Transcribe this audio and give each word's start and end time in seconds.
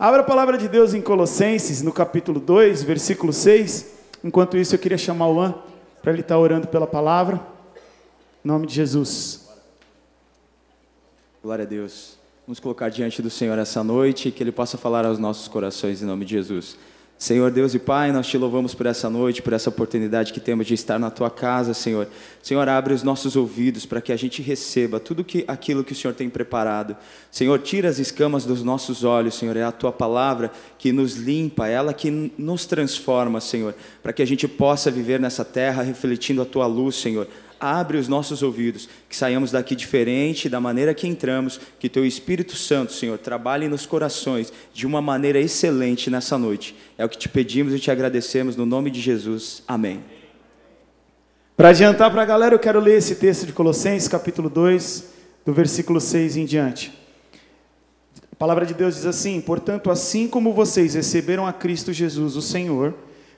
Abra 0.00 0.22
a 0.22 0.24
palavra 0.24 0.56
de 0.56 0.66
Deus 0.66 0.94
em 0.94 1.02
Colossenses, 1.02 1.82
no 1.82 1.92
capítulo 1.92 2.40
2, 2.40 2.82
versículo 2.82 3.34
6. 3.34 3.98
Enquanto 4.24 4.56
isso, 4.56 4.74
eu 4.74 4.78
queria 4.78 4.96
chamar 4.96 5.28
o 5.28 5.38
An 5.38 5.54
para 6.00 6.10
ele 6.10 6.22
estar 6.22 6.38
orando 6.38 6.66
pela 6.68 6.86
palavra. 6.86 7.38
Em 8.42 8.48
nome 8.48 8.66
de 8.66 8.74
Jesus. 8.74 9.46
Glória 11.42 11.66
a 11.66 11.68
Deus. 11.68 12.16
Vamos 12.46 12.58
colocar 12.58 12.88
diante 12.88 13.20
do 13.20 13.28
Senhor 13.28 13.58
essa 13.58 13.84
noite, 13.84 14.30
que 14.30 14.42
Ele 14.42 14.50
possa 14.50 14.78
falar 14.78 15.04
aos 15.04 15.18
nossos 15.18 15.48
corações 15.48 16.00
em 16.00 16.06
nome 16.06 16.24
de 16.24 16.30
Jesus. 16.30 16.78
Senhor 17.20 17.50
Deus 17.50 17.74
e 17.74 17.78
Pai, 17.78 18.10
nós 18.12 18.26
te 18.26 18.38
louvamos 18.38 18.74
por 18.74 18.86
essa 18.86 19.10
noite, 19.10 19.42
por 19.42 19.52
essa 19.52 19.68
oportunidade 19.68 20.32
que 20.32 20.40
temos 20.40 20.66
de 20.66 20.72
estar 20.72 20.98
na 20.98 21.10
tua 21.10 21.30
casa, 21.30 21.74
Senhor. 21.74 22.08
Senhor, 22.42 22.66
abre 22.66 22.94
os 22.94 23.02
nossos 23.02 23.36
ouvidos 23.36 23.84
para 23.84 24.00
que 24.00 24.10
a 24.10 24.16
gente 24.16 24.40
receba 24.40 24.98
tudo 24.98 25.22
que, 25.22 25.44
aquilo 25.46 25.84
que 25.84 25.92
o 25.92 25.94
Senhor 25.94 26.14
tem 26.14 26.30
preparado. 26.30 26.96
Senhor, 27.30 27.58
tira 27.58 27.90
as 27.90 27.98
escamas 27.98 28.46
dos 28.46 28.62
nossos 28.62 29.04
olhos, 29.04 29.34
Senhor. 29.34 29.54
É 29.54 29.62
a 29.62 29.70
tua 29.70 29.92
palavra 29.92 30.50
que 30.78 30.92
nos 30.92 31.16
limpa, 31.16 31.68
é 31.68 31.72
ela 31.72 31.92
que 31.92 32.32
nos 32.38 32.64
transforma, 32.64 33.38
Senhor, 33.38 33.74
para 34.02 34.14
que 34.14 34.22
a 34.22 34.26
gente 34.26 34.48
possa 34.48 34.90
viver 34.90 35.20
nessa 35.20 35.44
terra 35.44 35.82
refletindo 35.82 36.40
a 36.40 36.46
tua 36.46 36.66
luz, 36.66 36.96
Senhor 36.96 37.28
abre 37.60 37.98
os 37.98 38.08
nossos 38.08 38.42
ouvidos, 38.42 38.88
que 39.08 39.14
saiamos 39.14 39.52
daqui 39.52 39.76
diferente 39.76 40.48
da 40.48 40.60
maneira 40.60 40.94
que 40.94 41.06
entramos, 41.06 41.60
que 41.78 41.88
teu 41.88 42.06
Espírito 42.06 42.56
Santo, 42.56 42.92
Senhor, 42.92 43.18
trabalhe 43.18 43.68
nos 43.68 43.84
corações 43.84 44.50
de 44.72 44.86
uma 44.86 45.02
maneira 45.02 45.38
excelente 45.38 46.08
nessa 46.08 46.38
noite. 46.38 46.74
É 46.96 47.04
o 47.04 47.08
que 47.08 47.18
te 47.18 47.28
pedimos 47.28 47.74
e 47.74 47.78
te 47.78 47.90
agradecemos 47.90 48.56
no 48.56 48.64
nome 48.64 48.90
de 48.90 49.00
Jesus. 49.00 49.62
Amém. 49.68 50.02
Para 51.56 51.68
adiantar 51.68 52.10
para 52.10 52.22
a 52.22 52.26
galera, 52.26 52.54
eu 52.54 52.58
quero 52.58 52.80
ler 52.80 52.96
esse 52.96 53.16
texto 53.16 53.44
de 53.44 53.52
Colossenses, 53.52 54.08
capítulo 54.08 54.48
2, 54.48 55.04
do 55.44 55.52
versículo 55.52 56.00
6 56.00 56.38
em 56.38 56.46
diante. 56.46 56.90
A 58.32 58.36
palavra 58.36 58.64
de 58.64 58.72
Deus 58.72 58.94
diz 58.94 59.04
assim: 59.04 59.38
Portanto, 59.42 59.90
assim 59.90 60.26
como 60.26 60.54
vocês 60.54 60.94
receberam 60.94 61.46
a 61.46 61.52
Cristo 61.52 61.92
Jesus, 61.92 62.34
o 62.34 62.40
Senhor, 62.40 62.94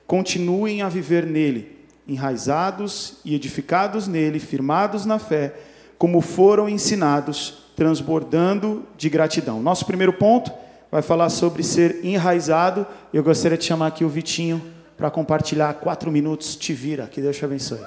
continuem 0.06 0.82
a 0.82 0.88
viver 0.88 1.26
nele 1.26 1.81
enraizados 2.06 3.14
e 3.24 3.34
edificados 3.34 4.08
nele, 4.08 4.38
firmados 4.38 5.04
na 5.04 5.18
fé, 5.18 5.54
como 5.98 6.20
foram 6.20 6.68
ensinados, 6.68 7.64
transbordando 7.76 8.84
de 8.96 9.08
gratidão. 9.08 9.62
Nosso 9.62 9.86
primeiro 9.86 10.12
ponto 10.12 10.52
vai 10.90 11.00
falar 11.00 11.30
sobre 11.30 11.62
ser 11.62 12.04
enraizado. 12.04 12.86
Eu 13.12 13.22
gostaria 13.22 13.56
de 13.56 13.64
chamar 13.64 13.88
aqui 13.88 14.04
o 14.04 14.08
Vitinho 14.08 14.60
para 14.96 15.10
compartilhar 15.10 15.72
quatro 15.74 16.10
minutos. 16.10 16.54
Te 16.56 16.72
vira, 16.72 17.06
que 17.06 17.20
Deus 17.20 17.36
te 17.36 17.44
abençoe. 17.44 17.80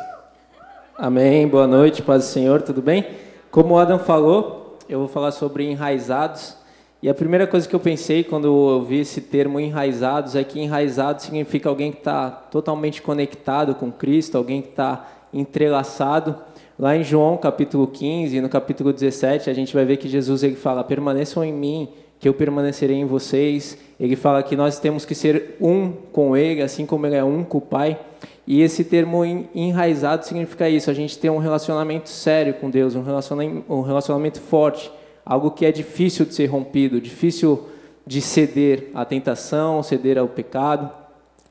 Amém, 0.97 1.47
boa 1.47 1.67
noite, 1.67 2.01
paz 2.01 2.23
do 2.23 2.29
Senhor, 2.29 2.61
tudo 2.61 2.81
bem? 2.81 3.05
Como 3.51 3.73
o 3.73 3.77
Adam 3.77 3.99
falou, 3.99 4.79
eu 4.87 4.99
vou 4.99 5.07
falar 5.07 5.31
sobre 5.31 5.69
enraizados. 5.69 6.55
E 7.03 7.09
a 7.09 7.13
primeira 7.13 7.45
coisa 7.45 7.67
que 7.67 7.75
eu 7.75 7.79
pensei 7.79 8.23
quando 8.23 8.47
eu 8.47 8.81
vi 8.83 8.99
esse 8.99 9.21
termo 9.21 9.59
enraizados 9.59 10.35
é 10.35 10.43
que 10.43 10.59
enraizado 10.59 11.21
significa 11.21 11.69
alguém 11.69 11.91
que 11.91 11.99
está 11.99 12.29
totalmente 12.29 13.01
conectado 13.01 13.75
com 13.75 13.91
Cristo, 13.91 14.37
alguém 14.37 14.61
que 14.61 14.69
está 14.69 15.07
entrelaçado. 15.33 16.35
Lá 16.79 16.95
em 16.95 17.03
João 17.03 17.37
capítulo 17.37 17.87
15, 17.87 18.41
no 18.41 18.49
capítulo 18.49 18.91
17, 18.91 19.49
a 19.49 19.53
gente 19.53 19.73
vai 19.73 19.85
ver 19.85 19.97
que 19.97 20.07
Jesus 20.07 20.41
ele 20.41 20.55
fala: 20.55 20.83
permaneçam 20.83 21.43
em 21.43 21.53
mim, 21.53 21.89
que 22.19 22.27
eu 22.27 22.33
permanecerei 22.33 22.97
em 22.97 23.05
vocês. 23.05 23.77
Ele 23.99 24.15
fala 24.15 24.41
que 24.41 24.55
nós 24.55 24.79
temos 24.79 25.05
que 25.05 25.13
ser 25.13 25.55
um 25.61 25.91
com 26.11 26.35
Ele, 26.35 26.61
assim 26.61 26.85
como 26.85 27.05
Ele 27.05 27.15
é 27.15 27.23
um 27.23 27.43
com 27.43 27.59
o 27.59 27.61
Pai. 27.61 27.99
E 28.47 28.61
esse 28.61 28.83
termo 28.83 29.23
enraizado 29.53 30.25
significa 30.25 30.67
isso: 30.67 30.89
a 30.89 30.93
gente 30.93 31.17
ter 31.17 31.29
um 31.29 31.37
relacionamento 31.37 32.09
sério 32.09 32.53
com 32.55 32.69
Deus, 32.69 32.95
um 32.95 33.03
relacionamento, 33.03 33.71
um 33.71 33.81
relacionamento 33.81 34.41
forte 34.41 34.91
algo 35.25 35.51
que 35.51 35.65
é 35.65 35.71
difícil 35.71 36.25
de 36.25 36.35
ser 36.35 36.45
rompido, 36.45 37.01
difícil 37.01 37.67
de 38.05 38.21
ceder 38.21 38.89
à 38.93 39.03
tentação, 39.03 39.81
ceder 39.81 40.17
ao 40.17 40.27
pecado. 40.27 40.91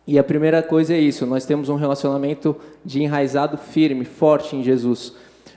E 0.07 0.19
a 0.19 0.25
primeira 0.25 0.63
coisa 0.63 0.95
é 0.95 0.99
isso: 0.99 1.27
nós 1.27 1.45
temos 1.45 1.69
um 1.69 1.77
relacionamento 1.77 2.57
de 2.85 3.03
enraizado 3.03 3.59
firme, 3.59 4.05
forte 4.05 4.55
em 4.55 4.63
Jesus. 4.63 5.15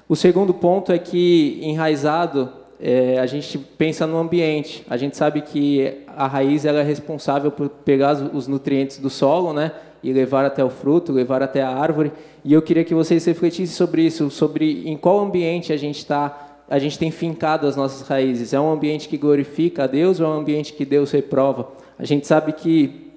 O 0.09 0.15
segundo 0.15 0.53
ponto 0.53 0.91
é 0.91 0.97
que 0.97 1.59
enraizado, 1.61 2.49
é, 2.79 3.19
a 3.19 3.25
gente 3.25 3.57
pensa 3.57 4.07
no 4.07 4.17
ambiente. 4.17 4.83
A 4.89 4.95
gente 4.97 5.17
sabe 5.17 5.41
que 5.41 5.97
a 6.15 6.27
raiz 6.27 6.65
ela 6.65 6.79
é 6.79 6.83
responsável 6.83 7.51
por 7.51 7.69
pegar 7.69 8.13
os 8.13 8.47
nutrientes 8.47 8.97
do 8.99 9.09
solo, 9.09 9.53
né? 9.53 9.71
E 10.01 10.13
levar 10.13 10.45
até 10.45 10.63
o 10.63 10.69
fruto, 10.69 11.11
levar 11.11 11.43
até 11.43 11.61
a 11.61 11.69
árvore. 11.69 12.13
E 12.45 12.53
eu 12.53 12.61
queria 12.61 12.85
que 12.85 12.93
vocês 12.93 13.25
refletissem 13.25 13.75
sobre 13.75 14.03
isso, 14.03 14.29
sobre 14.29 14.87
em 14.87 14.95
qual 14.95 15.19
ambiente 15.19 15.73
a 15.73 15.77
gente 15.77 15.97
está 15.97 16.46
a 16.69 16.79
gente 16.79 16.99
tem 16.99 17.11
fincado 17.11 17.67
as 17.67 17.75
nossas 17.75 18.07
raízes? 18.07 18.53
É 18.53 18.59
um 18.59 18.71
ambiente 18.71 19.07
que 19.07 19.17
glorifica 19.17 19.83
a 19.83 19.87
Deus 19.87 20.19
ou 20.19 20.25
é 20.25 20.29
um 20.29 20.39
ambiente 20.39 20.73
que 20.73 20.85
Deus 20.85 21.11
reprova? 21.11 21.69
A 21.97 22.05
gente 22.05 22.27
sabe 22.27 22.53
que 22.53 23.07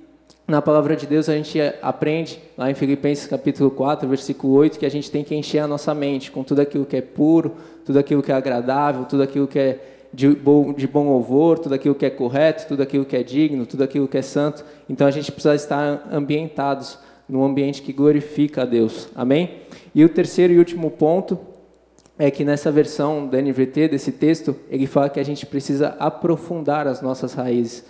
na 0.47 0.61
palavra 0.61 0.97
de 0.97 1.07
Deus 1.07 1.29
a 1.29 1.35
gente 1.35 1.59
aprende, 1.81 2.41
lá 2.59 2.71
em 2.71 2.75
Filipenses 2.75 3.27
capítulo 3.27 3.71
4, 3.71 4.09
versículo 4.09 4.55
8, 4.55 4.79
que 4.79 4.87
a 4.87 4.91
gente 4.91 5.11
tem 5.11 5.23
que 5.23 5.35
encher 5.35 5.61
a 5.61 5.69
nossa 5.69 5.95
mente 5.95 6.31
com 6.31 6.43
tudo 6.43 6.61
aquilo 6.61 6.85
que 6.85 6.97
é 6.97 7.01
puro, 7.01 7.55
tudo 7.85 7.99
aquilo 7.99 8.23
que 8.23 8.33
é 8.33 8.35
agradável, 8.35 9.05
tudo 9.05 9.23
aquilo 9.23 9.47
que 9.47 9.59
é 9.59 9.79
de 10.13 10.29
bom, 10.29 10.73
de 10.73 10.89
bom 10.89 11.09
louvor, 11.09 11.59
tudo 11.59 11.75
aquilo 11.75 11.95
que 11.95 12.05
é 12.05 12.11
correto, 12.11 12.67
tudo 12.67 12.83
aquilo 12.83 13.05
que 13.05 13.17
é 13.17 13.23
digno, 13.23 13.65
tudo 13.65 13.85
aquilo 13.85 14.09
que 14.09 14.19
é 14.19 14.23
santo. 14.23 14.65
Então 14.89 15.07
a 15.07 15.11
gente 15.11 15.31
precisa 15.31 15.55
estar 15.55 16.09
ambientados 16.11 16.99
num 17.29 17.45
ambiente 17.45 17.81
que 17.81 17.93
glorifica 17.93 18.63
a 18.63 18.65
Deus. 18.65 19.09
Amém? 19.15 19.51
E 19.95 20.05
o 20.05 20.09
terceiro 20.09 20.53
e 20.53 20.59
último 20.59 20.91
ponto 20.91 21.39
é 22.21 22.31
que 22.31 22.45
nessa 22.45 22.71
versão 22.71 23.27
da 23.27 23.41
NVT, 23.41 23.89
desse 23.89 24.13
texto, 24.13 24.55
ele 24.71 24.87
fala 24.87 25.09
que 25.09 25.19
a 25.19 25.25
gente 25.25 25.47
precisa 25.47 25.97
aprofundar 25.99 26.87
as 26.87 27.01
nossas 27.01 27.33
raízes. 27.33 27.83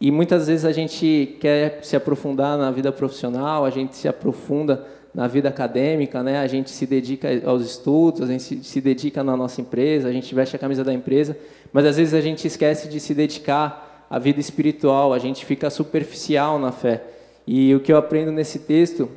E 0.00 0.10
muitas 0.10 0.48
vezes 0.48 0.64
a 0.64 0.72
gente 0.72 1.36
quer 1.40 1.78
se 1.84 1.94
aprofundar 1.94 2.58
na 2.58 2.72
vida 2.72 2.90
profissional, 2.90 3.64
a 3.64 3.70
gente 3.70 3.94
se 3.94 4.08
aprofunda 4.08 4.84
na 5.14 5.28
vida 5.28 5.48
acadêmica, 5.48 6.20
né? 6.20 6.40
a 6.40 6.48
gente 6.48 6.68
se 6.68 6.84
dedica 6.84 7.28
aos 7.46 7.64
estudos, 7.64 8.22
a 8.22 8.26
gente 8.26 8.64
se 8.64 8.80
dedica 8.80 9.22
na 9.22 9.36
nossa 9.36 9.60
empresa, 9.60 10.08
a 10.08 10.12
gente 10.12 10.34
veste 10.34 10.56
a 10.56 10.58
camisa 10.58 10.82
da 10.82 10.92
empresa, 10.92 11.38
mas 11.72 11.86
às 11.86 11.96
vezes 11.96 12.12
a 12.12 12.20
gente 12.20 12.44
esquece 12.48 12.88
de 12.88 12.98
se 12.98 13.14
dedicar 13.14 14.04
à 14.10 14.18
vida 14.18 14.40
espiritual, 14.40 15.12
a 15.12 15.18
gente 15.20 15.46
fica 15.46 15.70
superficial 15.70 16.58
na 16.58 16.72
fé. 16.72 17.04
E 17.46 17.72
o 17.72 17.78
que 17.78 17.92
eu 17.92 17.96
aprendo 17.96 18.32
nesse 18.32 18.58
texto 18.58 19.08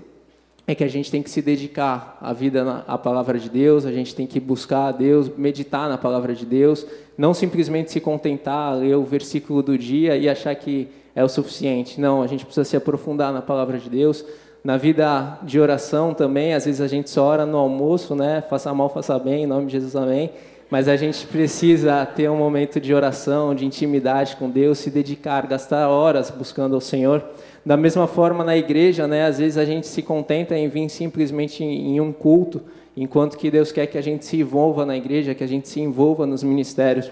é 0.67 0.75
que 0.75 0.83
a 0.83 0.89
gente 0.89 1.09
tem 1.09 1.23
que 1.23 1.29
se 1.29 1.41
dedicar 1.41 2.17
à 2.21 2.33
vida 2.33 2.83
à 2.85 2.97
palavra 2.97 3.39
de 3.39 3.49
Deus, 3.49 3.85
a 3.85 3.91
gente 3.91 4.13
tem 4.13 4.27
que 4.27 4.37
buscar 4.37 4.87
a 4.87 4.91
Deus, 4.91 5.31
meditar 5.37 5.87
na 5.87 5.97
palavra 5.97 6.35
de 6.35 6.45
Deus, 6.45 6.85
não 7.17 7.33
simplesmente 7.33 7.89
se 7.89 8.01
contentar, 8.01 8.75
ler 8.75 8.97
o 8.97 9.03
versículo 9.03 9.63
do 9.63 9.77
dia 9.77 10.17
e 10.17 10.27
achar 10.27 10.53
que 10.55 10.89
é 11.15 11.23
o 11.23 11.29
suficiente. 11.29 12.01
Não, 12.01 12.21
a 12.21 12.27
gente 12.27 12.43
precisa 12.43 12.65
se 12.65 12.75
aprofundar 12.75 13.31
na 13.31 13.41
palavra 13.41 13.77
de 13.77 13.89
Deus. 13.89 14.25
Na 14.61 14.75
vida 14.75 15.39
de 15.41 15.57
oração 15.57 16.13
também, 16.13 16.53
às 16.53 16.65
vezes 16.65 16.81
a 16.81 16.87
gente 16.87 17.09
só 17.09 17.23
ora 17.23 17.45
no 17.45 17.57
almoço, 17.57 18.13
né? 18.13 18.43
Faça 18.49 18.73
mal, 18.73 18.89
faça 18.89 19.17
bem, 19.17 19.43
em 19.43 19.47
nome 19.47 19.67
de 19.67 19.71
Jesus, 19.71 19.95
amém. 19.95 20.31
Mas 20.69 20.89
a 20.89 20.97
gente 20.97 21.25
precisa 21.27 22.05
ter 22.05 22.29
um 22.29 22.35
momento 22.35 22.77
de 22.81 22.93
oração, 22.93 23.55
de 23.55 23.65
intimidade 23.65 24.35
com 24.35 24.49
Deus, 24.49 24.79
se 24.79 24.89
dedicar, 24.89 25.47
gastar 25.47 25.87
horas 25.87 26.29
buscando 26.29 26.75
ao 26.75 26.81
Senhor. 26.81 27.23
Da 27.67 27.75
mesma 27.75 28.07
forma, 28.07 28.45
na 28.45 28.55
igreja, 28.55 29.09
né, 29.09 29.25
às 29.25 29.39
vezes 29.39 29.57
a 29.57 29.65
gente 29.65 29.87
se 29.87 30.01
contenta 30.01 30.57
em 30.57 30.69
vir 30.69 30.87
simplesmente 30.87 31.65
em 31.65 31.99
um 31.99 32.13
culto, 32.13 32.61
enquanto 32.95 33.37
que 33.37 33.51
Deus 33.51 33.73
quer 33.73 33.87
que 33.87 33.97
a 33.97 34.01
gente 34.01 34.23
se 34.23 34.37
envolva 34.37 34.85
na 34.85 34.95
igreja, 34.95 35.35
que 35.35 35.43
a 35.43 35.47
gente 35.47 35.67
se 35.67 35.81
envolva 35.81 36.25
nos 36.25 36.41
ministérios. 36.43 37.11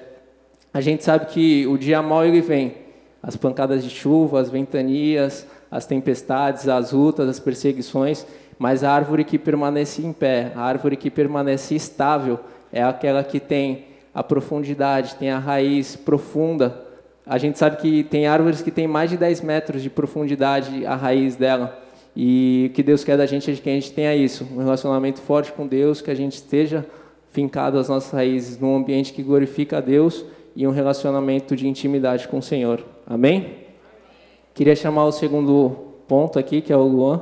A 0.74 0.80
gente 0.80 1.04
sabe 1.04 1.26
que 1.26 1.68
o 1.68 1.78
dia 1.78 2.02
mau 2.02 2.24
ele 2.24 2.40
vem, 2.40 2.74
as 3.22 3.36
pancadas 3.36 3.84
de 3.84 3.90
chuva, 3.90 4.40
as 4.40 4.50
ventanias, 4.50 5.46
as 5.70 5.86
tempestades, 5.86 6.70
as 6.70 6.94
lutas, 6.94 7.28
as 7.28 7.38
perseguições, 7.38 8.26
mas 8.58 8.82
a 8.82 8.94
árvore 8.94 9.26
que 9.26 9.38
permanece 9.38 10.04
em 10.04 10.14
pé, 10.14 10.54
a 10.56 10.62
árvore 10.62 10.96
que 10.96 11.12
permanece 11.12 11.76
estável, 11.76 12.40
é 12.72 12.82
aquela 12.82 13.26
que 13.26 13.42
tem 13.42 13.88
a 14.14 14.24
profundidade, 14.24 15.16
tem 15.16 15.32
a 15.32 15.38
raiz 15.38 15.98
profunda 15.98 16.85
a 17.26 17.38
gente 17.38 17.58
sabe 17.58 17.78
que 17.78 18.04
tem 18.04 18.28
árvores 18.28 18.62
que 18.62 18.70
têm 18.70 18.88
mais 18.88 19.10
de 19.10 19.18
10 19.18 19.42
metros 19.42 19.82
de 19.82 19.90
profundidade 19.90 20.86
a 20.86 20.96
raiz 20.96 21.36
dela. 21.36 21.82
E 22.16 22.68
o 22.70 22.74
que 22.74 22.84
Deus 22.84 23.04
quer 23.04 23.18
da 23.18 23.26
gente 23.26 23.52
é 23.52 23.56
que 23.56 23.70
a 23.70 23.74
gente 23.74 23.92
tenha 23.92 24.16
isso, 24.16 24.48
um 24.54 24.60
relacionamento 24.60 25.20
forte 25.20 25.52
com 25.52 25.68
Deus, 25.68 26.02
que 26.02 26.12
a 26.12 26.16
gente 26.16 26.34
esteja 26.34 26.86
fincado 27.32 27.78
as 27.78 27.90
nossas 27.90 28.12
raízes 28.12 28.58
num 28.60 28.78
ambiente 28.78 29.12
que 29.12 29.22
glorifica 29.22 29.80
a 29.80 29.82
Deus 29.82 30.24
e 30.56 30.66
um 30.66 30.72
relacionamento 30.72 31.56
de 31.56 31.68
intimidade 31.68 32.28
com 32.28 32.38
o 32.38 32.42
Senhor. 32.42 32.86
Amém? 33.06 33.66
Queria 34.54 34.76
chamar 34.76 35.06
o 35.06 35.12
segundo 35.12 35.72
ponto 36.08 36.40
aqui, 36.40 36.62
que 36.62 36.72
é 36.72 36.78
o 36.78 36.84
Luan. 36.84 37.22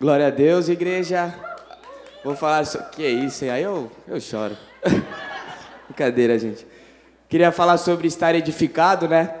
Glória 0.00 0.28
a 0.28 0.30
Deus, 0.30 0.68
igreja. 0.68 1.34
Vou 2.24 2.34
falar 2.34 2.62
isso. 2.62 2.78
Que 2.92 3.04
é 3.04 3.10
isso? 3.10 3.44
Aí 3.44 3.62
eu, 3.62 3.90
eu 4.08 4.18
choro. 4.20 4.56
Brincadeira, 5.94 6.36
gente. 6.36 6.66
Queria 7.28 7.52
falar 7.52 7.78
sobre 7.78 8.08
estar 8.08 8.34
edificado, 8.34 9.06
né? 9.06 9.32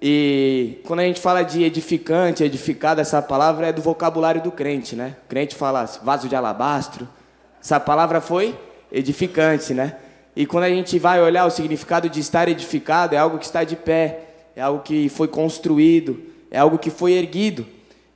E 0.00 0.80
quando 0.84 0.98
a 0.98 1.04
gente 1.04 1.20
fala 1.20 1.44
de 1.44 1.62
edificante, 1.62 2.42
edificado, 2.42 3.00
essa 3.00 3.22
palavra 3.22 3.68
é 3.68 3.72
do 3.72 3.80
vocabulário 3.80 4.42
do 4.42 4.50
crente, 4.50 4.96
né? 4.96 5.14
O 5.24 5.28
crente 5.28 5.54
fala 5.54 5.84
vaso 6.02 6.28
de 6.28 6.34
alabastro. 6.34 7.08
Essa 7.62 7.78
palavra 7.78 8.20
foi 8.20 8.58
edificante, 8.90 9.72
né? 9.72 9.94
E 10.34 10.44
quando 10.44 10.64
a 10.64 10.70
gente 10.70 10.98
vai 10.98 11.22
olhar 11.22 11.46
o 11.46 11.50
significado 11.50 12.08
de 12.08 12.18
estar 12.18 12.48
edificado, 12.48 13.14
é 13.14 13.18
algo 13.18 13.38
que 13.38 13.44
está 13.44 13.62
de 13.62 13.76
pé, 13.76 14.22
é 14.56 14.60
algo 14.60 14.82
que 14.82 15.08
foi 15.08 15.28
construído, 15.28 16.20
é 16.50 16.58
algo 16.58 16.78
que 16.78 16.90
foi 16.90 17.12
erguido. 17.12 17.64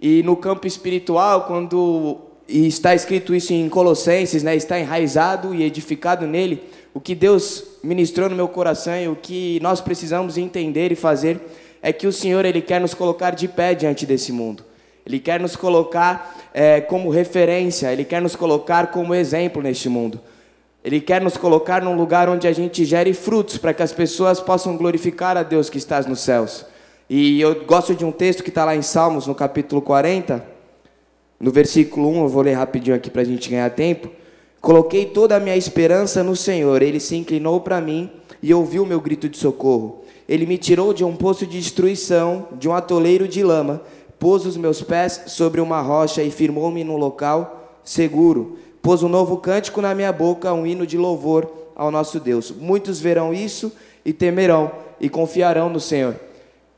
E 0.01 0.25
no 0.25 0.35
campo 0.35 0.67
espiritual, 0.67 1.43
quando 1.43 2.19
está 2.49 2.97
escrito 2.97 3.33
isso 3.33 3.53
em 3.53 3.69
Colossenses, 3.69 4.43
né, 4.43 4.57
está 4.57 4.77
enraizado 4.77 5.55
e 5.55 5.63
edificado 5.63 6.27
nele, 6.27 6.65
o 6.97 7.01
que 7.01 7.15
Deus 7.15 7.63
ministrou 7.85 8.31
no 8.31 8.35
meu 8.35 8.49
coração 8.49 8.99
e 8.99 9.07
o 9.07 9.15
que 9.15 9.61
nós 9.61 9.83
precisamos 9.83 10.39
entender 10.39 10.91
e 10.91 10.95
fazer 10.95 11.39
é 11.83 11.93
que 11.93 12.07
o 12.07 12.13
Senhor 12.13 12.43
ele 12.47 12.63
quer 12.63 12.81
nos 12.81 12.95
colocar 12.95 13.33
de 13.33 13.47
pé 13.47 13.75
diante 13.75 14.07
desse 14.07 14.33
mundo. 14.33 14.65
Ele 15.05 15.21
quer 15.21 15.39
nos 15.39 15.55
colocar 15.55 16.35
é, 16.55 16.81
como 16.81 17.11
referência, 17.11 17.93
Ele 17.93 18.03
quer 18.03 18.23
nos 18.23 18.35
colocar 18.35 18.87
como 18.87 19.15
exemplo 19.15 19.61
neste 19.61 19.91
mundo. 19.91 20.19
Ele 20.83 20.99
quer 20.99 21.21
nos 21.21 21.37
colocar 21.37 21.83
num 21.83 21.95
lugar 21.95 22.31
onde 22.31 22.49
a 22.49 22.53
gente 22.53 22.83
gere 22.87 23.13
frutos 23.13 23.59
para 23.59 23.75
que 23.75 23.83
as 23.83 23.93
pessoas 23.93 24.41
possam 24.41 24.75
glorificar 24.75 25.37
a 25.37 25.43
Deus 25.43 25.69
que 25.69 25.77
está 25.77 26.01
nos 26.01 26.21
céus. 26.21 26.65
E 27.11 27.39
eu 27.43 27.63
gosto 27.67 27.95
de 27.95 28.07
um 28.07 28.11
texto 28.11 28.43
que 28.43 28.49
está 28.49 28.65
lá 28.65 28.75
em 28.75 28.81
Salmos, 28.81 29.27
no 29.27 29.35
capítulo 29.35 29.83
40, 29.83 30.43
no 31.39 31.51
versículo 31.51 32.09
1, 32.09 32.23
eu 32.23 32.29
vou 32.29 32.43
ler 32.43 32.55
rapidinho 32.55 32.97
aqui 32.97 33.11
para 33.11 33.21
a 33.21 33.27
gente 33.27 33.51
ganhar 33.51 33.69
tempo. 33.69 34.11
Coloquei 34.67 35.07
toda 35.07 35.37
a 35.37 35.41
minha 35.41 35.57
esperança 35.57 36.25
no 36.25 36.35
Senhor, 36.35 36.83
Ele 36.83 36.99
se 36.99 37.15
inclinou 37.15 37.61
para 37.61 37.81
mim 37.81 38.11
e 38.43 38.53
ouviu 38.53 38.85
meu 38.85 39.01
grito 39.01 39.29
de 39.29 39.39
socorro. 39.39 40.03
Ele 40.29 40.45
me 40.45 40.59
tirou 40.59 40.93
de 40.93 41.05
um 41.05 41.15
poço 41.15 41.47
de 41.47 41.61
destruição, 41.61 42.49
de 42.59 42.69
um 42.69 42.75
atoleiro 42.75 43.29
de 43.29 43.45
lama 43.45 43.81
pôs 44.19 44.47
os 44.47 44.57
meus 44.57 44.83
pés 44.83 45.23
sobre 45.27 45.61
uma 45.61 45.81
rocha 45.81 46.23
e 46.23 46.31
firmou-me 46.31 46.83
num 46.85 46.97
local 46.97 47.81
seguro. 47.85 48.59
Pôs 48.83 49.03
um 49.03 49.09
novo 49.09 49.37
cântico 49.39 49.81
na 49.81 49.95
minha 49.95 50.13
boca, 50.13 50.53
um 50.53 50.67
hino 50.67 50.87
de 50.87 50.97
louvor 50.97 51.51
ao 51.75 51.91
nosso 51.91 52.19
Deus. 52.21 52.51
Muitos 52.51 53.01
verão 53.01 53.35
isso 53.35 53.73
e 54.05 54.13
temerão 54.13 54.71
e 55.01 55.09
confiarão 55.09 55.69
no 55.69 55.81
Senhor. 55.81 56.17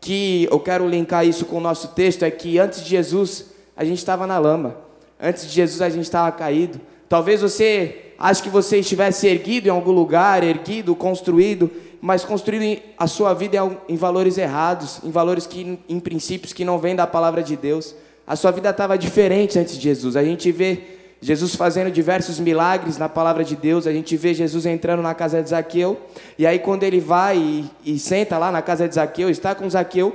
Que 0.01 0.49
eu 0.51 0.59
quero 0.59 0.89
linkar 0.89 1.27
isso 1.27 1.45
com 1.45 1.59
o 1.59 1.61
nosso 1.61 1.89
texto 1.89 2.25
é 2.25 2.31
que 2.31 2.59
antes 2.59 2.83
de 2.83 2.91
Jesus 2.91 3.47
a 3.77 3.85
gente 3.85 3.99
estava 3.99 4.27
na 4.27 4.39
lama. 4.39 4.77
Antes 5.21 5.45
de 5.47 5.51
Jesus 5.51 5.83
a 5.83 5.91
gente 5.91 6.05
estava 6.05 6.31
caído. 6.33 6.81
Talvez 7.09 7.41
você 7.41 8.13
ache 8.19 8.43
que 8.43 8.49
você 8.49 8.79
estivesse 8.79 9.27
erguido 9.27 9.69
em 9.69 9.71
algum 9.71 9.93
lugar, 9.93 10.43
erguido, 10.43 10.95
construído, 10.95 11.71
mas 12.01 12.25
construído 12.25 12.81
a 12.99 13.07
sua 13.07 13.33
vida 13.33 13.57
em, 13.89 13.97
valores 13.97 14.37
errados, 14.37 15.01
em 15.03 15.11
valores 15.11 15.47
que, 15.47 15.79
em 15.89 16.01
princípios 16.01 16.53
que 16.53 16.65
não 16.65 16.79
vêm 16.79 16.95
da 16.95 17.07
palavra 17.07 17.43
de 17.43 17.57
Deus. 17.57 17.95
A 18.27 18.37
sua 18.37 18.51
vida 18.51 18.71
estava 18.71 18.99
diferente 18.99 19.59
antes 19.59 19.77
de 19.77 19.83
Jesus. 19.83 20.17
A 20.17 20.23
gente 20.23 20.53
vê 20.53 20.81
Jesus 21.21 21.55
fazendo 21.55 21.91
diversos 21.91 22.39
milagres 22.39 22.99
na 22.99 23.09
palavra 23.09 23.43
de 23.43 23.57
Deus. 23.57 23.87
A 23.87 23.93
gente 23.93 24.17
vê 24.17 24.35
Jesus 24.35 24.67
entrando 24.67 25.03
na 25.03 25.15
casa 25.15 25.43
de 25.43 25.49
Zaqueu. 25.49 25.99
E 26.39 26.47
aí, 26.47 26.59
quando 26.59 26.83
ele 26.83 27.01
vai 27.01 27.39
e, 27.39 27.71
e 27.85 27.99
senta 27.99 28.39
lá 28.39 28.53
na 28.53 28.63
casa 28.63 28.87
de 28.87 28.95
Zaqueu, 28.95 29.31
está 29.31 29.55
com 29.55 29.69
Zaqueu, 29.69 30.15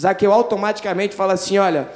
Zaqueu 0.00 0.32
automaticamente 0.32 1.14
fala 1.14 1.34
assim: 1.34 1.58
Olha, 1.58 1.88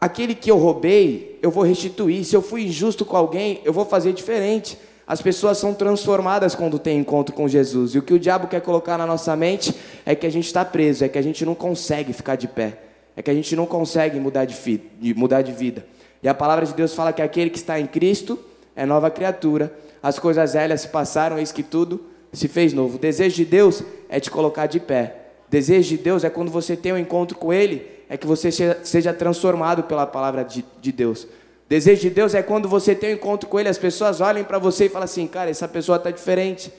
aquele 0.00 0.34
que 0.34 0.50
eu 0.50 0.56
roubei, 0.56 1.38
eu 1.42 1.50
vou 1.50 1.64
restituir. 1.64 2.24
Se 2.24 2.34
eu 2.34 2.42
fui 2.42 2.66
injusto 2.66 3.04
com 3.04 3.16
alguém, 3.16 3.60
eu 3.64 3.72
vou 3.72 3.84
fazer 3.84 4.12
diferente. 4.12 4.78
As 5.06 5.22
pessoas 5.22 5.58
são 5.58 5.72
transformadas 5.72 6.54
quando 6.54 6.78
tem 6.78 6.98
encontro 6.98 7.34
com 7.34 7.46
Jesus. 7.46 7.94
E 7.94 7.98
o 7.98 8.02
que 8.02 8.12
o 8.12 8.18
diabo 8.18 8.48
quer 8.48 8.60
colocar 8.60 8.98
na 8.98 9.06
nossa 9.06 9.36
mente 9.36 9.74
é 10.04 10.14
que 10.14 10.26
a 10.26 10.30
gente 10.30 10.46
está 10.46 10.64
preso, 10.64 11.04
é 11.04 11.08
que 11.08 11.18
a 11.18 11.22
gente 11.22 11.44
não 11.44 11.54
consegue 11.54 12.12
ficar 12.12 12.34
de 12.34 12.48
pé, 12.48 12.78
é 13.16 13.22
que 13.22 13.30
a 13.30 13.34
gente 13.34 13.54
não 13.54 13.66
consegue 13.66 14.18
mudar 14.18 14.44
de, 14.44 14.80
de, 15.00 15.14
mudar 15.14 15.42
de 15.42 15.52
vida. 15.52 15.86
E 16.22 16.28
a 16.28 16.34
palavra 16.34 16.66
de 16.66 16.74
Deus 16.74 16.92
fala 16.92 17.12
que 17.12 17.22
aquele 17.22 17.50
que 17.50 17.58
está 17.58 17.78
em 17.78 17.86
Cristo 17.86 18.38
é 18.74 18.84
nova 18.84 19.08
criatura. 19.10 19.72
As 20.02 20.18
coisas 20.18 20.54
velhas 20.54 20.80
se 20.80 20.88
passaram, 20.88 21.38
eis 21.38 21.52
que 21.52 21.62
tudo 21.62 22.04
se 22.32 22.48
fez 22.48 22.72
novo. 22.72 22.96
O 22.96 22.98
desejo 22.98 23.36
de 23.36 23.44
Deus 23.44 23.82
é 24.08 24.18
te 24.18 24.30
colocar 24.30 24.66
de 24.66 24.80
pé. 24.80 25.14
O 25.46 25.50
desejo 25.50 25.88
de 25.90 25.98
Deus 25.98 26.24
é 26.24 26.30
quando 26.30 26.50
você 26.50 26.76
tem 26.76 26.92
um 26.92 26.98
encontro 26.98 27.38
com 27.38 27.52
Ele, 27.52 27.86
é 28.08 28.16
que 28.16 28.26
você 28.26 28.50
seja 28.82 29.12
transformado 29.12 29.82
pela 29.84 30.06
palavra 30.06 30.44
de, 30.44 30.64
de 30.80 30.92
Deus. 30.92 31.26
Desejo 31.68 32.02
de 32.02 32.10
Deus 32.10 32.34
é 32.34 32.42
quando 32.42 32.68
você 32.68 32.94
tem 32.94 33.10
um 33.10 33.14
encontro 33.14 33.48
com 33.48 33.58
Ele, 33.58 33.68
as 33.68 33.78
pessoas 33.78 34.20
olhem 34.20 34.44
para 34.44 34.58
você 34.58 34.86
e 34.86 34.88
falam 34.88 35.04
assim: 35.04 35.26
cara, 35.26 35.50
essa 35.50 35.66
pessoa 35.66 35.96
está 35.96 36.10
diferente. 36.10 36.72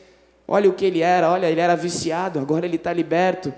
Olha 0.47 0.69
o 0.69 0.73
que 0.73 0.85
ele 0.85 1.01
era, 1.01 1.29
olha, 1.29 1.47
ele 1.47 1.59
era 1.59 1.75
viciado, 1.75 2.39
agora 2.39 2.65
ele 2.65 2.77
está 2.77 2.93
liberto. 2.93 3.53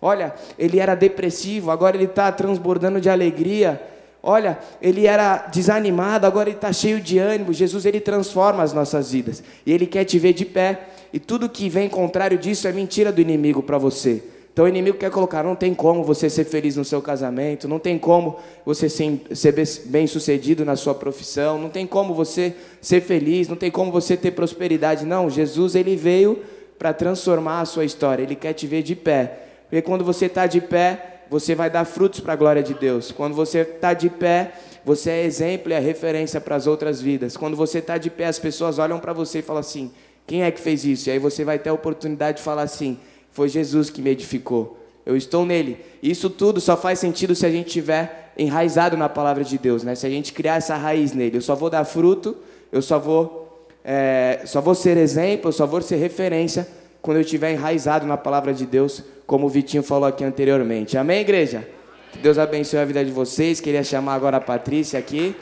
Olha, 0.00 0.34
ele 0.58 0.78
era 0.78 0.94
depressivo, 0.94 1.70
agora 1.70 1.96
ele 1.96 2.04
está 2.04 2.30
transbordando 2.30 3.00
de 3.00 3.08
alegria. 3.08 3.80
Olha, 4.22 4.58
ele 4.80 5.06
era 5.06 5.46
desanimado, 5.50 6.26
agora 6.26 6.50
ele 6.50 6.56
está 6.56 6.70
cheio 6.70 7.00
de 7.00 7.18
ânimo. 7.18 7.54
Jesus, 7.54 7.86
ele 7.86 8.00
transforma 8.00 8.62
as 8.62 8.74
nossas 8.74 9.12
vidas. 9.12 9.42
E 9.64 9.72
ele 9.72 9.86
quer 9.86 10.04
te 10.04 10.18
ver 10.18 10.34
de 10.34 10.44
pé. 10.44 10.88
E 11.12 11.18
tudo 11.18 11.48
que 11.48 11.70
vem 11.70 11.88
contrário 11.88 12.36
disso 12.36 12.68
é 12.68 12.72
mentira 12.72 13.10
do 13.10 13.22
inimigo 13.22 13.62
para 13.62 13.78
você. 13.78 14.22
Então 14.54 14.66
o 14.66 14.68
inimigo 14.68 14.96
quer 14.96 15.10
colocar, 15.10 15.42
não 15.42 15.56
tem 15.56 15.74
como 15.74 16.04
você 16.04 16.30
ser 16.30 16.44
feliz 16.44 16.76
no 16.76 16.84
seu 16.84 17.02
casamento, 17.02 17.66
não 17.66 17.80
tem 17.80 17.98
como 17.98 18.38
você 18.64 18.88
ser, 18.88 19.52
bem 19.86 20.06
sucedido 20.06 20.64
na 20.64 20.76
sua 20.76 20.94
profissão, 20.94 21.58
não 21.58 21.68
tem 21.68 21.84
como 21.84 22.14
você 22.14 22.54
ser 22.80 23.00
feliz, 23.00 23.48
não 23.48 23.56
tem 23.56 23.68
como 23.68 23.90
você 23.90 24.16
ter 24.16 24.30
prosperidade. 24.30 25.04
Não, 25.04 25.28
Jesus 25.28 25.74
ele 25.74 25.96
veio 25.96 26.40
para 26.78 26.92
transformar 26.92 27.62
a 27.62 27.64
sua 27.64 27.84
história, 27.84 28.22
ele 28.22 28.36
quer 28.36 28.52
te 28.52 28.64
ver 28.64 28.84
de 28.84 28.94
pé. 28.94 29.40
Porque 29.68 29.82
quando 29.82 30.04
você 30.04 30.26
está 30.26 30.46
de 30.46 30.60
pé, 30.60 31.22
você 31.28 31.56
vai 31.56 31.68
dar 31.68 31.84
frutos 31.84 32.20
para 32.20 32.34
a 32.34 32.36
glória 32.36 32.62
de 32.62 32.74
Deus. 32.74 33.10
Quando 33.10 33.34
você 33.34 33.62
está 33.62 33.92
de 33.92 34.08
pé, 34.08 34.52
você 34.84 35.10
é 35.10 35.24
exemplo 35.24 35.72
e 35.72 35.74
é 35.74 35.80
referência 35.80 36.40
para 36.40 36.54
as 36.54 36.68
outras 36.68 37.02
vidas. 37.02 37.36
Quando 37.36 37.56
você 37.56 37.78
está 37.78 37.98
de 37.98 38.08
pé, 38.08 38.26
as 38.26 38.38
pessoas 38.38 38.78
olham 38.78 39.00
para 39.00 39.12
você 39.12 39.40
e 39.40 39.42
falam 39.42 39.58
assim: 39.58 39.90
quem 40.28 40.44
é 40.44 40.50
que 40.52 40.60
fez 40.60 40.84
isso? 40.84 41.08
E 41.08 41.12
aí 41.12 41.18
você 41.18 41.42
vai 41.42 41.58
ter 41.58 41.70
a 41.70 41.74
oportunidade 41.74 42.36
de 42.36 42.44
falar 42.44 42.62
assim 42.62 43.00
foi 43.34 43.48
Jesus 43.48 43.90
que 43.90 44.00
me 44.00 44.10
edificou. 44.10 44.78
Eu 45.04 45.16
estou 45.16 45.44
nele. 45.44 45.76
Isso 46.02 46.30
tudo 46.30 46.60
só 46.60 46.76
faz 46.76 47.00
sentido 47.00 47.34
se 47.34 47.44
a 47.44 47.50
gente 47.50 47.66
estiver 47.66 48.32
enraizado 48.38 48.96
na 48.96 49.08
palavra 49.08 49.44
de 49.44 49.58
Deus, 49.58 49.82
né? 49.82 49.94
Se 49.94 50.06
a 50.06 50.10
gente 50.10 50.32
criar 50.32 50.56
essa 50.56 50.76
raiz 50.76 51.12
nele. 51.12 51.36
Eu 51.36 51.42
só 51.42 51.54
vou 51.54 51.68
dar 51.68 51.84
fruto, 51.84 52.36
eu 52.72 52.80
só 52.80 52.98
vou, 52.98 53.66
é, 53.84 54.40
só 54.46 54.60
vou 54.60 54.74
ser 54.74 54.96
exemplo, 54.96 55.48
eu 55.48 55.52
só 55.52 55.66
vou 55.66 55.82
ser 55.82 55.96
referência 55.96 56.66
quando 57.02 57.18
eu 57.18 57.22
estiver 57.22 57.52
enraizado 57.52 58.06
na 58.06 58.16
palavra 58.16 58.54
de 58.54 58.64
Deus, 58.64 59.02
como 59.26 59.46
o 59.46 59.48
Vitinho 59.48 59.82
falou 59.82 60.08
aqui 60.08 60.24
anteriormente. 60.24 60.96
Amém, 60.96 61.20
igreja? 61.20 61.68
Que 62.12 62.18
Deus 62.18 62.38
abençoe 62.38 62.78
a 62.78 62.84
vida 62.84 63.04
de 63.04 63.10
vocês. 63.10 63.60
Queria 63.60 63.82
chamar 63.82 64.14
agora 64.14 64.36
a 64.36 64.40
Patrícia 64.40 64.98
aqui. 64.98 65.34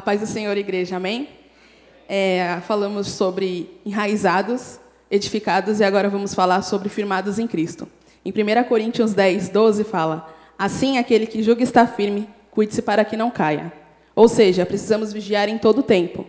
A 0.00 0.02
paz 0.02 0.18
do 0.18 0.26
Senhor, 0.26 0.56
igreja, 0.56 0.96
amém? 0.96 1.28
É, 2.08 2.56
falamos 2.66 3.06
sobre 3.06 3.68
enraizados, 3.84 4.80
edificados, 5.10 5.78
e 5.78 5.84
agora 5.84 6.08
vamos 6.08 6.32
falar 6.32 6.62
sobre 6.62 6.88
firmados 6.88 7.38
em 7.38 7.46
Cristo. 7.46 7.86
Em 8.24 8.30
1 8.30 8.64
Coríntios 8.64 9.12
10, 9.12 9.50
12 9.50 9.84
fala: 9.84 10.26
Assim, 10.58 10.96
aquele 10.96 11.26
que 11.26 11.42
julga 11.42 11.62
estar 11.62 11.86
firme, 11.86 12.26
cuide-se 12.50 12.80
para 12.80 13.04
que 13.04 13.14
não 13.14 13.30
caia. 13.30 13.70
Ou 14.16 14.26
seja, 14.26 14.64
precisamos 14.64 15.12
vigiar 15.12 15.50
em 15.50 15.58
todo 15.58 15.80
o 15.80 15.82
tempo. 15.82 16.24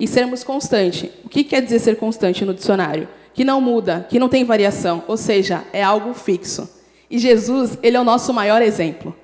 E 0.00 0.08
sermos 0.08 0.42
constante. 0.42 1.12
O 1.22 1.28
que 1.28 1.44
quer 1.44 1.60
dizer 1.60 1.80
ser 1.80 1.98
constante 1.98 2.42
no 2.42 2.54
dicionário? 2.54 3.06
Que 3.34 3.44
não 3.44 3.60
muda, 3.60 4.06
que 4.08 4.18
não 4.18 4.30
tem 4.30 4.46
variação, 4.46 5.04
ou 5.06 5.18
seja, 5.18 5.62
é 5.74 5.82
algo 5.82 6.14
fixo. 6.14 6.66
E 7.10 7.18
Jesus, 7.18 7.76
ele 7.82 7.98
é 7.98 8.00
o 8.00 8.04
nosso 8.04 8.32
maior 8.32 8.62
exemplo. 8.62 9.14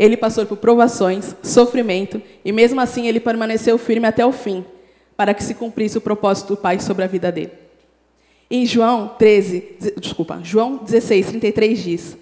Ele 0.00 0.16
passou 0.16 0.46
por 0.46 0.56
provações, 0.56 1.36
sofrimento, 1.42 2.22
e 2.42 2.50
mesmo 2.50 2.80
assim 2.80 3.06
ele 3.06 3.20
permaneceu 3.20 3.76
firme 3.76 4.06
até 4.06 4.24
o 4.24 4.32
fim, 4.32 4.64
para 5.14 5.34
que 5.34 5.44
se 5.44 5.52
cumprisse 5.52 5.98
o 5.98 6.00
propósito 6.00 6.54
do 6.54 6.56
Pai 6.56 6.80
sobre 6.80 7.04
a 7.04 7.06
vida 7.06 7.30
dele. 7.30 7.52
Em 8.50 8.64
João 8.64 9.08
13, 9.18 9.76
desculpa, 10.00 10.40
João 10.42 10.78
16, 10.78 11.26
33 11.26 11.82
diz: 11.82 12.16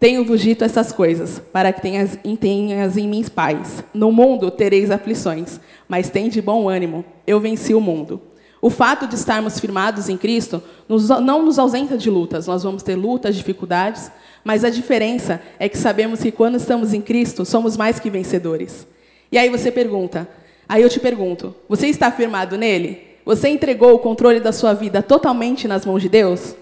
Tenho-vos 0.00 0.40
dito 0.40 0.64
essas 0.64 0.90
coisas, 0.90 1.40
para 1.52 1.72
que 1.72 1.80
tenhas, 1.80 2.18
tenhas 2.40 2.96
em 2.96 3.06
mim 3.06 3.24
paz. 3.32 3.84
No 3.94 4.10
mundo 4.10 4.50
tereis 4.50 4.90
aflições, 4.90 5.60
mas 5.88 6.10
tem 6.10 6.28
de 6.28 6.42
bom 6.42 6.68
ânimo. 6.68 7.04
Eu 7.24 7.38
venci 7.38 7.74
o 7.74 7.80
mundo. 7.80 8.20
O 8.62 8.68
fato 8.68 9.06
de 9.06 9.14
estarmos 9.14 9.58
firmados 9.58 10.08
em 10.08 10.18
Cristo 10.18 10.62
não 10.88 11.44
nos 11.44 11.58
ausenta 11.58 11.96
de 11.96 12.10
lutas. 12.10 12.46
Nós 12.46 12.62
vamos 12.62 12.82
ter 12.82 12.94
lutas, 12.94 13.34
dificuldades, 13.34 14.10
mas 14.44 14.64
a 14.64 14.70
diferença 14.70 15.40
é 15.58 15.68
que 15.68 15.78
sabemos 15.78 16.20
que 16.20 16.30
quando 16.30 16.56
estamos 16.56 16.92
em 16.92 17.00
Cristo, 17.00 17.44
somos 17.44 17.76
mais 17.76 17.98
que 17.98 18.10
vencedores. 18.10 18.86
E 19.32 19.38
aí 19.38 19.48
você 19.48 19.70
pergunta, 19.70 20.28
aí 20.68 20.82
eu 20.82 20.90
te 20.90 21.00
pergunto, 21.00 21.54
você 21.68 21.86
está 21.86 22.10
firmado 22.10 22.58
nele? 22.58 23.00
Você 23.24 23.48
entregou 23.48 23.94
o 23.94 23.98
controle 23.98 24.40
da 24.40 24.52
sua 24.52 24.74
vida 24.74 25.02
totalmente 25.02 25.66
nas 25.66 25.86
mãos 25.86 26.02
de 26.02 26.08
Deus? 26.08 26.54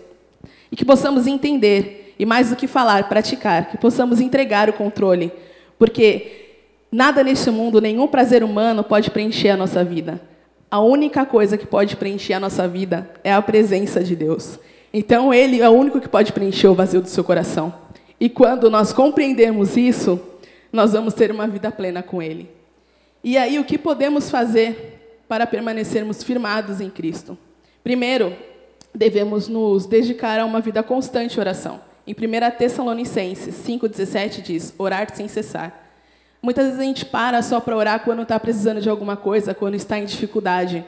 E 0.71 0.77
que 0.77 0.85
possamos 0.85 1.27
entender, 1.27 2.15
e 2.19 2.27
mais 2.27 2.51
do 2.51 2.57
que 2.57 2.67
falar, 2.67 3.09
praticar, 3.09 3.71
que 3.71 3.79
possamos 3.79 4.21
entregar 4.21 4.69
o 4.69 4.73
controle, 4.73 5.33
porque 5.79 6.57
nada 6.93 7.25
neste 7.25 7.51
mundo, 7.51 7.81
nenhum 7.81 8.07
prazer 8.07 8.45
humano 8.45 8.85
pode 8.85 9.11
preencher 9.11 9.51
a 9.51 9.57
nossa 9.57 9.83
vida. 9.83 10.28
A 10.71 10.81
única 10.81 11.25
coisa 11.25 11.57
que 11.57 11.67
pode 11.67 11.97
preencher 11.97 12.35
a 12.35 12.41
nossa 12.41 12.69
vida 12.69 13.09
é 13.25 13.33
a 13.33 13.41
presença 13.41 14.05
de 14.05 14.15
Deus. 14.15 14.59
Então, 14.93 15.33
Ele 15.33 15.63
é 15.63 15.69
o 15.69 15.73
único 15.73 16.01
que 16.01 16.09
pode 16.09 16.33
preencher 16.33 16.69
o 16.69 16.75
vazio 16.75 17.01
do 17.01 17.09
seu 17.09 17.25
coração. 17.25 17.73
E 18.21 18.29
quando 18.29 18.71
nós 18.71 18.93
compreendemos 18.93 19.77
isso, 19.77 20.21
nós 20.71 20.93
vamos 20.93 21.15
ter 21.15 21.31
uma 21.31 21.47
vida 21.47 21.71
plena 21.71 22.03
com 22.03 22.23
Ele. 22.23 22.51
E 23.25 23.39
aí, 23.39 23.59
o 23.59 23.65
que 23.65 23.79
podemos 23.79 24.31
fazer 24.31 25.23
para 25.27 25.47
permanecermos 25.47 26.23
firmados 26.23 26.81
em 26.81 26.91
Cristo? 26.91 27.39
Primeiro, 27.83 28.35
devemos 28.95 29.49
nos 29.49 29.87
dedicar 29.87 30.39
a 30.39 30.45
uma 30.45 30.61
vida 30.61 30.83
constante 30.83 31.35
de 31.35 31.41
oração. 31.41 31.81
Em 32.07 32.13
1 32.13 32.59
Tessalonicenses 32.59 33.55
5,17 33.67 34.43
diz: 34.43 34.75
orar 34.77 35.15
sem 35.15 35.29
cessar. 35.29 35.88
Muitas 36.41 36.67
vezes 36.67 36.81
a 36.81 36.85
gente 36.85 37.05
para 37.05 37.43
só 37.43 37.61
para 37.61 37.77
orar 37.77 38.05
quando 38.05 38.23
está 38.23 38.39
precisando 38.39 38.81
de 38.81 38.89
alguma 38.89 39.17
coisa, 39.17 39.55
quando 39.55 39.75
está 39.75 39.99
em 39.99 40.05
dificuldade. 40.05 40.85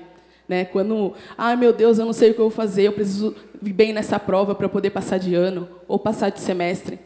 Né? 0.48 0.64
Quando, 0.64 1.14
ai 1.36 1.52
ah, 1.52 1.56
meu 1.56 1.72
Deus, 1.72 1.98
eu 1.98 2.06
não 2.06 2.12
sei 2.12 2.30
o 2.30 2.34
que 2.34 2.40
eu 2.40 2.48
vou 2.48 2.50
fazer, 2.50 2.82
eu 2.82 2.92
preciso 2.92 3.34
vir 3.60 3.72
bem 3.72 3.92
nessa 3.92 4.18
prova 4.18 4.54
para 4.54 4.68
poder 4.68 4.90
passar 4.90 5.18
de 5.18 5.34
ano 5.34 5.68
ou 5.86 5.98
passar 5.98 6.30
de 6.30 6.40
semestre. 6.40 6.98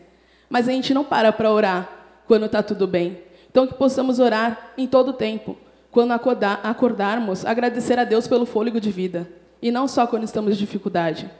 Mas 0.48 0.68
a 0.68 0.72
gente 0.72 0.94
não 0.94 1.04
para 1.04 1.32
para 1.32 1.50
orar 1.50 1.88
quando 2.26 2.46
está 2.46 2.62
tudo 2.62 2.86
bem. 2.86 3.18
Então, 3.50 3.66
que 3.66 3.74
possamos 3.74 4.18
orar 4.18 4.72
em 4.76 4.86
todo 4.86 5.08
o 5.08 5.12
tempo. 5.12 5.56
Quando 5.90 6.12
acordar, 6.12 6.60
acordarmos, 6.62 7.46
agradecer 7.46 7.98
a 7.98 8.04
Deus 8.04 8.26
pelo 8.26 8.44
fôlego 8.44 8.80
de 8.80 8.90
vida. 8.90 9.28
E 9.62 9.70
não 9.70 9.86
só 9.86 10.06
quando 10.06 10.24
estamos 10.24 10.54
em 10.54 10.56
dificuldade. 10.56 11.30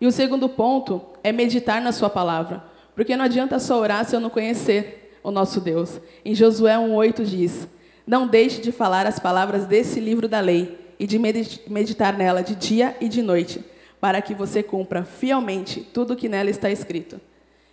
E 0.00 0.06
o 0.06 0.12
segundo 0.12 0.48
ponto 0.48 1.02
é 1.24 1.32
meditar 1.32 1.80
na 1.80 1.90
Sua 1.90 2.08
palavra. 2.08 2.62
Porque 2.94 3.16
não 3.16 3.24
adianta 3.24 3.58
só 3.58 3.78
orar 3.78 4.04
se 4.04 4.14
eu 4.14 4.20
não 4.20 4.30
conhecer 4.30 5.05
o 5.26 5.32
nosso 5.32 5.60
Deus. 5.60 6.00
Em 6.24 6.36
Josué 6.36 6.74
1,8 6.76 7.24
diz: 7.24 7.66
Não 8.06 8.28
deixe 8.28 8.60
de 8.60 8.70
falar 8.70 9.06
as 9.06 9.18
palavras 9.18 9.66
desse 9.66 9.98
livro 9.98 10.28
da 10.28 10.38
lei 10.38 10.78
e 11.00 11.06
de 11.06 11.18
meditar 11.18 12.16
nela 12.16 12.42
de 12.42 12.54
dia 12.54 12.96
e 13.00 13.08
de 13.08 13.20
noite, 13.22 13.62
para 14.00 14.22
que 14.22 14.34
você 14.34 14.62
cumpra 14.62 15.02
fielmente 15.04 15.80
tudo 15.80 16.12
o 16.12 16.16
que 16.16 16.28
nela 16.28 16.48
está 16.48 16.70
escrito. 16.70 17.20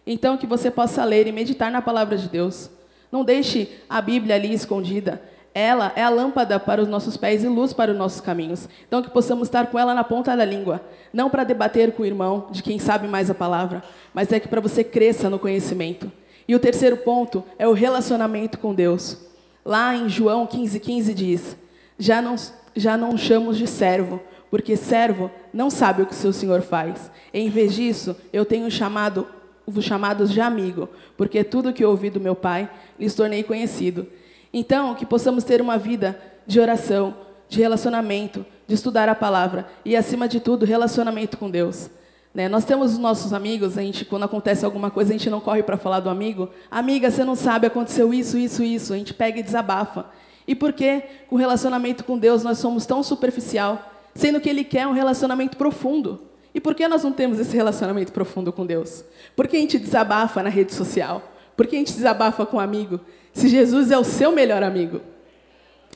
Então, 0.06 0.36
que 0.36 0.48
você 0.48 0.72
possa 0.72 1.06
ler 1.06 1.28
e 1.28 1.32
meditar 1.32 1.72
na 1.72 1.82
palavra 1.82 2.18
de 2.18 2.28
Deus. 2.28 2.72
Não 3.12 3.24
deixe 3.24 3.70
a 3.88 4.02
Bíblia 4.02 4.36
ali 4.36 4.52
escondida. 4.52 5.22
Ela 5.54 5.94
é 5.96 6.02
a 6.02 6.10
lâmpada 6.10 6.60
para 6.60 6.82
os 6.82 6.88
nossos 6.88 7.16
pés 7.16 7.44
e 7.44 7.48
luz 7.48 7.72
para 7.72 7.92
os 7.92 7.98
nossos 7.98 8.20
caminhos. 8.20 8.68
Então, 8.88 9.04
que 9.04 9.12
possamos 9.12 9.48
estar 9.48 9.68
com 9.68 9.78
ela 9.78 9.94
na 9.94 10.04
ponta 10.04 10.36
da 10.36 10.44
língua. 10.44 10.82
Não 11.14 11.30
para 11.30 11.44
debater 11.44 11.92
com 11.92 12.02
o 12.02 12.06
irmão 12.06 12.48
de 12.50 12.64
quem 12.64 12.80
sabe 12.80 13.08
mais 13.08 13.30
a 13.30 13.36
palavra, 13.36 13.84
mas 14.12 14.32
é 14.32 14.40
que 14.40 14.48
para 14.48 14.60
você 14.60 14.84
cresça 14.84 15.30
no 15.30 15.38
conhecimento. 15.38 16.12
E 16.48 16.56
o 16.56 16.60
terceiro 16.60 16.98
ponto 16.98 17.44
é 17.58 17.68
o 17.68 17.74
relacionamento 17.74 18.58
com 18.58 18.74
Deus. 18.74 19.18
Lá 19.64 19.96
em 19.96 20.10
João 20.10 20.46
15,15 20.46 20.80
15 20.80 21.14
diz: 21.14 21.58
já 21.98 22.22
não, 22.22 22.36
já 22.76 22.98
não 22.98 23.18
chamo 23.18 23.54
de 23.54 23.68
servo, 23.68 24.20
porque 24.50 24.76
servo 24.76 25.32
não 25.54 25.70
sabe 25.70 26.02
o 26.02 26.06
que 26.06 26.16
seu 26.16 26.34
senhor 26.34 26.62
faz. 26.62 27.10
Em 27.34 27.50
vez 27.50 27.74
disso, 27.74 28.16
eu 28.32 28.46
tenho 28.46 28.70
chamado 28.70 29.28
os 29.66 29.84
chamados 29.84 30.32
de 30.32 30.42
amigo, 30.42 30.90
porque 31.16 31.44
tudo 31.44 31.74
que 31.74 31.86
ouvi 31.86 32.10
do 32.10 32.20
meu 32.20 32.36
pai 32.36 32.70
lhes 33.00 33.16
tornei 33.16 33.44
conhecido. 33.44 34.08
Então, 34.54 34.94
que 34.94 35.06
possamos 35.06 35.44
ter 35.44 35.62
uma 35.62 35.78
vida 35.78 36.20
de 36.46 36.60
oração, 36.60 37.16
de 37.48 37.62
relacionamento, 37.62 38.46
de 38.68 38.76
estudar 38.76 39.08
a 39.10 39.16
palavra 39.16 39.68
e, 39.86 39.96
acima 39.96 40.28
de 40.28 40.40
tudo, 40.40 40.66
relacionamento 40.66 41.38
com 41.38 41.50
Deus. 41.50 41.90
Né? 42.34 42.50
Nós 42.50 42.66
temos 42.66 42.94
os 42.94 42.98
nossos 42.98 43.32
amigos, 43.32 43.78
a 43.78 43.82
gente, 43.82 44.04
quando 44.04 44.24
acontece 44.24 44.66
alguma 44.66 44.90
coisa, 44.90 45.12
a 45.12 45.18
gente 45.18 45.30
não 45.30 45.40
corre 45.40 45.62
para 45.62 45.78
falar 45.78 46.00
do 46.00 46.10
amigo. 46.10 46.50
Amiga, 46.72 47.12
você 47.12 47.24
não 47.24 47.36
sabe, 47.36 47.68
aconteceu 47.68 48.14
isso, 48.14 48.38
isso, 48.38 48.64
isso. 48.64 48.94
A 48.94 48.98
gente 48.98 49.14
pega 49.14 49.40
e 49.40 49.44
desabafa. 49.44 50.08
E 50.48 50.56
por 50.56 50.74
que, 50.74 51.04
o 51.30 51.36
relacionamento 51.36 52.04
com 52.04 52.18
Deus, 52.18 52.44
nós 52.44 52.58
somos 52.58 52.86
tão 52.86 53.04
superficial, 53.04 53.92
sendo 54.16 54.42
que 54.42 54.50
Ele 54.50 54.64
quer 54.64 54.88
um 54.88 54.94
relacionamento 54.94 55.58
profundo? 55.58 56.22
E 56.56 56.60
por 56.60 56.76
que 56.76 56.88
nós 56.88 57.04
não 57.04 57.12
temos 57.12 57.40
esse 57.40 57.56
relacionamento 57.56 58.12
profundo 58.12 58.52
com 58.52 58.66
Deus? 58.66 59.04
Por 59.36 59.48
que 59.48 59.58
a 59.58 59.60
gente 59.60 59.80
desabafa 59.80 60.44
na 60.44 60.50
rede 60.50 60.74
social? 60.74 61.22
Por 61.56 61.68
que 61.68 61.76
a 61.76 61.80
gente 61.80 61.94
desabafa 61.94 62.46
com 62.46 62.58
um 62.58 62.60
amigo? 62.60 63.00
Se 63.32 63.48
Jesus 63.48 63.92
é 63.92 63.98
o 63.98 64.04
seu 64.04 64.32
melhor 64.32 64.62
amigo. 64.62 65.02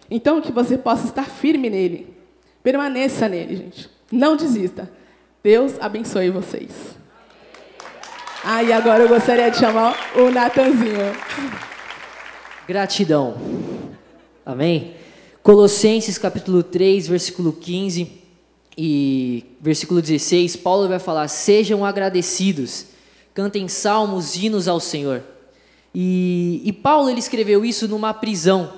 Então, 0.09 0.41
que 0.41 0.51
você 0.51 0.77
possa 0.77 1.05
estar 1.05 1.25
firme 1.25 1.69
nele. 1.69 2.15
Permaneça 2.63 3.27
nele, 3.27 3.55
gente. 3.55 3.89
Não 4.11 4.35
desista. 4.35 4.89
Deus 5.47 5.79
abençoe 5.79 6.29
vocês. 6.29 6.69
Ah, 8.43 8.61
e 8.61 8.73
agora 8.73 9.03
eu 9.03 9.07
gostaria 9.07 9.49
de 9.49 9.55
chamar 9.55 9.95
o 10.17 10.29
Natanzinho. 10.29 11.15
Gratidão. 12.67 13.37
Amém? 14.45 14.95
Colossenses 15.41 16.17
capítulo 16.17 16.63
3, 16.63 17.07
versículo 17.07 17.53
15 17.53 18.11
e 18.77 19.45
versículo 19.61 20.01
16, 20.01 20.57
Paulo 20.57 20.89
vai 20.89 20.99
falar: 20.99 21.29
Sejam 21.29 21.85
agradecidos, 21.85 22.87
cantem 23.33 23.69
salmos, 23.69 24.35
hinos 24.35 24.67
ao 24.67 24.81
Senhor. 24.81 25.23
E, 25.95 26.61
e 26.65 26.73
Paulo 26.73 27.09
ele 27.09 27.19
escreveu 27.19 27.63
isso 27.63 27.87
numa 27.87 28.13
prisão. 28.13 28.69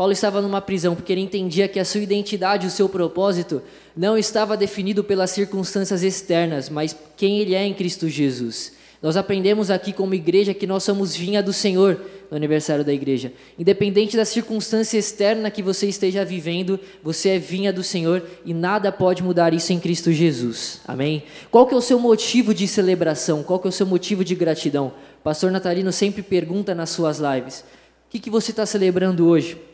Paulo 0.00 0.14
estava 0.14 0.40
numa 0.40 0.62
prisão 0.62 0.94
porque 0.94 1.12
ele 1.12 1.20
entendia 1.20 1.68
que 1.68 1.78
a 1.78 1.84
sua 1.84 2.00
identidade, 2.00 2.66
o 2.66 2.70
seu 2.70 2.88
propósito, 2.88 3.60
não 3.94 4.16
estava 4.16 4.56
definido 4.56 5.04
pelas 5.04 5.30
circunstâncias 5.30 6.02
externas, 6.02 6.70
mas 6.70 6.96
quem 7.18 7.38
ele 7.38 7.54
é 7.54 7.66
em 7.66 7.74
Cristo 7.74 8.08
Jesus. 8.08 8.72
Nós 9.02 9.14
aprendemos 9.14 9.70
aqui 9.70 9.92
como 9.92 10.14
igreja 10.14 10.54
que 10.54 10.66
nós 10.66 10.84
somos 10.84 11.14
vinha 11.14 11.42
do 11.42 11.52
Senhor 11.52 12.00
no 12.30 12.36
aniversário 12.38 12.82
da 12.82 12.94
igreja. 12.94 13.30
Independente 13.58 14.16
da 14.16 14.24
circunstância 14.24 14.96
externa 14.96 15.50
que 15.50 15.62
você 15.62 15.86
esteja 15.86 16.24
vivendo, 16.24 16.80
você 17.02 17.32
é 17.32 17.38
vinha 17.38 17.70
do 17.70 17.82
Senhor 17.82 18.22
e 18.42 18.54
nada 18.54 18.90
pode 18.90 19.22
mudar 19.22 19.52
isso 19.52 19.70
em 19.70 19.78
Cristo 19.78 20.10
Jesus. 20.10 20.80
Amém? 20.88 21.24
Qual 21.50 21.66
que 21.66 21.74
é 21.74 21.76
o 21.76 21.82
seu 21.82 21.98
motivo 21.98 22.54
de 22.54 22.66
celebração? 22.66 23.42
Qual 23.42 23.58
que 23.58 23.68
é 23.68 23.68
o 23.68 23.72
seu 23.72 23.84
motivo 23.84 24.24
de 24.24 24.34
gratidão? 24.34 24.94
Pastor 25.22 25.50
Natalino 25.50 25.92
sempre 25.92 26.22
pergunta 26.22 26.74
nas 26.74 26.88
suas 26.88 27.18
lives: 27.18 27.60
o 27.60 27.64
que, 28.08 28.18
que 28.18 28.30
você 28.30 28.50
está 28.50 28.64
celebrando 28.64 29.28
hoje? 29.28 29.68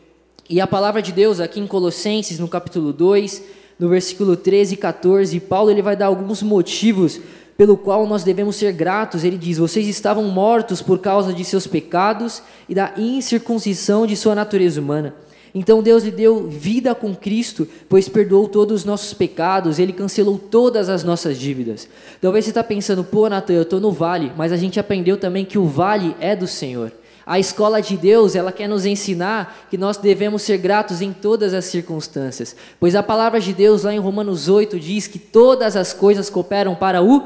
E 0.49 0.61
a 0.61 0.67
palavra 0.67 1.01
de 1.01 1.11
Deus 1.11 1.41
aqui 1.41 1.59
em 1.59 1.67
Colossenses, 1.67 2.39
no 2.39 2.47
capítulo 2.47 2.93
2, 2.93 3.43
no 3.77 3.89
versículo 3.89 4.37
13 4.37 4.75
e 4.75 4.77
14, 4.77 5.39
Paulo 5.41 5.69
ele 5.69 5.81
vai 5.81 5.93
dar 5.93 6.05
alguns 6.05 6.41
motivos 6.41 7.19
pelo 7.57 7.75
qual 7.75 8.07
nós 8.07 8.23
devemos 8.23 8.55
ser 8.55 8.71
gratos. 8.71 9.25
Ele 9.25 9.37
diz: 9.37 9.57
Vocês 9.57 9.85
estavam 9.87 10.23
mortos 10.23 10.81
por 10.81 10.99
causa 10.99 11.33
de 11.33 11.43
seus 11.43 11.67
pecados 11.67 12.41
e 12.69 12.73
da 12.73 12.93
incircuncisão 12.97 14.07
de 14.07 14.15
sua 14.15 14.33
natureza 14.33 14.79
humana. 14.79 15.13
Então 15.53 15.83
Deus 15.83 16.03
lhe 16.03 16.11
deu 16.11 16.47
vida 16.47 16.95
com 16.95 17.13
Cristo, 17.13 17.67
pois 17.89 18.07
perdoou 18.07 18.47
todos 18.47 18.81
os 18.81 18.85
nossos 18.85 19.13
pecados, 19.13 19.79
Ele 19.79 19.91
cancelou 19.91 20.37
todas 20.37 20.87
as 20.87 21.03
nossas 21.03 21.37
dívidas. 21.37 21.89
Talvez 22.21 22.45
você 22.45 22.51
está 22.51 22.63
pensando, 22.63 23.03
pô, 23.03 23.27
Natan, 23.27 23.53
eu 23.53 23.61
estou 23.63 23.81
no 23.81 23.91
vale, 23.91 24.31
mas 24.37 24.53
a 24.53 24.57
gente 24.57 24.79
aprendeu 24.79 25.17
também 25.17 25.43
que 25.43 25.57
o 25.57 25.65
vale 25.65 26.15
é 26.21 26.37
do 26.37 26.47
Senhor. 26.47 26.91
A 27.27 27.37
escola 27.37 27.81
de 27.81 27.97
Deus, 27.97 28.37
ela 28.37 28.53
quer 28.53 28.69
nos 28.69 28.85
ensinar 28.85 29.67
que 29.69 29.77
nós 29.77 29.97
devemos 29.97 30.43
ser 30.43 30.57
gratos 30.57 31.01
em 31.01 31.11
todas 31.11 31.53
as 31.53 31.65
circunstâncias, 31.65 32.55
pois 32.79 32.95
a 32.95 33.03
palavra 33.03 33.41
de 33.41 33.51
Deus 33.51 33.83
lá 33.83 33.93
em 33.93 33.99
Romanos 33.99 34.47
8 34.47 34.79
diz 34.79 35.07
que 35.07 35.19
todas 35.19 35.75
as 35.75 35.91
coisas 35.91 36.29
cooperam 36.29 36.73
para 36.73 37.03
o 37.03 37.21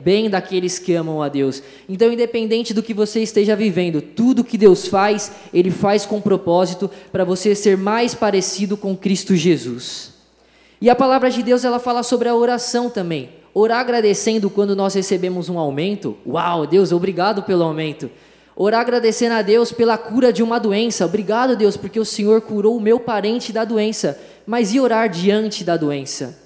bem 0.00 0.28
daqueles 0.28 0.80
que 0.80 0.94
amam 0.94 1.22
a 1.22 1.28
Deus. 1.28 1.62
Então, 1.88 2.12
independente 2.12 2.74
do 2.74 2.82
que 2.82 2.92
você 2.92 3.20
esteja 3.20 3.54
vivendo, 3.54 4.02
tudo 4.02 4.42
que 4.42 4.58
Deus 4.58 4.88
faz, 4.88 5.30
Ele 5.54 5.70
faz 5.70 6.04
com 6.04 6.20
propósito 6.20 6.90
para 7.12 7.24
você 7.24 7.54
ser 7.54 7.76
mais 7.76 8.16
parecido 8.16 8.76
com 8.76 8.96
Cristo 8.96 9.36
Jesus. 9.36 10.12
E 10.80 10.90
a 10.90 10.96
palavra 10.96 11.30
de 11.30 11.42
Deus 11.42 11.64
ela 11.64 11.78
fala 11.78 12.02
sobre 12.02 12.28
a 12.28 12.34
oração 12.34 12.90
também. 12.90 13.30
Orar 13.54 13.78
agradecendo 13.78 14.50
quando 14.50 14.74
nós 14.74 14.94
recebemos 14.94 15.48
um 15.48 15.58
aumento. 15.58 16.16
Uau, 16.26 16.66
Deus, 16.66 16.90
obrigado 16.90 17.42
pelo 17.42 17.62
aumento. 17.62 18.10
Orar 18.56 18.80
agradecendo 18.80 19.34
a 19.34 19.42
Deus 19.42 19.72
pela 19.72 19.96
cura 19.96 20.32
de 20.32 20.42
uma 20.42 20.58
doença. 20.58 21.06
Obrigado, 21.06 21.56
Deus, 21.56 21.76
porque 21.76 21.98
o 21.98 22.04
Senhor 22.04 22.40
curou 22.40 22.76
o 22.76 22.80
meu 22.80 23.00
parente 23.00 23.52
da 23.52 23.64
doença. 23.64 24.18
Mas 24.46 24.74
e 24.74 24.80
orar 24.80 25.08
diante 25.08 25.64
da 25.64 25.76
doença? 25.76 26.38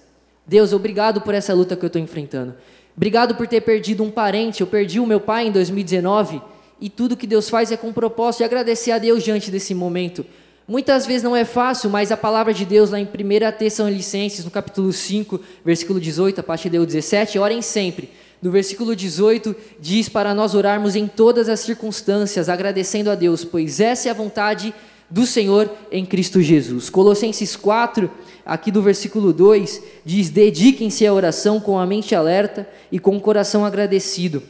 Deus, 0.46 0.72
obrigado 0.72 1.20
por 1.22 1.34
essa 1.34 1.54
luta 1.54 1.74
que 1.74 1.84
eu 1.84 1.88
estou 1.88 2.00
enfrentando. 2.00 2.54
Obrigado 2.96 3.34
por 3.34 3.46
ter 3.46 3.60
perdido 3.62 4.02
um 4.02 4.10
parente. 4.10 4.60
Eu 4.60 4.66
perdi 4.66 5.00
o 5.00 5.06
meu 5.06 5.20
pai 5.20 5.46
em 5.46 5.50
2019 5.50 6.40
e 6.80 6.88
tudo 6.88 7.16
que 7.16 7.26
Deus 7.26 7.48
faz 7.48 7.72
é 7.72 7.76
com 7.76 7.92
propósito 7.92 8.38
de 8.40 8.44
agradecer 8.44 8.90
a 8.92 8.98
Deus 8.98 9.22
diante 9.24 9.50
desse 9.50 9.74
momento. 9.74 10.24
Muitas 10.66 11.06
vezes 11.06 11.22
não 11.22 11.36
é 11.36 11.44
fácil, 11.44 11.90
mas 11.90 12.10
a 12.10 12.16
palavra 12.16 12.54
de 12.54 12.64
Deus 12.64 12.90
lá 12.90 12.98
em 12.98 13.04
1 13.04 13.58
Tessalonicenses, 13.58 14.44
no 14.44 14.50
capítulo 14.50 14.92
5, 14.92 15.38
versículo 15.64 16.00
18, 16.00 16.40
a 16.40 16.42
partir 16.42 16.70
do 16.70 16.86
17, 16.86 17.38
orem 17.38 17.60
sempre. 17.60 18.10
No 18.42 18.50
versículo 18.50 18.94
18 18.94 19.54
diz 19.80 20.08
para 20.08 20.34
nós 20.34 20.54
orarmos 20.54 20.94
em 20.96 21.06
todas 21.06 21.48
as 21.48 21.60
circunstâncias, 21.60 22.48
agradecendo 22.48 23.10
a 23.10 23.14
Deus, 23.14 23.44
pois 23.44 23.80
essa 23.80 24.08
é 24.08 24.10
a 24.10 24.14
vontade 24.14 24.74
do 25.08 25.26
Senhor 25.26 25.70
em 25.90 26.04
Cristo 26.04 26.42
Jesus. 26.42 26.90
Colossenses 26.90 27.56
4, 27.56 28.10
aqui 28.44 28.70
do 28.70 28.82
versículo 28.82 29.32
2, 29.32 29.82
diz: 30.04 30.30
Dediquem-se 30.30 31.06
à 31.06 31.12
oração 31.12 31.60
com 31.60 31.78
a 31.78 31.86
mente 31.86 32.14
alerta 32.14 32.68
e 32.90 32.98
com 32.98 33.16
o 33.16 33.20
coração 33.20 33.64
agradecido. 33.64 34.42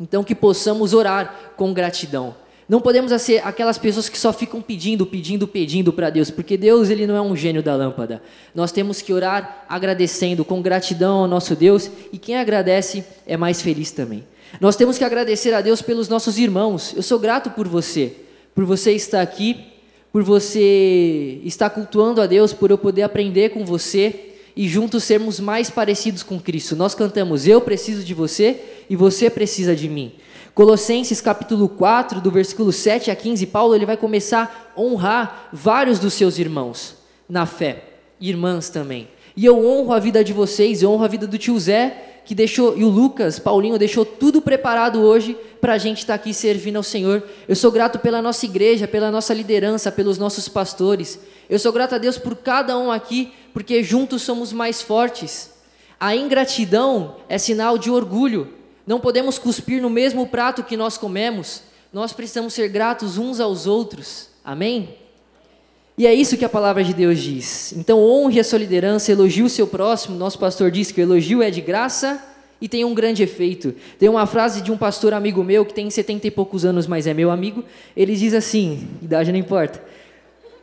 Então, 0.00 0.24
que 0.24 0.34
possamos 0.34 0.92
orar 0.92 1.52
com 1.56 1.72
gratidão. 1.72 2.41
Não 2.68 2.80
podemos 2.80 3.12
ser 3.20 3.46
aquelas 3.46 3.76
pessoas 3.76 4.08
que 4.08 4.18
só 4.18 4.32
ficam 4.32 4.62
pedindo, 4.62 5.04
pedindo, 5.04 5.46
pedindo 5.46 5.92
para 5.92 6.10
Deus, 6.10 6.30
porque 6.30 6.56
Deus 6.56 6.90
ele 6.90 7.06
não 7.06 7.16
é 7.16 7.20
um 7.20 7.36
gênio 7.36 7.62
da 7.62 7.74
lâmpada. 7.74 8.22
Nós 8.54 8.72
temos 8.72 9.02
que 9.02 9.12
orar 9.12 9.64
agradecendo, 9.68 10.44
com 10.44 10.62
gratidão 10.62 11.18
ao 11.18 11.28
nosso 11.28 11.54
Deus, 11.54 11.90
e 12.12 12.18
quem 12.18 12.36
agradece 12.36 13.04
é 13.26 13.36
mais 13.36 13.60
feliz 13.60 13.90
também. 13.90 14.24
Nós 14.60 14.76
temos 14.76 14.98
que 14.98 15.04
agradecer 15.04 15.52
a 15.54 15.60
Deus 15.60 15.82
pelos 15.82 16.08
nossos 16.08 16.38
irmãos. 16.38 16.92
Eu 16.94 17.02
sou 17.02 17.18
grato 17.18 17.50
por 17.50 17.66
você 17.66 18.16
por 18.54 18.64
você 18.64 18.92
estar 18.92 19.22
aqui, 19.22 19.56
por 20.12 20.22
você 20.22 21.40
estar 21.44 21.70
cultuando 21.70 22.20
a 22.20 22.26
Deus, 22.26 22.52
por 22.52 22.70
eu 22.70 22.78
poder 22.78 23.02
aprender 23.02 23.50
com 23.50 23.64
você 23.64 24.32
e 24.54 24.68
juntos 24.68 25.04
sermos 25.04 25.40
mais 25.40 25.70
parecidos 25.70 26.22
com 26.22 26.38
Cristo. 26.38 26.76
Nós 26.76 26.94
cantamos: 26.94 27.46
Eu 27.46 27.60
preciso 27.60 28.04
de 28.04 28.12
você 28.12 28.60
e 28.90 28.96
você 28.96 29.30
precisa 29.30 29.74
de 29.74 29.88
mim. 29.88 30.12
Colossenses 30.54 31.20
capítulo 31.22 31.66
4, 31.66 32.20
do 32.20 32.30
versículo 32.30 32.72
7 32.72 33.10
a 33.10 33.16
15, 33.16 33.46
Paulo 33.46 33.74
ele 33.74 33.86
vai 33.86 33.96
começar 33.96 34.72
a 34.76 34.80
honrar 34.80 35.48
vários 35.50 35.98
dos 35.98 36.12
seus 36.12 36.38
irmãos 36.38 36.96
na 37.26 37.46
fé, 37.46 37.84
irmãs 38.20 38.68
também. 38.68 39.08
E 39.34 39.46
eu 39.46 39.66
honro 39.66 39.94
a 39.94 39.98
vida 39.98 40.22
de 40.22 40.34
vocês, 40.34 40.82
eu 40.82 40.90
honro 40.90 41.04
a 41.04 41.08
vida 41.08 41.26
do 41.26 41.38
tio 41.38 41.58
Zé, 41.58 42.20
que 42.26 42.34
deixou, 42.34 42.76
e 42.76 42.84
o 42.84 42.88
Lucas, 42.88 43.38
Paulinho, 43.38 43.78
deixou 43.78 44.04
tudo 44.04 44.42
preparado 44.42 45.00
hoje 45.00 45.34
para 45.58 45.72
a 45.72 45.78
gente 45.78 46.00
estar 46.00 46.12
tá 46.12 46.14
aqui 46.16 46.34
servindo 46.34 46.76
ao 46.76 46.82
Senhor. 46.82 47.22
Eu 47.48 47.56
sou 47.56 47.72
grato 47.72 47.98
pela 47.98 48.20
nossa 48.20 48.44
igreja, 48.44 48.86
pela 48.86 49.10
nossa 49.10 49.32
liderança, 49.32 49.90
pelos 49.90 50.18
nossos 50.18 50.48
pastores. 50.48 51.18
Eu 51.48 51.58
sou 51.58 51.72
grato 51.72 51.94
a 51.94 51.98
Deus 51.98 52.18
por 52.18 52.36
cada 52.36 52.78
um 52.78 52.92
aqui, 52.92 53.32
porque 53.54 53.82
juntos 53.82 54.20
somos 54.20 54.52
mais 54.52 54.82
fortes. 54.82 55.50
A 55.98 56.14
ingratidão 56.14 57.16
é 57.26 57.38
sinal 57.38 57.78
de 57.78 57.90
orgulho. 57.90 58.61
Não 58.86 59.00
podemos 59.00 59.38
cuspir 59.38 59.80
no 59.80 59.90
mesmo 59.90 60.26
prato 60.26 60.62
que 60.62 60.76
nós 60.76 60.98
comemos. 60.98 61.62
Nós 61.92 62.12
precisamos 62.12 62.54
ser 62.54 62.68
gratos 62.68 63.18
uns 63.18 63.38
aos 63.38 63.66
outros. 63.66 64.28
Amém? 64.44 64.96
E 65.96 66.06
é 66.06 66.14
isso 66.14 66.36
que 66.36 66.44
a 66.44 66.48
palavra 66.48 66.82
de 66.82 66.94
Deus 66.94 67.20
diz. 67.20 67.72
Então 67.76 68.02
honre 68.02 68.40
a 68.40 68.44
sua 68.44 68.58
liderança, 68.58 69.12
elogie 69.12 69.42
o 69.42 69.48
seu 69.48 69.66
próximo. 69.66 70.16
Nosso 70.16 70.38
pastor 70.38 70.70
diz 70.70 70.90
que 70.90 71.00
o 71.00 71.04
elogio 71.04 71.42
é 71.42 71.50
de 71.50 71.60
graça 71.60 72.22
e 72.60 72.68
tem 72.68 72.84
um 72.84 72.94
grande 72.94 73.22
efeito. 73.22 73.74
Tem 73.98 74.08
uma 74.08 74.26
frase 74.26 74.62
de 74.62 74.72
um 74.72 74.76
pastor 74.78 75.12
amigo 75.12 75.44
meu 75.44 75.66
que 75.66 75.74
tem 75.74 75.90
70 75.90 76.26
e 76.28 76.30
poucos 76.30 76.64
anos, 76.64 76.86
mas 76.86 77.06
é 77.06 77.12
meu 77.12 77.30
amigo. 77.30 77.62
Ele 77.96 78.16
diz 78.16 78.32
assim: 78.32 78.88
idade 79.02 79.30
não 79.30 79.38
importa. 79.38 79.82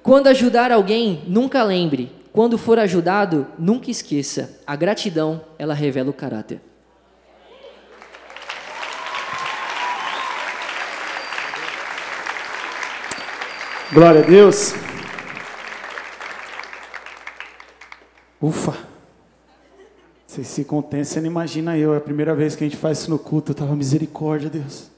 Quando 0.01 0.27
ajudar 0.27 0.71
alguém, 0.71 1.21
nunca 1.27 1.63
lembre. 1.63 2.11
Quando 2.33 2.57
for 2.57 2.79
ajudado, 2.79 3.45
nunca 3.57 3.91
esqueça. 3.91 4.59
A 4.65 4.75
gratidão, 4.75 5.41
ela 5.57 5.73
revela 5.73 6.09
o 6.09 6.13
caráter. 6.13 6.61
Glória 13.91 14.21
a 14.21 14.23
Deus. 14.23 14.75
Ufa! 18.39 18.77
Vocês 20.27 20.45
se 20.45 20.63
contêm, 20.63 21.03
você 21.03 21.19
não 21.19 21.25
imagina 21.25 21.75
eu. 21.75 21.95
É 21.95 21.97
a 21.97 22.01
primeira 22.01 22.35
vez 22.35 22.55
que 22.55 22.63
a 22.63 22.67
gente 22.67 22.77
faz 22.77 22.99
isso 22.99 23.09
no 23.09 23.17
culto. 23.17 23.51
Eu 23.51 23.55
tava 23.55 23.75
misericórdia, 23.75 24.47
Deus. 24.47 24.91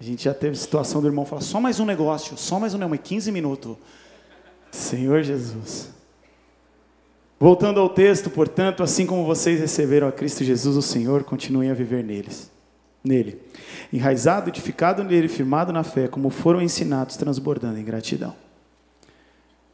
A 0.00 0.02
gente 0.02 0.24
já 0.24 0.32
teve 0.32 0.56
situação 0.56 1.02
do 1.02 1.06
irmão 1.06 1.26
falar: 1.26 1.42
só 1.42 1.60
mais 1.60 1.80
um 1.80 1.84
negócio, 1.84 2.34
só 2.38 2.58
mais 2.58 2.72
um 2.72 2.78
negócio, 2.78 3.02
15 3.04 3.30
minutos. 3.30 3.76
Senhor 4.70 5.22
Jesus. 5.22 5.90
Voltando 7.38 7.78
ao 7.78 7.90
texto, 7.90 8.30
portanto, 8.30 8.82
assim 8.82 9.04
como 9.04 9.26
vocês 9.26 9.60
receberam 9.60 10.08
a 10.08 10.12
Cristo 10.12 10.44
Jesus, 10.44 10.76
o 10.78 10.82
Senhor, 10.82 11.24
continuem 11.24 11.70
a 11.70 11.74
viver 11.74 12.02
neles. 12.02 12.50
Nele. 13.02 13.40
Enraizado, 13.92 14.50
edificado 14.50 15.02
nele, 15.02 15.28
firmado 15.28 15.72
na 15.72 15.82
fé, 15.82 16.06
como 16.06 16.30
foram 16.30 16.60
ensinados, 16.60 17.16
transbordando 17.16 17.78
em 17.78 17.84
gratidão. 17.84 18.34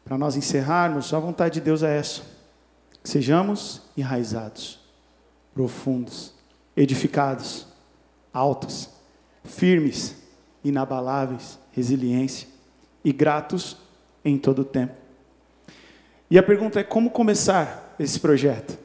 Para 0.04 0.16
nós 0.16 0.36
encerrarmos, 0.36 1.12
a 1.12 1.18
vontade 1.18 1.54
de 1.54 1.60
Deus 1.60 1.82
é 1.82 1.98
essa 1.98 2.36
Sejamos 3.06 3.82
enraizados, 3.96 4.80
profundos, 5.54 6.34
edificados, 6.76 7.68
altos, 8.32 8.90
firmes, 9.44 10.16
inabaláveis, 10.64 11.56
resiliência 11.70 12.48
e 13.04 13.12
gratos 13.12 13.76
em 14.24 14.36
todo 14.36 14.62
o 14.62 14.64
tempo. 14.64 14.96
E 16.28 16.36
a 16.36 16.42
pergunta 16.42 16.80
é 16.80 16.82
como 16.82 17.10
começar 17.10 17.94
esse 17.96 18.18
projeto? 18.18 18.76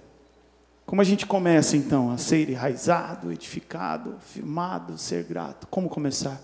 Como 0.91 1.00
a 1.00 1.05
gente 1.05 1.25
começa 1.25 1.77
então 1.77 2.11
a 2.11 2.18
ser 2.18 2.50
enraizado, 2.50 3.31
edificado, 3.31 4.15
firmado, 4.33 4.98
ser 4.98 5.24
grato? 5.24 5.65
Como 5.68 5.87
começar? 5.87 6.37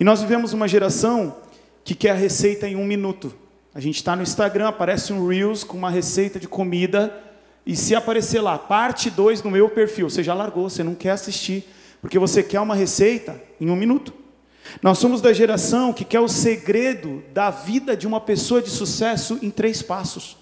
E 0.00 0.02
nós 0.02 0.20
vivemos 0.20 0.52
uma 0.52 0.66
geração 0.66 1.36
que 1.84 1.94
quer 1.94 2.10
a 2.10 2.14
receita 2.14 2.66
em 2.66 2.74
um 2.74 2.84
minuto. 2.84 3.32
A 3.72 3.78
gente 3.78 3.94
está 3.94 4.16
no 4.16 4.24
Instagram, 4.24 4.66
aparece 4.66 5.12
um 5.12 5.24
Reels 5.28 5.62
com 5.62 5.76
uma 5.76 5.88
receita 5.88 6.40
de 6.40 6.48
comida, 6.48 7.16
e 7.64 7.76
se 7.76 7.94
aparecer 7.94 8.40
lá, 8.40 8.58
parte 8.58 9.08
2 9.08 9.44
no 9.44 9.52
meu 9.52 9.68
perfil, 9.68 10.10
você 10.10 10.24
já 10.24 10.34
largou, 10.34 10.68
você 10.68 10.82
não 10.82 10.96
quer 10.96 11.10
assistir, 11.10 11.64
porque 12.00 12.18
você 12.18 12.42
quer 12.42 12.58
uma 12.58 12.74
receita 12.74 13.40
em 13.60 13.70
um 13.70 13.76
minuto. 13.76 14.12
Nós 14.82 14.98
somos 14.98 15.20
da 15.20 15.32
geração 15.32 15.92
que 15.92 16.04
quer 16.04 16.18
o 16.18 16.26
segredo 16.26 17.22
da 17.32 17.52
vida 17.52 17.96
de 17.96 18.04
uma 18.04 18.20
pessoa 18.20 18.60
de 18.60 18.70
sucesso 18.70 19.38
em 19.40 19.48
três 19.48 19.80
passos. 19.80 20.36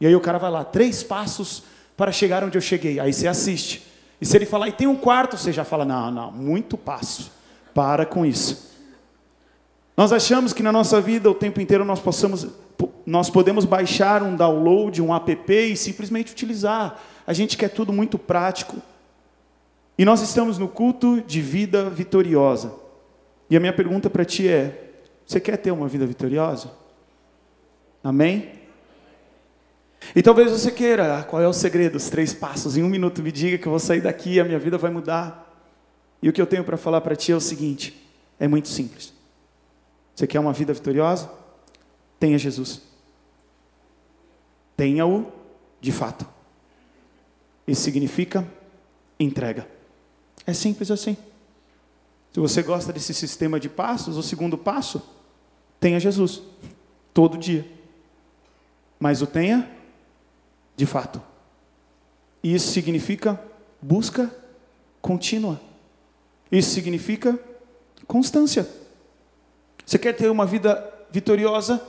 E 0.00 0.06
aí 0.08 0.16
o 0.16 0.20
cara 0.20 0.38
vai 0.38 0.50
lá, 0.50 0.64
três 0.64 1.04
passos 1.04 1.77
para 1.98 2.12
chegar 2.12 2.44
onde 2.44 2.56
eu 2.56 2.62
cheguei. 2.62 3.00
Aí 3.00 3.12
você 3.12 3.26
assiste. 3.26 3.82
E 4.20 4.24
se 4.24 4.36
ele 4.36 4.46
falar, 4.46 4.68
e 4.68 4.72
tem 4.72 4.86
um 4.86 4.96
quarto, 4.96 5.36
você 5.36 5.52
já 5.52 5.64
fala, 5.64 5.84
não, 5.84 6.12
não, 6.12 6.30
muito 6.30 6.78
passo. 6.78 7.32
Para 7.74 8.06
com 8.06 8.24
isso. 8.24 8.72
Nós 9.96 10.12
achamos 10.12 10.52
que 10.52 10.62
na 10.62 10.70
nossa 10.70 11.00
vida 11.00 11.28
o 11.28 11.34
tempo 11.34 11.60
inteiro 11.60 11.84
nós 11.84 11.98
possamos 11.98 12.46
nós 13.04 13.30
podemos 13.30 13.64
baixar 13.64 14.22
um 14.22 14.36
download, 14.36 15.02
um 15.02 15.12
app 15.14 15.52
e 15.52 15.76
simplesmente 15.76 16.30
utilizar. 16.30 17.00
A 17.26 17.32
gente 17.32 17.56
quer 17.56 17.70
tudo 17.70 17.92
muito 17.92 18.18
prático. 18.18 18.76
E 19.96 20.04
nós 20.04 20.20
estamos 20.20 20.58
no 20.58 20.68
culto 20.68 21.20
de 21.22 21.40
vida 21.40 21.90
vitoriosa. 21.90 22.72
E 23.50 23.56
a 23.56 23.60
minha 23.60 23.72
pergunta 23.72 24.08
para 24.08 24.24
ti 24.24 24.46
é: 24.46 24.92
você 25.26 25.40
quer 25.40 25.56
ter 25.56 25.72
uma 25.72 25.88
vida 25.88 26.06
vitoriosa? 26.06 26.70
Amém? 28.04 28.57
E 30.14 30.22
talvez 30.22 30.50
você 30.50 30.70
queira, 30.70 31.22
qual 31.24 31.42
é 31.42 31.48
o 31.48 31.52
segredo? 31.52 31.96
Os 31.96 32.08
três 32.08 32.32
passos. 32.32 32.76
Em 32.76 32.82
um 32.82 32.88
minuto 32.88 33.22
me 33.22 33.30
diga 33.30 33.58
que 33.58 33.66
eu 33.66 33.70
vou 33.70 33.78
sair 33.78 34.00
daqui 34.00 34.34
e 34.34 34.40
a 34.40 34.44
minha 34.44 34.58
vida 34.58 34.78
vai 34.78 34.90
mudar. 34.90 35.44
E 36.22 36.28
o 36.28 36.32
que 36.32 36.40
eu 36.40 36.46
tenho 36.46 36.64
para 36.64 36.76
falar 36.76 37.00
para 37.00 37.14
ti 37.14 37.32
é 37.32 37.36
o 37.36 37.40
seguinte: 37.40 38.08
é 38.38 38.48
muito 38.48 38.68
simples. 38.68 39.12
Você 40.14 40.26
quer 40.26 40.40
uma 40.40 40.52
vida 40.52 40.72
vitoriosa? 40.72 41.30
Tenha 42.18 42.38
Jesus. 42.38 42.82
Tenha-o 44.76 45.32
de 45.80 45.92
fato. 45.92 46.26
Isso 47.66 47.82
significa 47.82 48.46
entrega. 49.20 49.68
É 50.46 50.52
simples 50.52 50.90
assim. 50.90 51.16
Se 52.32 52.40
você 52.40 52.62
gosta 52.62 52.92
desse 52.92 53.12
sistema 53.14 53.60
de 53.60 53.68
passos, 53.68 54.16
o 54.16 54.22
segundo 54.22 54.56
passo, 54.56 55.02
tenha 55.78 56.00
Jesus. 56.00 56.42
Todo 57.12 57.38
dia. 57.38 57.66
Mas 58.98 59.22
o 59.22 59.26
tenha 59.26 59.70
de 60.78 60.86
fato. 60.86 61.20
Isso 62.40 62.70
significa 62.70 63.38
busca 63.82 64.32
contínua. 65.02 65.60
Isso 66.52 66.70
significa 66.70 67.36
constância. 68.06 68.66
Você 69.84 69.98
quer 69.98 70.12
ter 70.12 70.30
uma 70.30 70.46
vida 70.46 70.88
vitoriosa? 71.10 71.82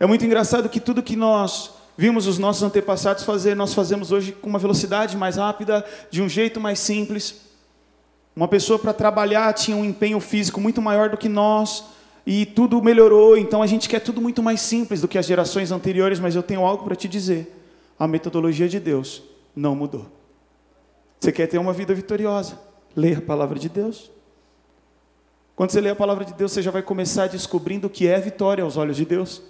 É 0.00 0.06
muito 0.06 0.24
engraçado 0.24 0.70
que 0.70 0.80
tudo 0.80 1.02
que 1.02 1.16
nós 1.16 1.72
vimos 1.98 2.26
os 2.26 2.38
nossos 2.38 2.62
antepassados 2.62 3.24
fazer, 3.24 3.54
nós 3.54 3.74
fazemos 3.74 4.10
hoje 4.10 4.32
com 4.32 4.48
uma 4.48 4.58
velocidade 4.58 5.14
mais 5.14 5.36
rápida, 5.36 5.84
de 6.10 6.22
um 6.22 6.30
jeito 6.30 6.58
mais 6.58 6.78
simples. 6.78 7.42
Uma 8.34 8.48
pessoa 8.48 8.78
para 8.78 8.94
trabalhar 8.94 9.52
tinha 9.52 9.76
um 9.76 9.84
empenho 9.84 10.18
físico 10.18 10.62
muito 10.62 10.80
maior 10.80 11.10
do 11.10 11.18
que 11.18 11.28
nós, 11.28 11.84
e 12.26 12.46
tudo 12.46 12.82
melhorou, 12.82 13.36
então 13.36 13.62
a 13.62 13.66
gente 13.66 13.86
quer 13.86 14.00
tudo 14.00 14.20
muito 14.20 14.42
mais 14.42 14.62
simples 14.62 15.02
do 15.02 15.08
que 15.08 15.18
as 15.18 15.26
gerações 15.26 15.70
anteriores, 15.70 16.18
mas 16.18 16.34
eu 16.34 16.42
tenho 16.42 16.64
algo 16.64 16.84
para 16.84 16.96
te 16.96 17.06
dizer. 17.06 17.57
A 17.98 18.06
metodologia 18.06 18.68
de 18.68 18.78
Deus 18.78 19.22
não 19.54 19.74
mudou. 19.74 20.06
Você 21.18 21.32
quer 21.32 21.46
ter 21.46 21.58
uma 21.58 21.72
vida 21.72 21.92
vitoriosa? 21.94 22.58
Leia 22.94 23.18
a 23.18 23.22
palavra 23.22 23.58
de 23.58 23.68
Deus. 23.68 24.10
Quando 25.56 25.70
você 25.70 25.80
lê 25.80 25.90
a 25.90 25.96
palavra 25.96 26.24
de 26.24 26.32
Deus, 26.34 26.52
você 26.52 26.62
já 26.62 26.70
vai 26.70 26.82
começar 26.82 27.26
descobrindo 27.26 27.88
o 27.88 27.90
que 27.90 28.06
é 28.06 28.20
vitória 28.20 28.62
aos 28.62 28.76
olhos 28.76 28.96
de 28.96 29.04
Deus. 29.04 29.42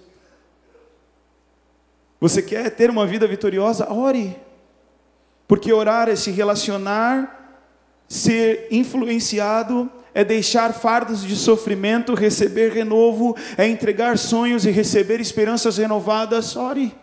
Você 2.19 2.41
quer 2.41 2.71
ter 2.71 2.89
uma 2.89 3.05
vida 3.05 3.27
vitoriosa? 3.27 3.91
Ore. 3.93 4.35
Porque 5.47 5.71
orar 5.71 6.09
é 6.09 6.15
se 6.15 6.31
relacionar, 6.31 7.61
ser 8.07 8.67
influenciado, 8.71 9.89
é 10.13 10.23
deixar 10.23 10.73
fardos 10.73 11.23
de 11.23 11.35
sofrimento, 11.35 12.15
receber 12.15 12.71
renovo, 12.71 13.35
é 13.55 13.67
entregar 13.67 14.17
sonhos 14.17 14.65
e 14.65 14.71
receber 14.71 15.21
esperanças 15.21 15.77
renovadas. 15.77 16.55
Ore. 16.55 16.95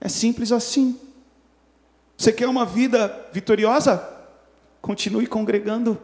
É 0.00 0.08
simples 0.08 0.52
assim. 0.52 0.98
Você 2.16 2.32
quer 2.32 2.48
uma 2.48 2.64
vida 2.64 3.28
vitoriosa? 3.32 4.08
Continue 4.80 5.26
congregando. 5.26 5.98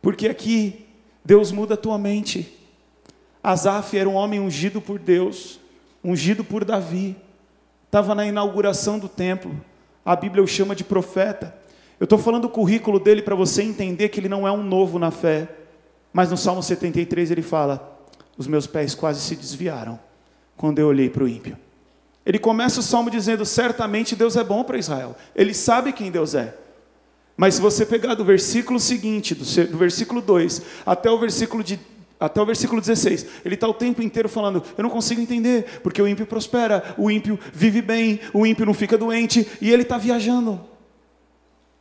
Porque 0.00 0.28
aqui 0.28 0.86
Deus 1.24 1.50
muda 1.52 1.74
a 1.74 1.76
tua 1.76 1.98
mente. 1.98 2.56
Asaf 3.42 3.96
era 3.96 4.08
um 4.08 4.14
homem 4.14 4.40
ungido 4.40 4.80
por 4.80 4.98
Deus, 4.98 5.60
ungido 6.02 6.42
por 6.42 6.64
Davi. 6.64 7.16
Estava 7.84 8.14
na 8.14 8.26
inauguração 8.26 8.98
do 8.98 9.08
templo. 9.08 9.54
A 10.04 10.16
Bíblia 10.16 10.42
o 10.42 10.46
chama 10.46 10.74
de 10.74 10.84
profeta. 10.84 11.54
Eu 11.98 12.04
estou 12.04 12.18
falando 12.18 12.44
o 12.44 12.50
currículo 12.50 13.00
dele 13.00 13.22
para 13.22 13.34
você 13.34 13.62
entender 13.62 14.08
que 14.10 14.20
ele 14.20 14.28
não 14.28 14.46
é 14.46 14.52
um 14.52 14.62
novo 14.62 14.98
na 14.98 15.10
fé, 15.10 15.48
Mas 16.12 16.30
no 16.30 16.36
Salmo 16.36 16.62
73 16.62 17.30
ele 17.30 17.42
fala: 17.42 18.00
Os 18.38 18.46
meus 18.46 18.66
pés 18.66 18.94
quase 18.94 19.20
se 19.20 19.36
desviaram 19.36 19.98
quando 20.56 20.78
eu 20.78 20.88
olhei 20.88 21.10
para 21.10 21.24
o 21.24 21.28
ímpio. 21.28 21.58
Ele 22.26 22.38
começa 22.40 22.80
o 22.80 22.82
salmo 22.82 23.08
dizendo: 23.08 23.46
Certamente 23.46 24.16
Deus 24.16 24.36
é 24.36 24.42
bom 24.42 24.64
para 24.64 24.76
Israel. 24.76 25.16
Ele 25.34 25.54
sabe 25.54 25.92
quem 25.92 26.10
Deus 26.10 26.34
é. 26.34 26.54
Mas 27.36 27.54
se 27.54 27.60
você 27.60 27.86
pegar 27.86 28.14
do 28.14 28.24
versículo 28.24 28.80
seguinte, 28.80 29.34
do, 29.34 29.78
versículo 29.78 30.20
2 30.20 30.62
até 30.84 31.10
o 31.10 31.18
versículo 31.18 31.62
de 31.62 31.78
até 32.18 32.40
o 32.40 32.46
versículo 32.46 32.80
16, 32.80 33.26
ele 33.44 33.54
está 33.54 33.68
o 33.68 33.74
tempo 33.74 34.02
inteiro 34.02 34.28
falando: 34.28 34.62
Eu 34.76 34.82
não 34.82 34.90
consigo 34.90 35.20
entender, 35.20 35.80
porque 35.82 36.02
o 36.02 36.08
ímpio 36.08 36.26
prospera, 36.26 36.94
o 36.98 37.10
ímpio 37.10 37.38
vive 37.52 37.80
bem, 37.80 38.18
o 38.32 38.46
ímpio 38.46 38.66
não 38.66 38.74
fica 38.74 38.98
doente, 38.98 39.46
e 39.60 39.70
ele 39.70 39.82
está 39.82 39.96
viajando. 39.98 40.58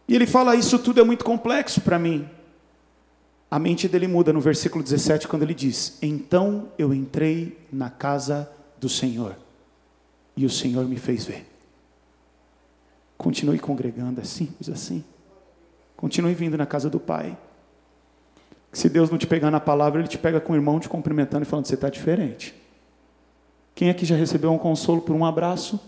E 0.07 0.13
ele 0.13 0.27
fala: 0.27 0.55
Isso 0.55 0.77
tudo 0.77 0.99
é 0.99 1.03
muito 1.03 1.25
complexo 1.25 1.81
para 1.81 1.97
mim. 1.97 2.29
A 3.49 3.57
mente 3.57 3.87
dele 3.87 4.07
muda 4.07 4.33
no 4.33 4.41
versículo 4.41 4.83
17, 4.83 5.27
quando 5.27 5.43
ele 5.43 5.53
diz: 5.53 5.97
Então 6.01 6.67
eu 6.77 6.93
entrei 6.93 7.57
na 7.71 7.89
casa 7.89 8.51
do 8.77 8.89
Senhor, 8.89 9.37
e 10.35 10.45
o 10.45 10.49
Senhor 10.49 10.85
me 10.85 10.97
fez 10.97 11.25
ver. 11.25 11.45
Continue 13.17 13.59
congregando, 13.59 14.19
é 14.19 14.23
simples 14.23 14.69
assim. 14.69 15.03
Continue 15.95 16.33
vindo 16.33 16.57
na 16.57 16.65
casa 16.65 16.89
do 16.89 16.99
Pai. 16.99 17.37
Se 18.73 18.89
Deus 18.89 19.09
não 19.09 19.17
te 19.17 19.25
pegar 19.25 19.49
na 19.49 19.59
palavra, 19.59 20.01
Ele 20.01 20.07
te 20.07 20.17
pega 20.17 20.41
com 20.41 20.53
o 20.53 20.55
irmão 20.55 20.79
te 20.79 20.89
cumprimentando 20.89 21.43
e 21.43 21.45
falando: 21.45 21.65
Você 21.65 21.75
está 21.75 21.89
diferente. 21.89 22.53
Quem 23.73 23.89
aqui 23.89 24.05
já 24.05 24.15
recebeu 24.15 24.51
um 24.51 24.57
consolo 24.57 25.01
por 25.01 25.15
um 25.15 25.25
abraço? 25.25 25.79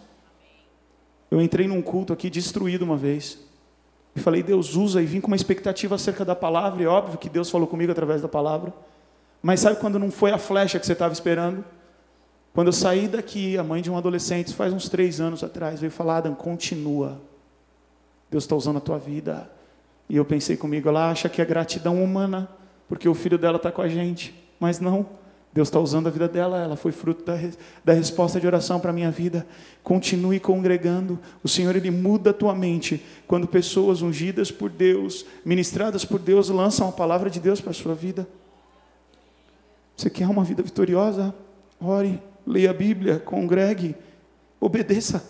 Eu 1.30 1.42
entrei 1.42 1.68
num 1.68 1.82
culto 1.82 2.14
aqui 2.14 2.30
destruído 2.30 2.84
uma 2.84 2.96
vez. 2.96 3.40
E 4.16 4.20
falei, 4.20 4.42
Deus 4.42 4.76
usa, 4.76 5.02
e 5.02 5.06
vim 5.06 5.22
com 5.22 5.28
uma 5.28 5.36
expectativa 5.36 5.96
acerca 5.96 6.26
da 6.26 6.36
palavra, 6.36 6.82
e 6.82 6.86
é 6.86 6.88
óbvio 6.88 7.20
que 7.20 7.30
Deus 7.30 7.52
falou 7.52 7.68
comigo 7.68 7.92
através 7.92 8.22
da 8.22 8.28
palavra. 8.28 8.74
Mas 9.44 9.60
sabe 9.60 9.80
quando 9.80 10.00
não 10.00 10.10
foi 10.10 10.32
a 10.32 10.38
flecha 10.38 10.80
que 10.80 10.86
você 10.86 10.94
estava 10.94 11.14
esperando? 11.14 11.64
Quando 12.58 12.70
eu 12.70 12.74
saí 12.74 13.08
daqui, 13.08 13.56
a 13.56 13.64
mãe 13.64 13.84
de 13.84 13.92
um 13.92 13.96
adolescente, 13.96 14.52
faz 14.52 14.74
uns 14.74 14.90
três 14.90 15.22
anos 15.22 15.44
atrás, 15.44 15.80
veio 15.80 15.92
falar, 15.92 16.18
Adam, 16.18 16.34
continua. 16.34 17.22
Deus 18.32 18.46
está 18.46 18.56
usando 18.56 18.78
a 18.78 18.82
tua 18.82 18.98
vida. 18.98 19.48
E 20.10 20.16
eu 20.16 20.26
pensei 20.26 20.58
comigo, 20.58 20.90
ela 20.90 21.12
acha 21.12 21.30
que 21.30 21.40
é 21.40 21.46
gratidão 21.46 22.04
humana, 22.04 22.50
porque 22.90 23.08
o 23.08 23.14
filho 23.14 23.38
dela 23.38 23.58
está 23.58 23.72
com 23.72 23.84
a 23.84 23.88
gente. 23.88 24.34
Mas 24.60 24.80
não, 24.80 25.06
Deus 25.54 25.68
está 25.68 25.80
usando 25.80 26.08
a 26.08 26.10
vida 26.10 26.28
dela, 26.28 26.58
ela 26.58 26.76
foi 26.76 26.92
fruto 26.92 27.24
da, 27.24 27.36
da 27.86 27.94
resposta 27.94 28.40
de 28.40 28.48
oração 28.48 28.80
para 28.80 28.90
a 28.90 28.94
minha 28.94 29.12
vida. 29.12 29.46
Continue 29.84 30.40
congregando, 30.40 31.20
o 31.44 31.48
Senhor 31.48 31.76
Ele 31.76 31.92
muda 31.92 32.32
a 32.32 32.34
tua 32.34 32.56
mente 32.56 33.06
quando 33.28 33.48
pessoas 33.48 34.02
ungidas 34.02 34.50
por 34.50 34.72
Deus, 34.72 35.28
ministradas 35.46 36.04
por 36.04 36.18
Deus, 36.18 36.50
lançam 36.50 36.90
a 36.90 36.92
palavra 36.92 37.30
de 37.30 37.40
Deus 37.40 37.62
para 37.62 37.70
a 37.70 37.76
sua 37.76 37.94
vida. 37.94 38.28
Você 39.96 40.10
quer 40.10 40.28
uma 40.28 40.44
vida 40.44 40.64
vitoriosa? 40.64 41.36
Ore, 41.80 42.22
leia 42.46 42.72
a 42.72 42.74
Bíblia, 42.74 43.20
congregue, 43.20 43.96
obedeça. 44.60 45.24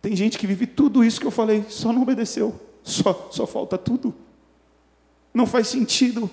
Tem 0.00 0.14
gente 0.14 0.38
que 0.38 0.46
vive 0.46 0.66
tudo 0.66 1.02
isso 1.02 1.20
que 1.20 1.26
eu 1.26 1.30
falei, 1.30 1.64
só 1.68 1.92
não 1.92 2.02
obedeceu. 2.02 2.60
Só, 2.82 3.28
só 3.30 3.46
falta 3.46 3.78
tudo. 3.78 4.14
Não 5.32 5.46
faz 5.46 5.68
sentido 5.68 6.30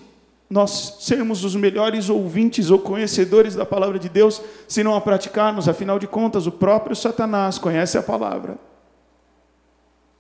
nós 0.52 0.98
sermos 1.00 1.46
os 1.46 1.56
melhores 1.56 2.10
ouvintes 2.10 2.70
ou 2.70 2.78
conhecedores 2.78 3.56
da 3.56 3.66
palavra 3.66 3.98
de 3.98 4.10
Deus 4.10 4.42
se 4.68 4.84
não 4.84 4.94
a 4.94 5.00
praticarmos, 5.00 5.70
afinal 5.70 5.98
de 5.98 6.08
contas, 6.08 6.46
o 6.46 6.52
próprio 6.52 6.94
Satanás 6.94 7.58
conhece 7.58 7.98
a 7.98 8.04
palavra. 8.04 8.58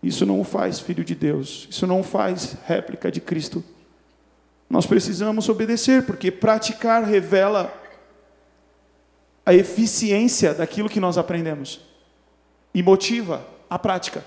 Isso 0.02 0.26
não 0.26 0.40
o 0.40 0.46
faz 0.46 0.80
filho 0.80 1.04
de 1.04 1.14
Deus, 1.14 1.68
isso 1.70 1.86
não 1.86 2.00
o 2.00 2.04
faz 2.04 2.56
réplica 2.66 3.12
de 3.12 3.20
Cristo. 3.20 3.62
Nós 4.70 4.86
precisamos 4.86 5.50
obedecer, 5.50 6.06
porque 6.06 6.32
praticar 6.32 7.04
revela 7.04 7.81
a 9.46 9.54
eficiência 9.54 10.54
daquilo 10.54 10.90
que 10.90 11.00
nós 11.00 11.18
aprendemos 11.18 11.82
e 12.74 12.82
motiva 12.84 13.46
a 13.70 13.78
prática. 13.80 14.24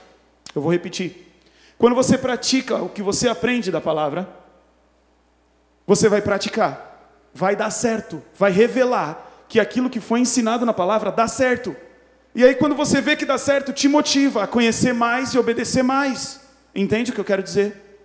Eu 0.55 0.63
vou 0.63 0.73
repetir. 0.73 1.33
Quando 1.79 1.95
você 1.95 2.17
pratica 2.17 2.77
o 2.77 2.89
que 2.89 3.03
você 3.03 3.29
aprende 3.29 3.71
da 3.71 3.81
palavra, 3.81 4.29
você 5.87 6.09
vai 6.09 6.23
praticar, 6.23 7.29
vai 7.33 7.55
dar 7.55 7.71
certo, 7.71 8.23
vai 8.37 8.51
revelar 8.51 9.45
que 9.49 9.61
aquilo 9.61 9.91
que 9.91 10.01
foi 10.01 10.21
ensinado 10.21 10.65
na 10.65 10.73
palavra 10.73 11.13
dá 11.13 11.29
certo. 11.29 11.77
E 12.35 12.45
aí, 12.45 12.55
quando 12.55 12.75
você 12.75 13.01
vê 13.01 13.17
que 13.17 13.27
dá 13.27 13.39
certo, 13.39 13.73
te 13.73 13.87
motiva 13.87 14.43
a 14.43 14.47
conhecer 14.47 14.93
mais 14.93 15.35
e 15.35 15.39
obedecer 15.39 15.83
mais. 15.83 16.41
Entende 16.75 17.11
o 17.11 17.15
que 17.15 17.21
eu 17.21 17.25
quero 17.25 17.43
dizer? 17.43 18.01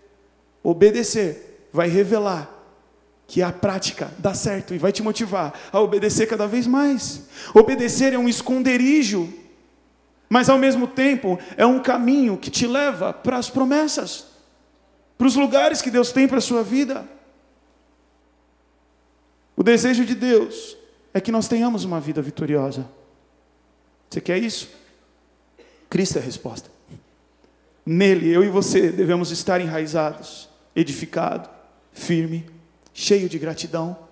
Obedecer 0.61 1.67
vai 1.71 1.87
revelar 1.87 2.58
que 3.29 3.41
a 3.41 3.53
prática 3.53 4.11
dá 4.17 4.33
certo 4.33 4.73
e 4.73 4.77
vai 4.77 4.91
te 4.91 5.01
motivar 5.01 5.57
a 5.71 5.79
obedecer 5.79 6.27
cada 6.27 6.45
vez 6.45 6.67
mais. 6.67 7.29
Obedecer 7.53 8.11
é 8.11 8.17
um 8.17 8.27
esconderijo 8.27 9.33
mas 10.29 10.47
ao 10.47 10.59
mesmo 10.59 10.87
tempo 10.87 11.39
é 11.57 11.65
um 11.65 11.81
caminho 11.81 12.37
que 12.37 12.51
te 12.51 12.67
leva 12.67 13.11
para 13.11 13.37
as 13.37 13.49
promessas, 13.49 14.27
para 15.17 15.25
os 15.25 15.35
lugares 15.35 15.81
que 15.81 15.89
Deus 15.89 16.11
tem 16.11 16.27
para 16.27 16.37
a 16.37 16.41
sua 16.41 16.63
vida. 16.63 17.09
O 19.57 19.63
desejo 19.63 20.05
de 20.05 20.13
Deus 20.13 20.77
é 21.13 21.19
que 21.19 21.31
nós 21.31 21.47
tenhamos 21.47 21.83
uma 21.83 21.99
vida 21.99 22.21
vitoriosa. 22.21 22.87
Você 24.07 24.21
quer 24.21 24.37
isso? 24.37 24.69
Cristo 25.89 26.19
é 26.19 26.21
a 26.21 26.23
resposta. 26.23 26.69
Nele, 27.83 28.29
eu 28.29 28.43
e 28.43 28.49
você 28.49 28.91
devemos 28.91 29.31
estar 29.31 29.59
enraizados, 29.59 30.47
edificado, 30.75 31.49
firme, 31.91 32.45
cheio 32.93 33.29
de 33.29 33.39
gratidão 33.39 34.09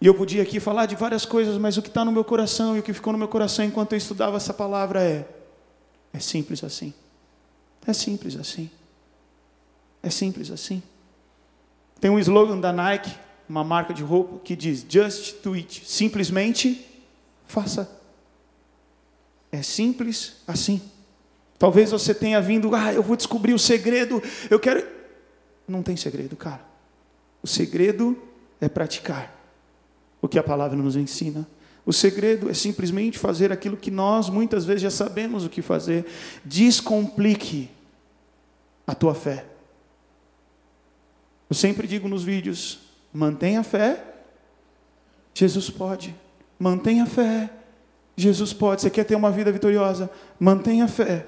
e 0.00 0.06
eu 0.06 0.14
podia 0.14 0.42
aqui 0.42 0.60
falar 0.60 0.86
de 0.86 0.94
várias 0.94 1.24
coisas, 1.24 1.58
mas 1.58 1.76
o 1.76 1.82
que 1.82 1.88
está 1.88 2.04
no 2.04 2.12
meu 2.12 2.24
coração 2.24 2.76
e 2.76 2.80
o 2.80 2.82
que 2.82 2.92
ficou 2.92 3.12
no 3.12 3.18
meu 3.18 3.28
coração 3.28 3.64
enquanto 3.64 3.92
eu 3.92 3.98
estudava 3.98 4.36
essa 4.36 4.54
palavra 4.54 5.02
é: 5.02 5.28
é 6.12 6.20
simples 6.20 6.62
assim. 6.62 6.94
É 7.86 7.92
simples 7.92 8.36
assim. 8.36 8.70
É 10.02 10.10
simples 10.10 10.50
assim. 10.50 10.82
Tem 12.00 12.10
um 12.10 12.18
slogan 12.18 12.60
da 12.60 12.72
Nike, 12.72 13.12
uma 13.48 13.64
marca 13.64 13.92
de 13.92 14.04
roupa, 14.04 14.38
que 14.38 14.54
diz: 14.54 14.86
Just 14.88 15.42
do 15.42 15.54
it. 15.54 15.82
Simplesmente 15.84 16.86
faça. 17.48 17.90
É 19.50 19.62
simples 19.62 20.36
assim. 20.46 20.80
Talvez 21.58 21.90
você 21.90 22.14
tenha 22.14 22.40
vindo, 22.40 22.72
ah, 22.72 22.94
eu 22.94 23.02
vou 23.02 23.16
descobrir 23.16 23.52
o 23.52 23.58
segredo, 23.58 24.22
eu 24.48 24.60
quero. 24.60 24.86
Não 25.66 25.82
tem 25.82 25.96
segredo, 25.96 26.36
cara. 26.36 26.60
O 27.42 27.46
segredo 27.46 28.16
é 28.60 28.68
praticar 28.68 29.34
o 30.20 30.28
que 30.28 30.38
a 30.38 30.42
palavra 30.42 30.76
nos 30.76 30.96
ensina. 30.96 31.46
O 31.86 31.92
segredo 31.92 32.50
é 32.50 32.54
simplesmente 32.54 33.18
fazer 33.18 33.50
aquilo 33.50 33.76
que 33.76 33.90
nós 33.90 34.28
muitas 34.28 34.64
vezes 34.64 34.82
já 34.82 34.90
sabemos 34.90 35.44
o 35.44 35.48
que 35.48 35.62
fazer. 35.62 36.04
Descomplique 36.44 37.70
a 38.86 38.94
tua 38.94 39.14
fé. 39.14 39.46
Eu 41.48 41.56
sempre 41.56 41.86
digo 41.86 42.08
nos 42.08 42.22
vídeos: 42.22 42.80
mantenha 43.12 43.60
a 43.60 43.64
fé, 43.64 44.04
Jesus 45.32 45.70
pode. 45.70 46.14
Mantenha 46.58 47.04
a 47.04 47.06
fé, 47.06 47.50
Jesus 48.16 48.52
pode. 48.52 48.82
Você 48.82 48.90
quer 48.90 49.04
ter 49.04 49.14
uma 49.14 49.30
vida 49.30 49.50
vitoriosa? 49.50 50.10
Mantenha 50.38 50.84
a 50.84 50.88
fé, 50.88 51.26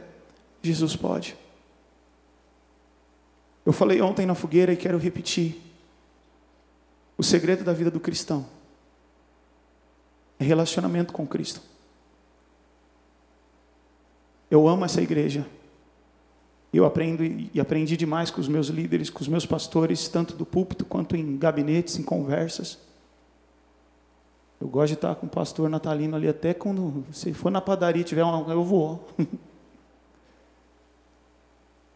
Jesus 0.61 0.97
pode. 0.97 1.37
Eu 3.65 3.73
falei 3.73 4.01
ontem 4.01 4.27
na 4.27 4.35
fogueira 4.35 4.73
e 4.73 4.77
quero 4.77 4.99
repetir. 4.99 5.70
O 7.21 7.23
segredo 7.23 7.63
da 7.63 7.75
vida 7.75 7.91
do 7.91 8.01
cristão 8.01 8.47
é 10.39 10.45
relacionamento 10.45 11.13
com 11.13 11.27
Cristo. 11.27 11.61
Eu 14.51 14.67
amo 14.67 14.87
essa 14.87 15.03
igreja. 15.03 15.47
Eu 16.73 16.87
aprendo 16.87 17.23
e 17.23 17.61
aprendi 17.61 17.95
demais 17.95 18.31
com 18.31 18.41
os 18.41 18.49
meus 18.49 18.69
líderes, 18.69 19.11
com 19.11 19.21
os 19.21 19.29
meus 19.29 19.45
pastores, 19.45 20.09
tanto 20.09 20.35
do 20.35 20.47
púlpito 20.47 20.87
quanto 20.87 21.15
em 21.15 21.37
gabinetes, 21.37 21.99
em 21.99 22.03
conversas. 22.03 22.79
Eu 24.59 24.67
gosto 24.67 24.89
de 24.89 24.95
estar 24.95 25.15
com 25.15 25.27
o 25.27 25.29
pastor 25.29 25.69
Natalino 25.69 26.17
ali, 26.17 26.27
até 26.27 26.55
quando 26.55 27.05
se 27.13 27.35
for 27.35 27.51
na 27.51 27.61
padaria 27.61 28.03
tiver 28.03 28.25
uma, 28.25 28.51
eu 28.51 28.65
vou. 28.65 29.07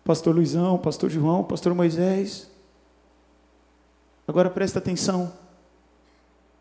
pastor 0.04 0.34
Luizão, 0.34 0.76
pastor 0.76 1.08
João, 1.08 1.42
pastor 1.42 1.74
Moisés. 1.74 2.52
Agora 4.26 4.50
presta 4.50 4.78
atenção. 4.78 5.32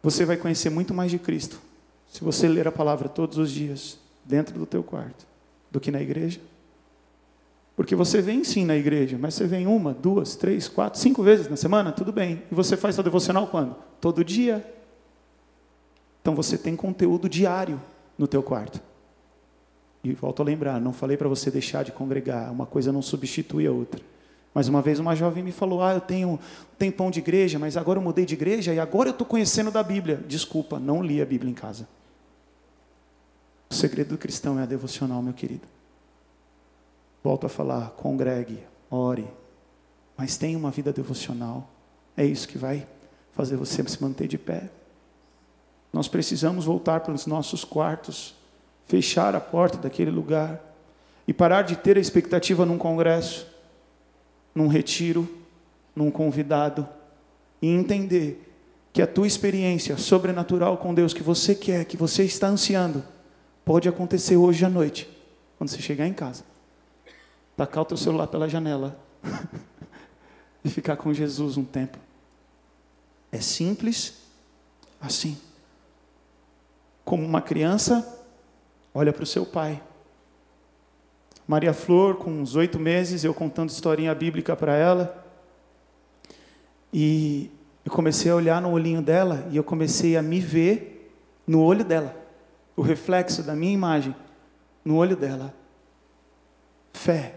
Você 0.02 0.26
vai 0.26 0.38
conhecer 0.38 0.70
muito 0.70 0.94
mais 0.94 1.10
de 1.10 1.18
Cristo 1.18 1.60
se 2.08 2.24
você 2.24 2.48
ler 2.48 2.68
a 2.68 2.72
palavra 2.72 3.10
todos 3.10 3.38
os 3.38 3.50
dias, 3.50 3.98
dentro 4.24 4.60
do 4.60 4.66
teu 4.66 4.84
quarto, 4.84 5.26
do 5.72 5.80
que 5.80 5.90
na 5.90 6.02
igreja. 6.02 6.40
Porque 7.76 7.96
você 7.96 8.22
vem 8.22 8.44
sim 8.44 8.66
na 8.66 8.76
igreja, 8.76 9.18
mas 9.20 9.34
você 9.34 9.48
vem 9.48 9.66
uma, 9.66 9.94
duas, 9.94 10.36
três, 10.36 10.68
quatro, 10.68 11.00
cinco 11.00 11.24
vezes 11.24 11.50
na 11.50 11.56
semana, 11.56 11.92
tudo 11.92 12.12
bem. 12.12 12.44
E 12.52 12.54
você 12.54 12.78
faz 12.78 12.94
seu 12.96 13.04
devocional 13.04 13.48
quando? 13.48 13.76
Todo 14.00 14.24
dia. 14.24 14.64
Então 16.22 16.36
você 16.36 16.58
tem 16.58 16.76
conteúdo 16.76 17.28
diário 17.28 17.82
no 18.18 18.28
teu 18.28 18.44
quarto. 18.44 18.80
E 20.04 20.14
volto 20.14 20.42
a 20.42 20.46
lembrar, 20.46 20.80
não 20.80 20.94
falei 20.94 21.18
para 21.18 21.30
você 21.30 21.50
deixar 21.50 21.84
de 21.84 21.92
congregar, 21.92 22.52
uma 22.52 22.66
coisa 22.66 22.92
não 22.92 23.02
substitui 23.02 23.66
a 23.66 23.72
outra. 23.72 24.02
Mas 24.54 24.68
uma 24.68 24.82
vez 24.82 25.00
uma 25.00 25.16
jovem 25.16 25.44
me 25.44 25.52
falou: 25.52 25.82
Ah, 25.82 25.94
eu 25.94 26.02
tenho 26.02 26.40
tempão 26.78 27.10
de 27.10 27.20
igreja, 27.20 27.58
mas 27.58 27.76
agora 27.76 28.00
eu 28.00 28.04
mudei 28.04 28.26
de 28.26 28.36
igreja 28.36 28.74
e 28.74 28.80
agora 28.80 29.10
eu 29.10 29.14
estou 29.14 29.26
conhecendo 29.26 29.72
da 29.72 29.82
Bíblia. 29.82 30.24
Desculpa, 30.28 30.80
não 30.80 31.02
li 31.02 31.22
a 31.22 31.26
Bíblia 31.26 31.50
em 31.50 31.56
casa. 31.56 31.88
O 33.70 33.74
segredo 33.74 34.10
do 34.10 34.18
cristão 34.18 34.60
é 34.60 34.64
a 34.64 34.68
devocional, 34.68 35.22
meu 35.22 35.34
querido. 35.34 35.68
Volto 37.24 37.48
a 37.48 37.50
falar: 37.50 37.92
congregue, 37.92 38.60
ore, 38.92 39.28
mas 40.16 40.38
tenha 40.38 40.58
uma 40.58 40.70
vida 40.70 40.94
devocional. 40.94 41.68
É 42.16 42.24
isso 42.24 42.48
que 42.48 42.58
vai 42.58 42.86
fazer 43.32 43.56
você 43.56 43.84
se 43.88 44.02
manter 44.02 44.28
de 44.28 44.38
pé. 44.38 44.70
Nós 45.92 46.08
precisamos 46.08 46.66
voltar 46.66 47.00
para 47.02 47.14
os 47.14 47.26
nossos 47.26 47.64
quartos, 47.64 48.36
fechar 48.86 49.36
a 49.36 49.42
porta 49.42 49.78
daquele 49.78 50.12
lugar 50.12 50.60
e 51.28 51.34
parar 51.34 51.64
de 51.64 51.76
ter 51.76 51.98
a 51.98 52.02
expectativa 52.02 52.66
num 52.66 52.78
congresso, 52.78 53.48
num 54.54 54.68
retiro, 54.68 55.28
num 55.96 56.12
convidado 56.12 56.88
e 57.62 57.68
entender 57.68 58.54
que 58.92 59.02
a 59.02 59.08
tua 59.08 59.26
experiência 59.26 59.98
sobrenatural 59.98 60.78
com 60.78 60.94
Deus 60.94 61.14
que 61.14 61.24
você 61.24 61.56
quer, 61.56 61.86
que 61.86 61.98
você 61.98 62.24
está 62.24 62.48
ansiando, 62.48 63.04
pode 63.66 63.90
acontecer 63.90 64.38
hoje 64.38 64.64
à 64.66 64.70
noite, 64.70 65.10
quando 65.58 65.70
você 65.70 65.82
chegar 65.82 66.08
em 66.08 66.14
casa. 66.14 66.44
Tacar 67.58 67.84
o 67.84 67.86
teu 67.86 67.98
celular 67.98 68.28
pela 68.28 68.48
janela 68.48 69.00
e 70.64 70.70
ficar 70.70 70.98
com 70.98 71.14
Jesus 71.14 71.58
um 71.58 71.64
tempo. 71.64 71.98
É 73.32 73.40
simples 73.40 74.22
assim. 75.02 75.38
Como 77.04 77.24
uma 77.24 77.42
criança 77.42 78.22
olha 78.94 79.12
para 79.12 79.24
o 79.24 79.28
seu 79.28 79.46
pai. 79.46 79.82
Maria 81.48 81.74
Flor, 81.74 82.16
com 82.16 82.32
uns 82.32 82.56
oito 82.56 82.80
meses, 82.80 83.24
eu 83.24 83.34
contando 83.34 83.70
historinha 83.70 84.14
bíblica 84.16 84.56
para 84.56 84.76
ela. 84.76 85.26
E 86.92 87.52
eu 87.84 87.92
comecei 87.92 88.32
a 88.32 88.36
olhar 88.36 88.62
no 88.62 88.72
olhinho 88.72 89.02
dela 89.02 89.48
e 89.52 89.58
eu 89.58 89.64
comecei 89.64 90.16
a 90.16 90.22
me 90.22 90.40
ver 90.40 91.14
no 91.46 91.62
olho 91.62 91.84
dela. 91.84 92.16
O 92.76 92.82
reflexo 92.82 93.44
da 93.44 93.56
minha 93.56 93.74
imagem 93.74 94.16
no 94.86 94.96
olho 94.96 95.16
dela. 95.16 95.54
Fé 96.94 97.36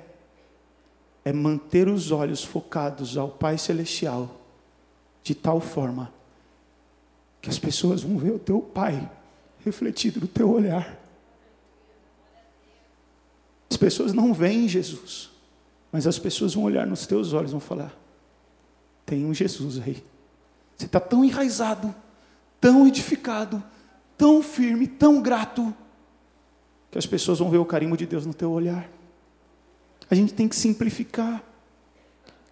é 1.25 1.33
manter 1.33 1.89
os 1.89 2.13
olhos 2.13 2.45
focados 2.45 3.17
ao 3.17 3.29
Pai 3.29 3.59
Celestial 3.59 4.31
de 5.23 5.35
tal 5.35 5.61
forma 5.61 6.13
que 7.43 7.51
as 7.51 7.59
pessoas 7.59 8.03
vão 8.03 8.17
ver 8.17 8.31
o 8.31 8.39
teu 8.39 8.61
Pai 8.61 9.11
refletido 9.65 10.21
no 10.21 10.29
teu 10.29 10.49
olhar. 10.49 11.06
As 13.71 13.77
pessoas 13.77 14.13
não 14.13 14.33
veem 14.33 14.69
Jesus, 14.69 15.31
mas 15.91 16.07
as 16.07 16.19
pessoas 16.19 16.55
vão 16.55 16.65
olhar 16.65 16.87
nos 16.87 17.07
teus 17.07 17.33
olhos 17.33 17.51
e 17.51 17.53
vão 17.53 17.61
falar: 17.61 17.95
tem 19.05 19.25
um 19.25 19.33
Jesus 19.33 19.81
aí. 19.81 20.03
Você 20.77 20.87
está 20.87 21.01
tão 21.01 21.25
enraizado, 21.25 21.95
tão 22.61 22.87
edificado, 22.87 23.63
tão 24.17 24.43
firme, 24.43 24.87
tão 24.87 25.23
grato, 25.23 25.75
que 26.91 26.99
as 26.99 27.07
pessoas 27.07 27.39
vão 27.39 27.51
ver 27.51 27.59
o 27.59 27.65
carinho 27.65 27.97
de 27.97 28.07
Deus 28.07 28.27
no 28.27 28.35
teu 28.35 28.51
olhar. 28.51 28.89
A 30.11 30.15
gente 30.15 30.35
tem 30.35 30.47
que 30.49 30.57
simplificar. 30.57 31.43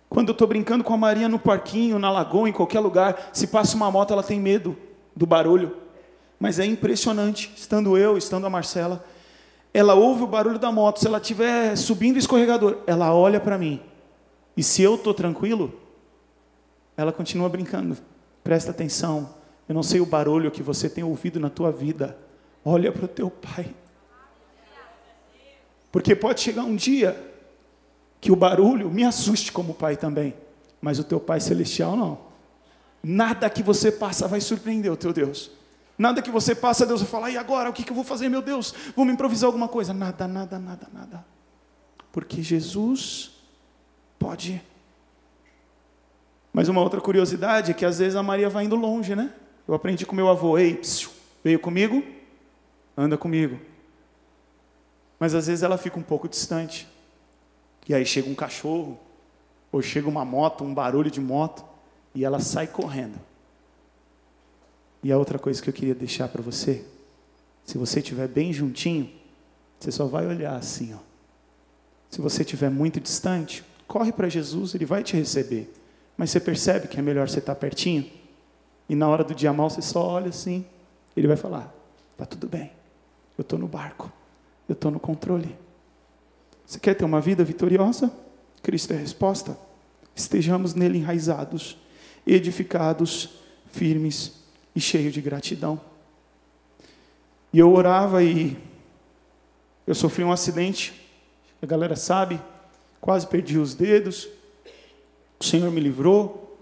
Quando 0.08 0.28
eu 0.28 0.32
estou 0.32 0.46
brincando 0.46 0.84
com 0.84 0.94
a 0.94 0.96
Maria 0.96 1.28
no 1.28 1.38
parquinho, 1.38 1.98
na 1.98 2.10
lagoa, 2.10 2.48
em 2.48 2.52
qualquer 2.52 2.80
lugar, 2.80 3.30
se 3.32 3.46
passa 3.46 3.76
uma 3.76 3.90
moto, 3.90 4.12
ela 4.12 4.22
tem 4.22 4.40
medo 4.40 4.76
do 5.14 5.26
barulho. 5.26 5.76
Mas 6.38 6.58
é 6.58 6.64
impressionante, 6.64 7.52
estando 7.56 7.96
eu, 7.96 8.16
estando 8.16 8.46
a 8.46 8.50
Marcela, 8.50 9.04
ela 9.74 9.94
ouve 9.94 10.22
o 10.22 10.26
barulho 10.28 10.58
da 10.58 10.70
moto, 10.70 11.00
se 11.00 11.08
ela 11.08 11.18
estiver 11.18 11.76
subindo 11.76 12.14
o 12.14 12.18
escorregador, 12.20 12.78
ela 12.86 13.12
olha 13.12 13.40
para 13.40 13.58
mim. 13.58 13.80
E 14.56 14.62
se 14.62 14.80
eu 14.82 14.94
estou 14.94 15.12
tranquilo, 15.12 15.74
ela 16.96 17.12
continua 17.12 17.48
brincando. 17.48 17.96
Presta 18.44 18.70
atenção, 18.70 19.34
eu 19.68 19.74
não 19.74 19.82
sei 19.82 20.00
o 20.00 20.06
barulho 20.06 20.52
que 20.52 20.62
você 20.62 20.88
tem 20.88 21.02
ouvido 21.02 21.40
na 21.40 21.50
tua 21.50 21.72
vida. 21.72 22.16
Olha 22.64 22.92
para 22.92 23.04
o 23.04 23.08
teu 23.08 23.28
pai. 23.28 23.74
Porque 25.90 26.14
pode 26.14 26.40
chegar 26.40 26.62
um 26.62 26.76
dia 26.76 27.32
que 28.20 28.30
o 28.30 28.36
barulho 28.36 28.88
me 28.90 29.02
assuste 29.02 29.50
como 29.50 29.74
pai 29.74 29.96
também, 29.96 30.34
mas 30.80 31.00
o 31.00 31.04
teu 31.04 31.18
pai 31.18 31.40
celestial 31.40 31.96
não. 31.96 32.18
Nada 33.02 33.50
que 33.50 33.62
você 33.62 33.90
passa 33.90 34.28
vai 34.28 34.40
surpreender 34.40 34.90
o 34.90 34.96
teu 34.96 35.12
Deus. 35.12 35.50
Nada 35.96 36.20
que 36.20 36.30
você 36.30 36.54
passa, 36.54 36.84
Deus 36.84 37.00
vai 37.00 37.10
falar, 37.10 37.30
e 37.30 37.36
agora? 37.36 37.70
O 37.70 37.72
que, 37.72 37.84
que 37.84 37.90
eu 37.90 37.94
vou 37.94 38.04
fazer, 38.04 38.28
meu 38.28 38.42
Deus? 38.42 38.74
Vou 38.96 39.04
me 39.04 39.12
improvisar 39.12 39.46
alguma 39.46 39.68
coisa? 39.68 39.94
Nada, 39.94 40.26
nada, 40.26 40.58
nada, 40.58 40.88
nada. 40.92 41.24
Porque 42.10 42.42
Jesus 42.42 43.32
pode. 44.18 44.60
Mas 46.52 46.68
uma 46.68 46.80
outra 46.80 47.00
curiosidade 47.00 47.70
é 47.70 47.74
que 47.74 47.84
às 47.84 47.98
vezes 47.98 48.16
a 48.16 48.22
Maria 48.22 48.48
vai 48.48 48.64
indo 48.64 48.76
longe, 48.76 49.14
né? 49.14 49.32
Eu 49.66 49.74
aprendi 49.74 50.04
com 50.04 50.14
meu 50.14 50.28
avô, 50.28 50.58
ei, 50.58 50.74
psiu, 50.74 51.10
veio 51.42 51.58
comigo? 51.58 52.02
Anda 52.96 53.16
comigo. 53.16 53.60
Mas 55.18 55.34
às 55.34 55.46
vezes 55.46 55.62
ela 55.62 55.78
fica 55.78 55.98
um 55.98 56.02
pouco 56.02 56.28
distante. 56.28 56.88
E 57.88 57.94
aí 57.94 58.04
chega 58.04 58.28
um 58.28 58.34
cachorro, 58.34 58.98
ou 59.70 59.82
chega 59.82 60.08
uma 60.08 60.24
moto, 60.24 60.64
um 60.64 60.74
barulho 60.74 61.10
de 61.10 61.20
moto, 61.20 61.64
e 62.14 62.24
ela 62.24 62.40
sai 62.40 62.66
correndo. 62.66 63.18
E 65.04 65.12
a 65.12 65.18
outra 65.18 65.38
coisa 65.38 65.62
que 65.62 65.68
eu 65.68 65.74
queria 65.74 65.94
deixar 65.94 66.28
para 66.28 66.40
você, 66.40 66.82
se 67.62 67.76
você 67.76 68.00
estiver 68.00 68.26
bem 68.26 68.54
juntinho, 68.54 69.10
você 69.78 69.92
só 69.92 70.06
vai 70.06 70.26
olhar 70.26 70.56
assim, 70.56 70.94
ó. 70.94 70.98
Se 72.08 72.22
você 72.22 72.40
estiver 72.40 72.70
muito 72.70 72.98
distante, 72.98 73.62
corre 73.86 74.10
para 74.12 74.30
Jesus, 74.30 74.74
ele 74.74 74.86
vai 74.86 75.02
te 75.02 75.14
receber. 75.14 75.70
Mas 76.16 76.30
você 76.30 76.40
percebe 76.40 76.88
que 76.88 76.98
é 76.98 77.02
melhor 77.02 77.28
você 77.28 77.38
estar 77.38 77.54
pertinho? 77.54 78.10
E 78.88 78.94
na 78.94 79.06
hora 79.06 79.22
do 79.22 79.34
dia 79.34 79.52
mal 79.52 79.68
você 79.68 79.82
só 79.82 80.06
olha 80.06 80.30
assim, 80.30 80.64
ele 81.14 81.28
vai 81.28 81.36
falar: 81.36 81.70
"Tá 82.16 82.24
tudo 82.24 82.48
bem. 82.48 82.72
Eu 83.36 83.42
estou 83.42 83.58
no 83.58 83.68
barco. 83.68 84.10
Eu 84.66 84.72
estou 84.72 84.90
no 84.90 84.98
controle." 84.98 85.54
Você 86.64 86.78
quer 86.78 86.94
ter 86.94 87.04
uma 87.04 87.20
vida 87.20 87.44
vitoriosa? 87.44 88.10
Cristo 88.62 88.92
é 88.94 88.96
a 88.96 89.00
resposta. 89.00 89.58
Estejamos 90.16 90.72
nele 90.72 90.96
enraizados, 90.96 91.76
edificados, 92.26 93.30
firmes 93.66 94.43
e 94.74 94.80
cheio 94.80 95.10
de 95.10 95.20
gratidão. 95.20 95.80
E 97.52 97.58
eu 97.58 97.72
orava 97.72 98.22
e 98.22 98.56
eu 99.86 99.94
sofri 99.94 100.24
um 100.24 100.32
acidente, 100.32 101.08
a 101.62 101.66
galera 101.66 101.94
sabe, 101.94 102.40
quase 103.00 103.26
perdi 103.26 103.58
os 103.58 103.74
dedos. 103.74 104.28
O 105.38 105.44
Senhor 105.44 105.70
me 105.70 105.80
livrou. 105.80 106.58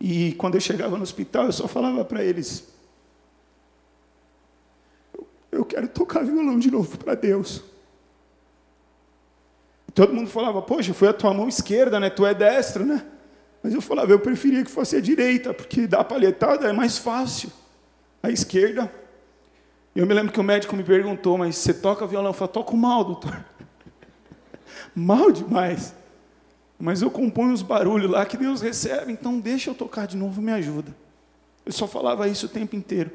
E 0.00 0.32
quando 0.34 0.54
eu 0.54 0.60
chegava 0.60 0.96
no 0.96 1.02
hospital, 1.02 1.46
eu 1.46 1.52
só 1.52 1.66
falava 1.66 2.04
para 2.04 2.22
eles: 2.24 2.68
Eu 5.50 5.64
quero 5.64 5.88
tocar 5.88 6.24
violão 6.24 6.58
de 6.58 6.70
novo 6.70 6.96
para 6.96 7.14
Deus. 7.14 7.62
Todo 9.92 10.14
mundo 10.14 10.30
falava: 10.30 10.62
Poxa, 10.62 10.94
foi 10.94 11.08
a 11.08 11.12
tua 11.12 11.34
mão 11.34 11.48
esquerda, 11.48 11.98
né? 11.98 12.08
Tu 12.08 12.24
é 12.24 12.32
destro, 12.32 12.86
né? 12.86 13.04
Mas 13.62 13.74
eu 13.74 13.80
falava, 13.80 14.12
eu 14.12 14.20
preferia 14.20 14.64
que 14.64 14.70
fosse 14.70 14.96
a 14.96 15.00
direita, 15.00 15.52
porque 15.52 15.86
dar 15.86 16.04
palhetada 16.04 16.68
é 16.68 16.72
mais 16.72 16.98
fácil. 16.98 17.50
A 18.22 18.30
esquerda. 18.30 18.92
Eu 19.94 20.06
me 20.06 20.14
lembro 20.14 20.32
que 20.32 20.40
o 20.40 20.44
médico 20.44 20.76
me 20.76 20.84
perguntou, 20.84 21.36
mas 21.36 21.56
você 21.56 21.74
toca 21.74 22.06
violão? 22.06 22.30
Eu 22.30 22.34
falei, 22.34 22.52
toco 22.52 22.76
mal, 22.76 23.04
doutor. 23.04 23.44
mal 24.94 25.32
demais. 25.32 25.94
Mas 26.78 27.02
eu 27.02 27.10
componho 27.10 27.52
os 27.52 27.62
barulhos 27.62 28.10
lá 28.10 28.24
que 28.24 28.36
Deus 28.36 28.60
recebe, 28.60 29.12
então 29.12 29.40
deixa 29.40 29.70
eu 29.70 29.74
tocar 29.74 30.06
de 30.06 30.16
novo, 30.16 30.40
me 30.40 30.52
ajuda. 30.52 30.94
Eu 31.66 31.72
só 31.72 31.88
falava 31.88 32.28
isso 32.28 32.46
o 32.46 32.48
tempo 32.48 32.76
inteiro. 32.76 33.10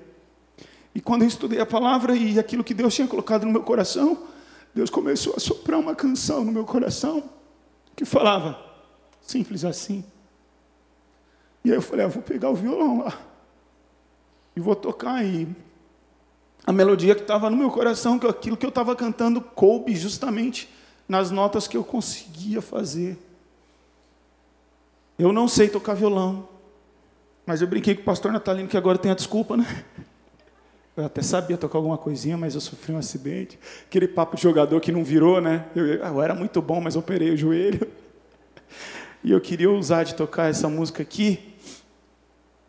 E 0.93 1.01
quando 1.01 1.21
eu 1.21 1.27
estudei 1.27 1.59
a 1.59 1.65
palavra 1.65 2.15
e 2.15 2.37
aquilo 2.37 2.63
que 2.63 2.73
Deus 2.73 2.93
tinha 2.93 3.07
colocado 3.07 3.45
no 3.45 3.51
meu 3.51 3.63
coração, 3.63 4.27
Deus 4.75 4.89
começou 4.89 5.33
a 5.35 5.39
soprar 5.39 5.79
uma 5.79 5.95
canção 5.95 6.43
no 6.43 6.51
meu 6.51 6.65
coração 6.65 7.23
que 7.95 8.05
falava, 8.05 8.59
simples 9.21 9.63
assim. 9.63 10.03
E 11.63 11.69
aí 11.69 11.75
eu 11.75 11.81
falei, 11.81 12.05
ah, 12.05 12.09
vou 12.09 12.21
pegar 12.21 12.49
o 12.49 12.55
violão 12.55 13.03
lá 13.03 13.17
e 14.55 14.59
vou 14.59 14.75
tocar. 14.75 15.25
E 15.25 15.47
a 16.65 16.71
melodia 16.71 17.15
que 17.15 17.21
estava 17.21 17.49
no 17.49 17.57
meu 17.57 17.69
coração, 17.69 18.17
que 18.17 18.27
aquilo 18.27 18.57
que 18.57 18.65
eu 18.65 18.69
estava 18.69 18.95
cantando, 18.95 19.41
coube 19.41 19.95
justamente 19.95 20.69
nas 21.07 21.31
notas 21.31 21.67
que 21.67 21.75
eu 21.75 21.83
conseguia 21.83 22.61
fazer. 22.61 23.17
Eu 25.17 25.31
não 25.31 25.47
sei 25.47 25.69
tocar 25.69 25.93
violão, 25.93 26.47
mas 27.45 27.61
eu 27.61 27.67
brinquei 27.67 27.95
com 27.95 28.01
o 28.01 28.05
pastor 28.05 28.31
Natalino 28.31 28.67
que 28.67 28.77
agora 28.77 28.97
tem 28.97 29.11
a 29.11 29.15
desculpa, 29.15 29.57
né? 29.57 29.85
Eu 30.95 31.05
até 31.05 31.23
sabia 31.23 31.57
tocar 31.57 31.79
alguma 31.79 31.97
coisinha, 31.97 32.37
mas 32.37 32.53
eu 32.53 32.61
sofri 32.61 32.93
um 32.93 32.99
acidente. 32.99 33.57
Aquele 33.87 34.07
papo 34.07 34.35
de 34.35 34.43
jogador 34.43 34.79
que 34.79 34.91
não 34.91 35.03
virou, 35.03 35.41
né? 35.41 35.65
Eu, 35.75 35.87
eu 35.87 36.21
era 36.21 36.35
muito 36.35 36.61
bom, 36.61 36.79
mas 36.79 36.95
operei 36.95 37.31
o 37.31 37.35
joelho. 37.35 37.89
E 39.23 39.31
eu 39.31 39.39
queria 39.39 39.71
usar 39.71 40.03
de 40.03 40.15
tocar 40.15 40.49
essa 40.49 40.67
música 40.67 41.01
aqui, 41.01 41.39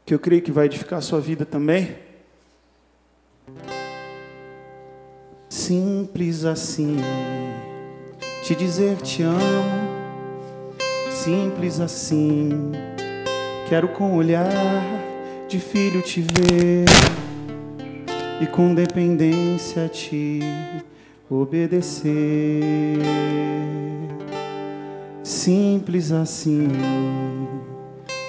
que 0.06 0.14
eu 0.14 0.18
creio 0.18 0.40
que 0.40 0.52
vai 0.52 0.66
edificar 0.66 1.00
a 1.00 1.02
sua 1.02 1.20
vida 1.20 1.44
também. 1.44 1.96
Simples 5.48 6.44
assim, 6.44 6.96
te 8.44 8.54
dizer 8.54 8.98
te 8.98 9.22
amo. 9.22 9.94
simples 11.10 11.80
assim. 11.80 12.70
Quero 13.68 13.88
com 13.88 14.16
olhar 14.16 14.52
de 15.48 15.58
filho 15.58 16.02
te 16.02 16.20
ver 16.20 16.84
e 18.40 18.46
com 18.46 18.74
dependência 18.74 19.88
te 19.88 20.40
obedecer. 21.30 22.12
Simples 25.24 26.12
assim, 26.12 26.68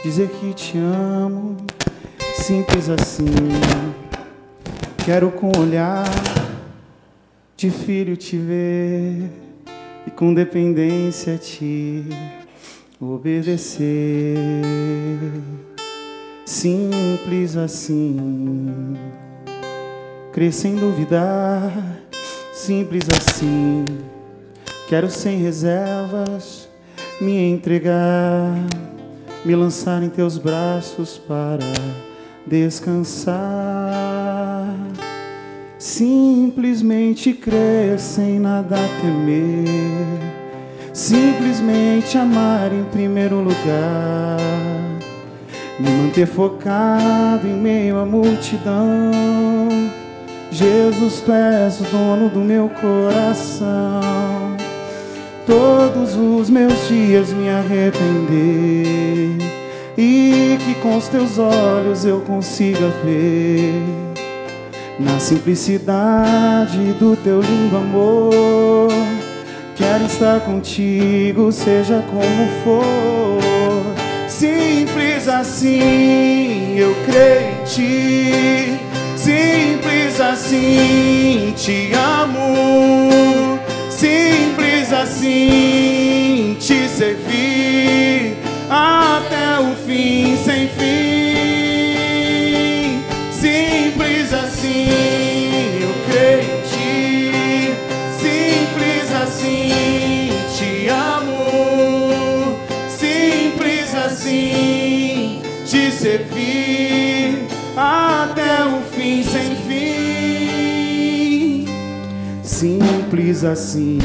dizer 0.02 0.30
que 0.30 0.54
te 0.54 0.78
amo. 0.78 1.58
Simples 2.36 2.88
assim, 2.88 3.26
quero 5.04 5.30
com 5.30 5.52
olhar 5.60 6.06
de 7.58 7.70
filho 7.70 8.16
te 8.16 8.38
ver 8.38 9.30
e 10.08 10.12
com 10.12 10.34
dependência 10.34 11.38
te 11.38 12.06
obedecer. 12.98 14.38
Simples 16.46 17.58
assim, 17.58 18.96
crer 20.32 20.54
sem 20.54 20.76
duvidar. 20.78 21.74
Simples 22.54 23.04
assim, 23.10 23.98
quero 24.88 25.10
sem 25.10 25.40
reservas 25.40 26.65
me 27.22 27.50
entregar, 27.50 28.54
me 29.44 29.56
lançar 29.56 30.04
em 30.04 30.10
teus 30.10 30.38
braços 30.38 31.18
para 31.18 31.74
descansar. 32.46 33.36
Simplesmente 35.78 37.34
crer 37.34 38.00
sem 38.00 38.40
nada 38.40 38.78
temer. 39.02 39.66
Simplesmente 40.92 42.18
amar 42.18 42.74
em 42.74 42.84
primeiro 42.86 43.38
lugar. 43.38 44.40
Me 45.80 45.90
manter 45.90 46.26
focado 46.26 47.48
em 47.48 47.56
meio 47.56 48.00
à 48.00 48.06
multidão. 48.06 49.12
Jesus, 50.52 51.22
tu 51.22 51.32
és 51.32 51.82
o 51.82 51.84
dono 51.84 52.30
do 52.30 52.40
meu 52.40 52.70
coração. 52.70 54.45
Todos 55.46 56.16
os 56.16 56.50
meus 56.50 56.88
dias 56.88 57.32
me 57.32 57.50
arrepender. 57.50 59.38
E 59.98 60.58
que 60.66 60.76
com 60.82 60.98
os 60.98 61.08
teus 61.08 61.38
olhos 61.38 62.04
eu 62.04 62.22
consiga 62.22 62.90
ver 63.04 63.82
na 65.00 65.20
simplicidade 65.20 66.94
do 67.00 67.16
teu 67.16 67.42
lindo 67.42 67.78
amor. 67.78 68.90
Quero 69.76 70.06
estar 70.06 70.40
contigo, 70.42 71.52
seja 71.52 72.04
como 72.10 72.48
for. 72.64 73.84
Simples 74.28 75.28
assim, 75.28 76.78
eu 76.78 76.96
creio 77.06 77.52
em 77.52 77.64
ti. 77.66 78.80
Simples 79.16 80.20
assim, 80.20 81.54
te 81.56 81.92
amo. 81.94 83.60
Simples 83.90 84.55
assim, 84.92 86.58
te 86.60 86.88
servir 86.88 88.38
até 88.70 89.60
o 89.60 89.76
fim 89.86 90.38
sem 90.38 90.68
fim. 90.70 92.06
Simples 93.32 94.34
assim, 94.34 94.88
eu 95.82 95.94
creio 96.10 96.42
em 96.42 96.62
ti. 96.70 97.32
Simples 98.20 99.12
assim, 99.24 100.30
te 100.56 100.88
amo. 100.88 102.60
Simples 102.90 103.94
assim, 103.96 105.42
te 105.66 105.92
servir 105.92 107.48
até 107.78 108.66
o 108.66 108.82
fim 108.96 109.24
sem 109.24 109.56
fim. 109.68 109.96
Simples 112.44 113.44
assim, 113.44 114.00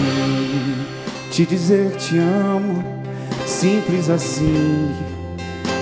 te 1.40 1.46
dizer 1.46 1.92
te 1.96 2.18
amo. 2.18 2.84
Simples 3.46 4.10
assim, 4.10 4.90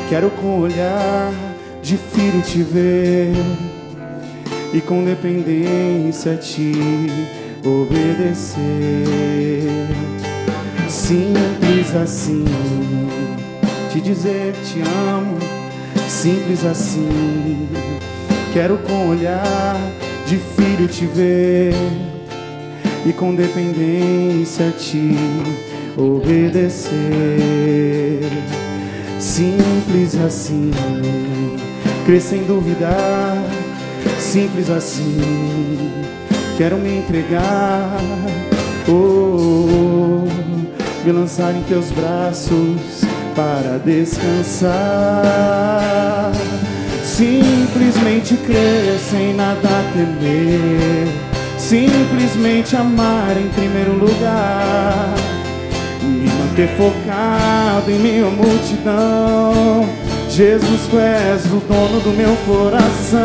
quero 0.09 0.31
com 0.31 0.61
olhar 0.61 1.33
de 1.83 1.97
filho 1.97 2.41
te 2.43 2.63
ver 2.63 3.33
e 4.73 4.81
com 4.81 5.05
dependência 5.05 6.37
te 6.37 6.73
obedecer. 7.65 8.61
Simples 10.89 11.95
assim, 11.97 12.45
te 13.91 14.01
dizer 14.01 14.55
te 14.65 14.81
amo. 14.81 15.39
Simples 16.09 16.65
assim, 16.65 17.69
quero 18.53 18.79
com 18.79 19.09
olhar 19.09 19.77
de 20.25 20.39
filho 20.39 20.87
te 20.87 21.05
ver 21.07 21.75
e 23.07 23.13
com 23.13 23.35
dependência 23.35 24.71
te 24.71 25.17
obedecer. 25.97 26.91
Simples 29.19 30.15
assim, 30.17 30.71
crer 32.07 32.21
sem 32.21 32.45
duvidar. 32.45 33.37
Simples 34.19 34.71
assim, 34.71 35.21
quero 36.57 36.77
me 36.77 36.99
entregar. 36.99 37.99
Oh, 38.89 40.25
me 41.05 41.13
lançar 41.13 41.55
em 41.55 41.63
teus 41.65 41.91
braços 41.91 43.03
para 43.35 43.79
descansar. 43.79 44.73
Simplesmente 47.05 48.37
crer 48.37 48.99
sem 48.99 49.35
nada 49.35 49.69
temer. 49.93 51.28
Simplesmente 51.69 52.75
amar 52.75 53.37
em 53.37 53.47
primeiro 53.51 53.93
lugar. 53.93 55.15
Me 56.01 56.27
manter 56.27 56.67
focado 56.79 57.91
em 57.91 58.23
à 58.23 58.31
multidão. 58.31 59.87
Jesus, 60.31 60.89
tu 60.89 60.99
és 60.99 61.45
o 61.45 61.61
dono 61.69 62.01
do 62.01 62.17
meu 62.17 62.35
coração. 62.47 63.21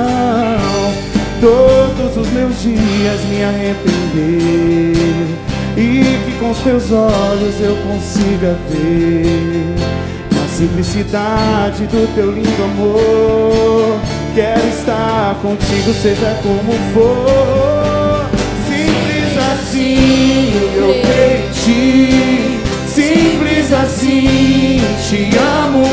Todos 1.39 2.17
os 2.17 2.29
meus 2.33 2.61
dias 2.61 3.21
me 3.29 3.45
arrepender. 3.45 4.93
E 5.77 6.03
que 6.25 6.37
com 6.37 6.51
os 6.51 6.57
teus 6.57 6.91
olhos 6.91 7.61
eu 7.61 7.77
consiga 7.87 8.57
ver 8.69 9.73
simplicidade 10.49 11.87
do 11.87 12.13
teu 12.13 12.31
lindo 12.31 12.63
amor. 12.63 13.99
Quero 14.35 14.67
estar 14.67 15.33
contigo, 15.41 15.93
seja 15.93 16.37
como 16.43 16.73
for. 16.93 17.92
Assim, 19.73 20.53
eu 20.75 21.01
creio 21.01 21.39
em 21.39 21.49
ti. 21.51 22.59
Simples 22.85 23.73
assim, 23.73 24.79
te 25.09 25.29
amo. 25.35 25.83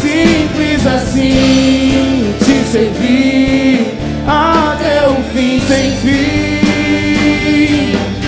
Simples 0.00 0.86
assim, 0.86 2.32
te 2.38 2.56
servir 2.70 3.88
até 4.24 5.08
o 5.08 5.16
fim 5.32 5.60
sem 5.66 5.96
fim. 5.96 6.60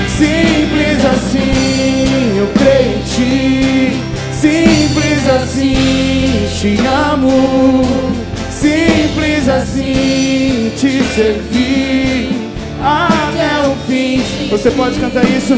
Simples 0.09 1.05
assim, 1.05 2.37
eu 2.37 2.49
creio 2.59 2.97
em 2.97 3.03
ti. 3.05 3.93
Simples 4.33 5.23
assim, 5.41 6.49
te 6.59 6.85
amo. 6.85 7.83
Simples 8.51 9.49
assim, 9.49 10.73
te 10.77 11.01
servir. 11.15 12.06
Você 14.57 14.71
pode 14.71 14.99
cantar 14.99 15.23
isso? 15.25 15.53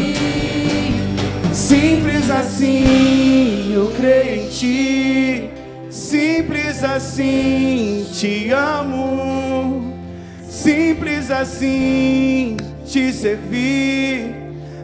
Simples 1.55 2.29
assim, 2.29 3.73
eu 3.73 3.93
creio 3.97 4.43
em 4.43 4.49
ti. 4.49 5.51
Simples 5.89 6.83
assim, 6.83 8.05
te 8.13 8.51
amo. 8.51 9.95
Simples 10.43 11.31
assim, 11.31 12.57
te 12.85 13.13
servir 13.13 14.35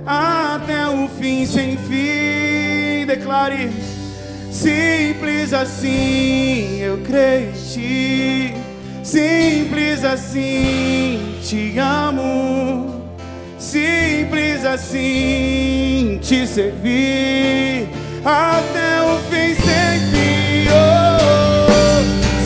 até 0.06 0.86
o 0.86 1.08
fim 1.08 1.44
sem 1.44 1.76
fim. 1.76 3.06
Declare. 3.06 3.68
Simples 4.48 5.52
assim, 5.52 6.78
eu 6.80 6.98
creio 6.98 7.48
em 7.48 7.52
ti. 7.52 8.54
Simples 9.02 10.04
assim, 10.04 11.34
te 11.42 11.76
amo. 11.80 12.93
Simples 13.74 14.64
assim, 14.64 16.20
te 16.22 16.46
servir 16.46 17.88
até 18.24 19.02
o 19.02 19.18
fim 19.28 19.52
sem 19.52 19.98
fim. 20.12 20.68
Oh, 20.70 21.98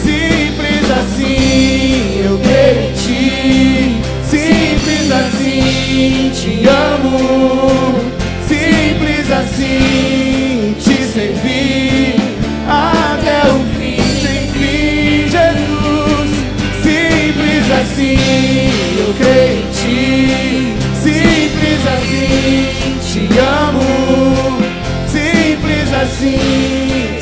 simples 0.02 0.90
assim, 0.90 2.24
eu 2.24 2.38
creio 2.38 2.87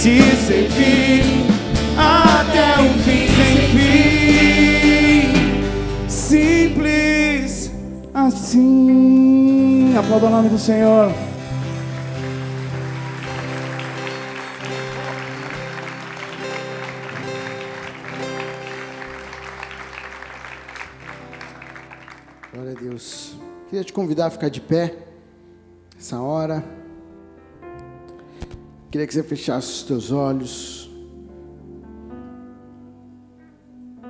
te 0.01 0.21
servir 0.37 1.25
até 1.97 2.81
o 2.81 2.89
fim 3.03 3.27
sem 3.29 3.57
fim. 3.73 5.35
Simples 6.09 7.71
assim. 8.13 9.95
Aplauda 9.97 10.27
o 10.27 10.31
nome 10.31 10.49
do 10.49 10.59
Senhor. 10.59 11.13
Glória 22.53 22.73
a 22.73 22.81
Deus. 22.81 23.37
Queria 23.69 23.85
te 23.85 23.93
convidar 23.93 24.27
a 24.27 24.31
ficar 24.31 24.49
de 24.49 24.61
pé 24.61 24.95
essa 25.99 26.21
hora. 26.21 26.76
Queria 28.91 29.07
que 29.07 29.13
você 29.13 29.23
fechasse 29.23 29.69
os 29.69 29.83
teus 29.83 30.13
olhos. 30.13 30.91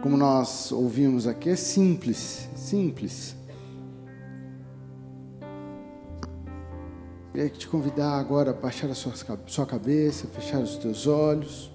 Como 0.02 0.16
nós 0.16 0.70
ouvimos 0.70 1.26
aqui, 1.26 1.50
é 1.50 1.56
simples, 1.56 2.48
simples. 2.54 3.34
Queria 7.32 7.50
te 7.50 7.68
convidar 7.68 8.18
agora 8.18 8.50
a 8.50 8.54
baixar 8.54 8.88
a 8.88 8.94
sua, 8.94 9.66
cabeça, 9.66 10.26
fechar 10.28 10.60
os 10.60 10.76
teus 10.76 11.06
olhos. 11.06 11.70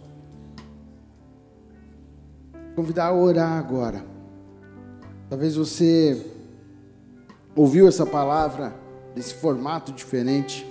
Convidar 2.75 3.07
a 3.07 3.13
orar 3.13 3.59
agora. 3.59 4.03
Talvez 5.29 5.55
você 5.55 6.25
ouviu 7.55 7.87
essa 7.87 8.05
palavra 8.05 8.73
desse 9.13 9.33
formato 9.33 9.91
diferente, 9.91 10.65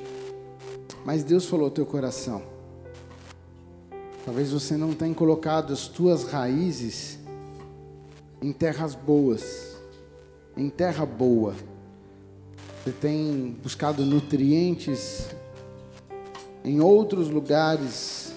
mas 1.13 1.25
Deus 1.25 1.45
falou 1.47 1.65
ao 1.65 1.71
teu 1.73 1.85
coração. 1.85 2.41
Talvez 4.25 4.53
você 4.53 4.77
não 4.77 4.93
tenha 4.95 5.13
colocado 5.13 5.73
as 5.73 5.89
tuas 5.89 6.23
raízes 6.23 7.19
em 8.41 8.53
terras 8.53 8.95
boas, 8.95 9.77
em 10.57 10.71
terra 10.71 11.05
boa. 11.05 11.57
Você 12.85 12.93
tem 12.93 13.59
buscado 13.61 14.07
nutrientes 14.07 15.27
em 16.65 16.81
outros 16.81 17.29
lugares. 17.29 18.33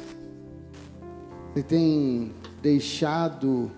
Você 1.54 1.62
tem 1.62 2.32
deixado 2.60 3.70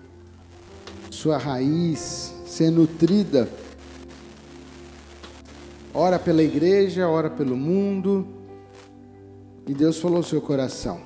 sua 1.10 1.36
raiz 1.36 2.32
ser 2.46 2.70
nutrida 2.70 3.46
ora 5.92 6.18
pela 6.18 6.42
igreja, 6.42 7.06
ora 7.06 7.28
pelo 7.28 7.58
mundo. 7.58 8.45
E 9.66 9.74
Deus 9.74 9.98
falou 9.98 10.18
ao 10.18 10.22
seu 10.22 10.40
coração. 10.40 11.00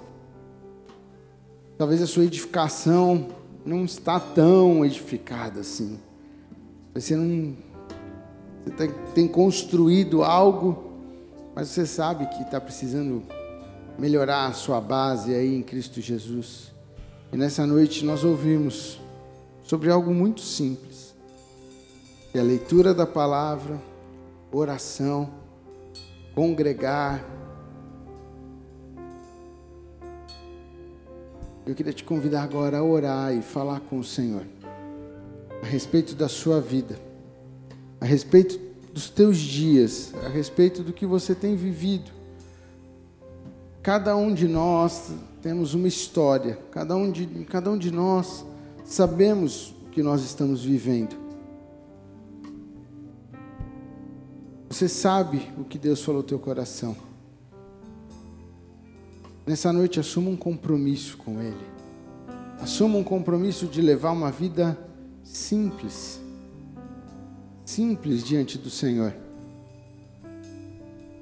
Talvez 1.78 2.02
a 2.02 2.06
sua 2.06 2.24
edificação 2.24 3.28
não 3.64 3.84
está 3.84 4.20
tão 4.20 4.84
edificada 4.84 5.60
assim. 5.60 5.98
Você 6.94 7.16
não 7.16 7.56
você 8.64 8.70
tem, 8.72 8.90
tem 9.14 9.28
construído 9.28 10.22
algo, 10.22 10.92
mas 11.54 11.68
você 11.68 11.86
sabe 11.86 12.26
que 12.26 12.42
está 12.42 12.60
precisando 12.60 13.22
melhorar 13.98 14.46
a 14.46 14.52
sua 14.52 14.80
base 14.80 15.34
aí 15.34 15.54
em 15.54 15.62
Cristo 15.62 16.00
Jesus. 16.00 16.72
E 17.32 17.36
nessa 17.36 17.66
noite 17.66 18.04
nós 18.04 18.24
ouvimos 18.24 19.00
sobre 19.62 19.90
algo 19.90 20.12
muito 20.12 20.40
simples. 20.40 21.14
Que 22.30 22.38
é 22.38 22.40
a 22.40 22.44
leitura 22.44 22.92
da 22.92 23.06
palavra, 23.06 23.80
oração, 24.52 25.30
congregar. 26.34 27.24
Eu 31.70 31.76
queria 31.76 31.92
te 31.92 32.02
convidar 32.02 32.42
agora 32.42 32.78
a 32.78 32.82
orar 32.82 33.32
e 33.32 33.42
falar 33.42 33.78
com 33.78 34.00
o 34.00 34.02
Senhor 34.02 34.42
a 35.62 35.66
respeito 35.66 36.16
da 36.16 36.28
sua 36.28 36.60
vida, 36.60 36.98
a 38.00 38.04
respeito 38.04 38.58
dos 38.92 39.08
teus 39.08 39.38
dias, 39.38 40.12
a 40.26 40.28
respeito 40.28 40.82
do 40.82 40.92
que 40.92 41.06
você 41.06 41.32
tem 41.32 41.54
vivido. 41.54 42.10
Cada 43.84 44.16
um 44.16 44.34
de 44.34 44.48
nós 44.48 45.12
temos 45.40 45.72
uma 45.72 45.86
história, 45.86 46.58
cada 46.72 46.96
um 46.96 47.08
de, 47.08 47.24
cada 47.44 47.70
um 47.70 47.78
de 47.78 47.92
nós 47.92 48.44
sabemos 48.84 49.72
o 49.86 49.90
que 49.90 50.02
nós 50.02 50.24
estamos 50.24 50.64
vivendo. 50.64 51.14
Você 54.68 54.88
sabe 54.88 55.52
o 55.56 55.62
que 55.62 55.78
Deus 55.78 56.02
falou 56.02 56.22
no 56.22 56.26
teu 56.26 56.40
coração. 56.40 57.09
Nessa 59.50 59.72
noite, 59.72 59.98
assuma 59.98 60.30
um 60.30 60.36
compromisso 60.36 61.16
com 61.16 61.42
Ele. 61.42 61.66
Assuma 62.60 62.96
um 62.96 63.02
compromisso 63.02 63.66
de 63.66 63.82
levar 63.82 64.12
uma 64.12 64.30
vida 64.30 64.78
simples. 65.24 66.20
Simples 67.64 68.22
diante 68.22 68.56
do 68.56 68.70
Senhor. 68.70 69.12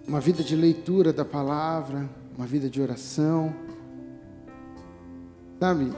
Uma 0.07 0.21
vida 0.21 0.45
de 0.45 0.55
leitura 0.55 1.11
da 1.11 1.25
palavra, 1.25 2.07
uma 2.37 2.47
vida 2.47 2.69
de 2.69 2.83
oração. 2.83 3.51
Sabe, 5.59 5.91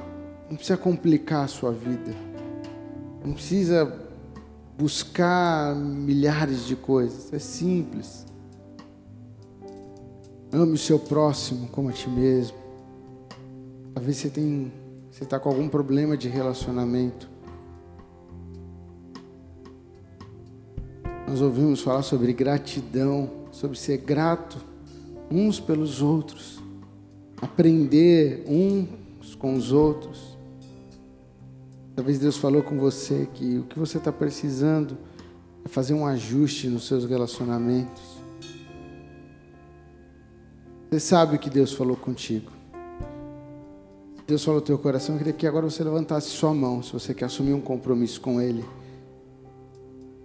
não 0.49 0.55
precisa 0.55 0.78
complicar 0.78 1.47
a 1.47 1.49
sua 1.49 1.72
vida. 1.72 2.14
Não 3.24 3.33
precisa 3.33 3.93
buscar 4.78 5.74
milhares 5.74 6.64
de 6.64 6.76
coisas. 6.76 7.33
É 7.33 7.41
simples. 7.41 8.24
Ame 10.53 10.72
o 10.72 10.78
seu 10.78 10.98
próximo 10.98 11.68
como 11.68 11.88
a 11.88 11.92
ti 11.92 12.09
mesmo. 12.09 12.57
Talvez 13.94 14.16
você 14.16 14.30
tem, 14.30 14.72
você 15.11 15.24
está 15.24 15.38
com 15.38 15.48
algum 15.48 15.68
problema 15.68 16.16
de 16.16 16.28
relacionamento. 16.28 17.28
Nós 21.28 21.40
ouvimos 21.40 21.80
falar 21.80 22.03
sobre 22.03 22.32
gratidão, 22.32 23.30
sobre 23.53 23.78
ser 23.78 23.98
grato 23.98 24.59
uns 25.30 25.61
pelos 25.61 26.03
outros, 26.03 26.61
aprender 27.40 28.44
uns 28.48 29.36
com 29.36 29.55
os 29.55 29.70
outros. 29.70 30.36
Talvez 31.94 32.18
Deus 32.18 32.36
falou 32.36 32.62
com 32.62 32.76
você 32.76 33.28
que 33.32 33.59
o 33.59 33.64
que 33.64 33.78
você 33.78 33.98
está 33.98 34.11
precisando 34.11 34.98
é 35.64 35.68
fazer 35.68 35.94
um 35.94 36.05
ajuste 36.05 36.66
nos 36.66 36.88
seus 36.88 37.05
relacionamentos. 37.05 38.09
Você 40.91 40.99
sabe 40.99 41.36
o 41.36 41.38
que 41.38 41.49
Deus 41.49 41.72
falou 41.72 41.97
contigo. 41.97 42.51
Deus 44.26 44.45
falou 44.45 44.59
no 44.59 44.66
teu 44.66 44.76
coração, 44.76 45.14
eu 45.14 45.18
queria 45.18 45.32
que 45.32 45.47
agora 45.47 45.70
você 45.70 45.84
levantasse 45.84 46.30
sua 46.30 46.53
mão, 46.53 46.82
se 46.82 46.93
você 46.93 47.14
quer 47.14 47.26
assumir 47.26 47.53
um 47.53 47.61
compromisso 47.61 48.20
com 48.20 48.41
Ele. 48.41 48.64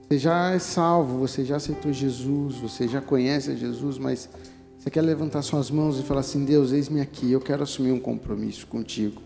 Você 0.01 0.17
já 0.17 0.51
é 0.51 0.59
salvo, 0.59 1.19
você 1.19 1.45
já 1.45 1.57
aceitou 1.57 1.93
Jesus, 1.93 2.55
você 2.55 2.87
já 2.87 2.99
conhece 2.99 3.55
Jesus, 3.55 3.99
mas 3.99 4.27
você 4.75 4.89
quer 4.89 5.01
levantar 5.01 5.43
suas 5.43 5.69
mãos 5.69 5.99
e 5.99 6.03
falar 6.03 6.21
assim: 6.21 6.43
Deus, 6.43 6.71
eis-me 6.71 6.99
aqui, 6.99 7.31
eu 7.31 7.41
quero 7.41 7.61
assumir 7.61 7.91
um 7.91 7.99
compromisso 7.99 8.65
contigo. 8.65 9.21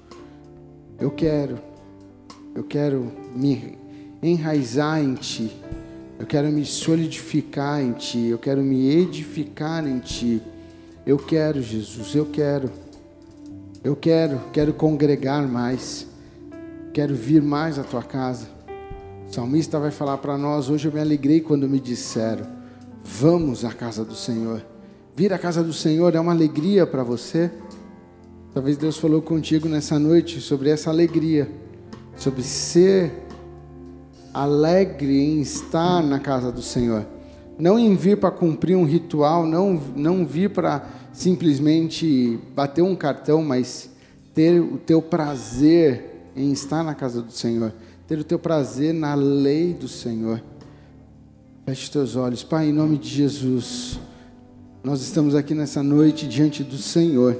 Eu 1.00 1.10
quero. 1.10 1.58
Eu 2.54 2.66
quero 2.66 3.14
me 3.34 3.78
enraizar 4.22 5.02
em 5.02 5.16
Ti. 5.16 5.56
Eu 6.18 6.26
quero 6.26 6.50
me 6.50 6.66
solidificar 6.66 7.82
em 7.82 7.94
Ti. 7.94 8.28
Eu 8.28 8.38
quero 8.38 8.62
me 8.62 8.90
edificar 8.90 9.88
em 9.88 10.00
Ti. 10.00 10.42
Eu 11.10 11.18
quero, 11.18 11.60
Jesus, 11.60 12.14
eu 12.14 12.28
quero. 12.28 12.70
Eu 13.84 13.95
quero, 13.95 14.39
quero 14.53 14.72
congregar 14.72 15.47
mais. 15.47 16.05
Quero 16.93 17.16
vir 17.16 17.41
mais 17.41 17.80
à 17.80 17.84
Tua 17.84 18.03
casa. 18.03 18.45
O 19.28 19.34
salmista 19.34 19.80
vai 19.80 19.89
falar 19.89 20.20
para 20.20 20.38
nós: 20.38 20.70
hoje 20.70 20.88
eu 20.88 20.91
me 20.91 20.99
alegrei 20.99 21.41
quando 21.41 21.68
me 21.68 21.80
disseram: 21.80 22.45
Vamos 23.03 23.66
à 23.66 23.74
casa 23.74 24.05
do 24.05 24.14
Senhor. 24.14 24.64
Vir 25.16 25.34
à 25.34 25.39
casa 25.39 25.64
do 25.64 25.74
Senhor 25.74 26.14
é 26.14 26.20
uma 26.20 26.32
alegria 26.32 26.86
para 26.86 27.01
você. 27.01 27.49
Talvez 28.53 28.78
Deus 28.78 28.95
falou 28.95 29.20
contigo 29.20 29.68
nessa 29.68 29.97
noite 29.97 30.39
sobre 30.39 30.70
essa 30.70 30.91
alegria 30.91 31.49
sobre 32.16 32.43
ser 32.43 33.12
alegre 34.32 35.20
em 35.20 35.41
estar 35.41 36.03
na 36.03 36.20
casa 36.20 36.51
do 36.51 36.62
Senhor. 36.62 37.03
Não 37.60 37.78
em 37.78 37.93
vir 37.93 38.18
para 38.18 38.32
cumprir 38.32 38.78
um 38.78 38.86
ritual, 38.86 39.45
não, 39.45 39.82
não 39.93 40.26
vir 40.26 40.49
para 40.49 40.99
simplesmente 41.20 42.39
bater 42.55 42.82
um 42.82 42.95
cartão, 42.95 43.43
mas 43.43 43.89
ter 44.34 44.61
o 44.61 44.78
teu 44.78 45.01
prazer 45.01 46.32
em 46.34 46.53
estar 46.53 46.82
na 46.82 46.95
casa 46.95 47.22
do 47.22 47.34
Senhor, 47.34 47.74
ter 48.07 48.17
o 48.17 48.24
teu 48.24 48.39
prazer 48.39 48.93
na 48.93 49.15
lei 49.15 49.74
do 49.74 49.86
Senhor. 49.86 50.41
Feche 51.65 51.91
teus 51.91 52.15
olhos, 52.15 52.41
Pai, 52.41 52.70
em 52.70 52.72
nome 52.72 52.97
de 52.97 53.09
Jesus. 53.09 53.99
Nós 54.82 55.01
estamos 55.01 55.36
aqui 55.36 55.53
nessa 55.53 55.84
noite 55.84 56.26
diante 56.26 56.63
do 56.63 56.78
Senhor. 56.78 57.36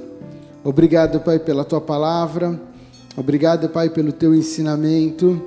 Obrigado, 0.62 1.18
Pai, 1.20 1.38
pela 1.38 1.64
tua 1.64 1.80
palavra. 1.80 2.60
Obrigado, 3.16 3.66
Pai, 3.70 3.88
pelo 3.88 4.12
teu 4.12 4.34
ensinamento. 4.34 5.42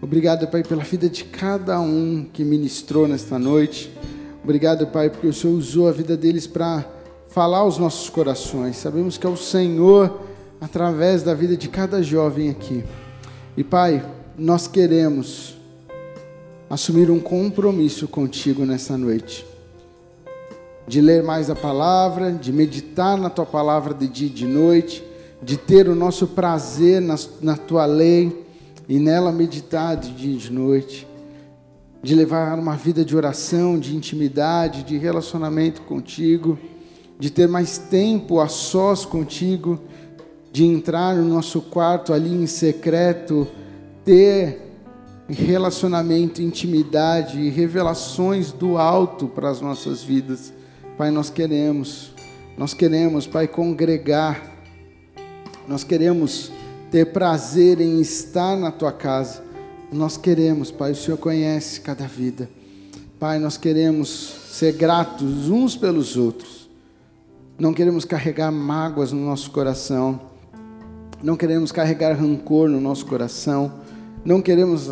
Obrigado, 0.00 0.48
Pai, 0.48 0.62
pela 0.62 0.82
vida 0.82 1.06
de 1.06 1.24
cada 1.24 1.78
um 1.80 2.24
que 2.32 2.44
ministrou 2.44 3.06
nesta 3.06 3.38
noite. 3.38 3.94
Obrigado, 4.42 4.86
Pai, 4.86 5.10
porque 5.10 5.26
o 5.26 5.34
Senhor 5.34 5.54
usou 5.54 5.86
a 5.86 5.92
vida 5.92 6.16
deles 6.16 6.46
para 6.46 6.93
falar 7.34 7.58
aos 7.58 7.78
nossos 7.78 8.08
corações. 8.08 8.76
Sabemos 8.76 9.18
que 9.18 9.26
é 9.26 9.28
o 9.28 9.36
Senhor, 9.36 10.20
através 10.60 11.24
da 11.24 11.34
vida 11.34 11.56
de 11.56 11.68
cada 11.68 12.00
jovem 12.00 12.48
aqui. 12.48 12.84
E 13.56 13.64
Pai, 13.64 14.08
nós 14.38 14.68
queremos 14.68 15.56
assumir 16.70 17.10
um 17.10 17.18
compromisso 17.18 18.06
contigo 18.06 18.64
nessa 18.64 18.96
noite. 18.96 19.44
De 20.86 21.00
ler 21.00 21.24
mais 21.24 21.50
a 21.50 21.56
palavra, 21.56 22.30
de 22.30 22.52
meditar 22.52 23.18
na 23.18 23.28
tua 23.28 23.44
palavra 23.44 23.92
de 23.92 24.06
dia 24.06 24.28
e 24.28 24.30
de 24.30 24.46
noite, 24.46 25.04
de 25.42 25.56
ter 25.56 25.88
o 25.88 25.94
nosso 25.96 26.28
prazer 26.28 27.00
na, 27.00 27.16
na 27.42 27.56
tua 27.56 27.84
lei 27.84 28.46
e 28.88 29.00
nela 29.00 29.32
meditar 29.32 29.96
de 29.96 30.12
dia 30.12 30.34
e 30.34 30.38
de 30.38 30.52
noite, 30.52 31.04
de 32.00 32.14
levar 32.14 32.56
uma 32.56 32.76
vida 32.76 33.04
de 33.04 33.16
oração, 33.16 33.76
de 33.76 33.96
intimidade, 33.96 34.84
de 34.84 34.96
relacionamento 34.96 35.82
contigo, 35.82 36.56
de 37.18 37.30
ter 37.30 37.48
mais 37.48 37.78
tempo 37.78 38.40
a 38.40 38.48
sós 38.48 39.04
contigo, 39.04 39.80
de 40.52 40.64
entrar 40.64 41.16
no 41.16 41.24
nosso 41.24 41.60
quarto 41.60 42.12
ali 42.12 42.32
em 42.32 42.46
secreto, 42.46 43.46
ter 44.04 44.64
relacionamento, 45.28 46.42
intimidade 46.42 47.40
e 47.40 47.48
revelações 47.48 48.52
do 48.52 48.76
alto 48.76 49.26
para 49.26 49.48
as 49.48 49.60
nossas 49.60 50.02
vidas. 50.02 50.52
Pai, 50.98 51.10
nós 51.10 51.30
queremos, 51.30 52.12
nós 52.56 52.74
queremos, 52.74 53.26
Pai, 53.26 53.48
congregar, 53.48 54.52
nós 55.66 55.82
queremos 55.82 56.52
ter 56.90 57.06
prazer 57.06 57.80
em 57.80 58.00
estar 58.00 58.56
na 58.56 58.70
tua 58.70 58.92
casa. 58.92 59.42
Nós 59.90 60.16
queremos, 60.16 60.70
Pai, 60.70 60.92
o 60.92 60.96
Senhor 60.96 61.16
conhece 61.16 61.80
cada 61.80 62.06
vida. 62.06 62.48
Pai, 63.18 63.38
nós 63.38 63.56
queremos 63.56 64.36
ser 64.50 64.72
gratos 64.72 65.48
uns 65.48 65.76
pelos 65.76 66.16
outros. 66.16 66.63
Não 67.56 67.72
queremos 67.72 68.04
carregar 68.04 68.50
mágoas 68.50 69.12
no 69.12 69.24
nosso 69.24 69.48
coração. 69.52 70.20
Não 71.22 71.36
queremos 71.36 71.70
carregar 71.70 72.12
rancor 72.14 72.68
no 72.68 72.80
nosso 72.80 73.06
coração. 73.06 73.72
Não 74.24 74.42
queremos 74.42 74.90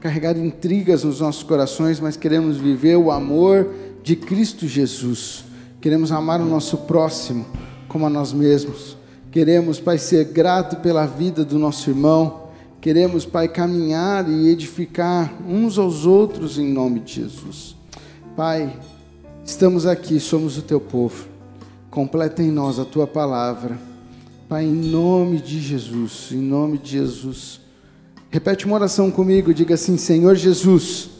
carregar 0.00 0.36
intrigas 0.36 1.02
nos 1.02 1.20
nossos 1.20 1.42
corações, 1.42 1.98
mas 1.98 2.16
queremos 2.16 2.56
viver 2.56 2.96
o 2.96 3.10
amor 3.10 3.68
de 4.04 4.14
Cristo 4.14 4.68
Jesus. 4.68 5.44
Queremos 5.80 6.12
amar 6.12 6.40
o 6.40 6.44
nosso 6.44 6.78
próximo 6.78 7.46
como 7.88 8.06
a 8.06 8.10
nós 8.10 8.32
mesmos. 8.32 8.96
Queremos, 9.32 9.80
Pai, 9.80 9.98
ser 9.98 10.26
grato 10.26 10.76
pela 10.76 11.06
vida 11.06 11.44
do 11.44 11.58
nosso 11.58 11.90
irmão. 11.90 12.44
Queremos, 12.80 13.26
Pai, 13.26 13.48
caminhar 13.48 14.30
e 14.30 14.48
edificar 14.50 15.34
uns 15.48 15.78
aos 15.78 16.06
outros 16.06 16.58
em 16.58 16.72
nome 16.72 17.00
de 17.00 17.14
Jesus. 17.14 17.74
Pai, 18.36 18.72
estamos 19.44 19.84
aqui, 19.84 20.20
somos 20.20 20.56
o 20.56 20.62
teu 20.62 20.78
povo. 20.78 21.33
Completa 21.94 22.42
em 22.42 22.50
nós 22.50 22.80
a 22.80 22.84
tua 22.84 23.06
palavra. 23.06 23.78
Pai, 24.48 24.64
em 24.64 24.74
nome 24.74 25.40
de 25.40 25.60
Jesus, 25.60 26.30
em 26.32 26.38
nome 26.40 26.76
de 26.76 26.90
Jesus. 26.90 27.60
Repete 28.32 28.66
uma 28.66 28.74
oração 28.74 29.12
comigo, 29.12 29.54
diga 29.54 29.74
assim: 29.74 29.96
Senhor 29.96 30.34
Jesus, 30.34 31.10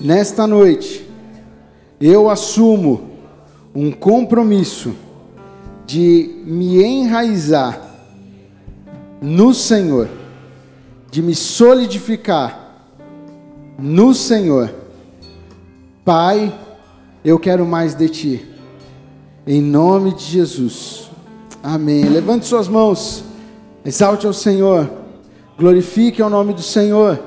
nesta 0.00 0.46
noite 0.46 1.04
eu 2.00 2.30
assumo 2.30 3.10
um 3.74 3.90
compromisso 3.90 4.94
de 5.84 6.44
me 6.46 6.80
enraizar 6.80 7.90
no 9.20 9.52
Senhor, 9.52 10.08
de 11.10 11.20
me 11.20 11.34
solidificar 11.34 12.86
no 13.76 14.14
Senhor. 14.14 14.72
Pai, 16.04 16.56
eu 17.24 17.36
quero 17.36 17.66
mais 17.66 17.96
de 17.96 18.08
Ti. 18.08 18.49
Em 19.46 19.62
nome 19.62 20.14
de 20.14 20.22
Jesus. 20.22 21.10
Amém. 21.62 22.04
Levante 22.04 22.46
suas 22.46 22.68
mãos. 22.68 23.24
Exalte 23.84 24.26
ao 24.26 24.32
Senhor. 24.32 24.88
Glorifique 25.58 26.22
o 26.22 26.28
nome 26.28 26.52
do 26.52 26.62
Senhor. 26.62 27.18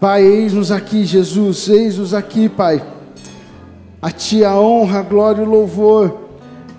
Pai, 0.00 0.22
eis-nos 0.22 0.72
aqui, 0.72 1.04
Jesus, 1.04 1.68
eis-nos 1.68 2.14
aqui, 2.14 2.48
Pai. 2.48 2.82
A 4.00 4.10
Ti 4.10 4.44
a 4.44 4.58
honra, 4.58 5.00
a 5.00 5.02
glória 5.02 5.42
e 5.42 5.46
o 5.46 5.48
louvor. 5.48 6.16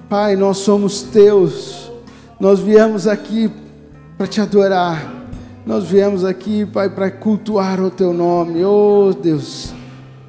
Pai, 0.09 0.35
nós 0.35 0.57
somos 0.57 1.03
Teus. 1.03 1.91
Nós 2.39 2.59
viemos 2.59 3.07
aqui 3.07 3.51
para 4.17 4.25
Te 4.25 4.41
adorar. 4.41 5.21
Nós 5.63 5.83
viemos 5.83 6.25
aqui, 6.25 6.65
Pai, 6.65 6.89
para 6.89 7.11
cultuar 7.11 7.79
o 7.79 7.91
Teu 7.91 8.11
nome. 8.11 8.65
Oh, 8.65 9.13
Deus, 9.13 9.71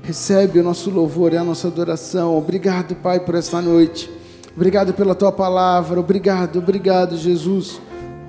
recebe 0.02 0.58
o 0.58 0.62
nosso 0.62 0.90
louvor 0.90 1.32
e 1.32 1.36
a 1.36 1.44
nossa 1.44 1.68
adoração. 1.68 2.36
Obrigado, 2.36 2.94
Pai, 2.96 3.20
por 3.20 3.34
esta 3.34 3.60
noite. 3.60 4.10
Obrigado 4.54 4.92
pela 4.92 5.14
Tua 5.14 5.32
palavra. 5.32 5.98
Obrigado, 5.98 6.58
obrigado, 6.58 7.16
Jesus. 7.16 7.80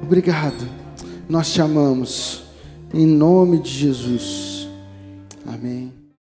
Obrigado 0.01 0.83
nós 1.27 1.51
te 1.51 1.61
amamos. 1.61 2.43
Em 2.93 3.07
nome 3.07 3.59
de 3.59 3.69
Jesus. 3.69 4.67
Amém. 5.45 6.02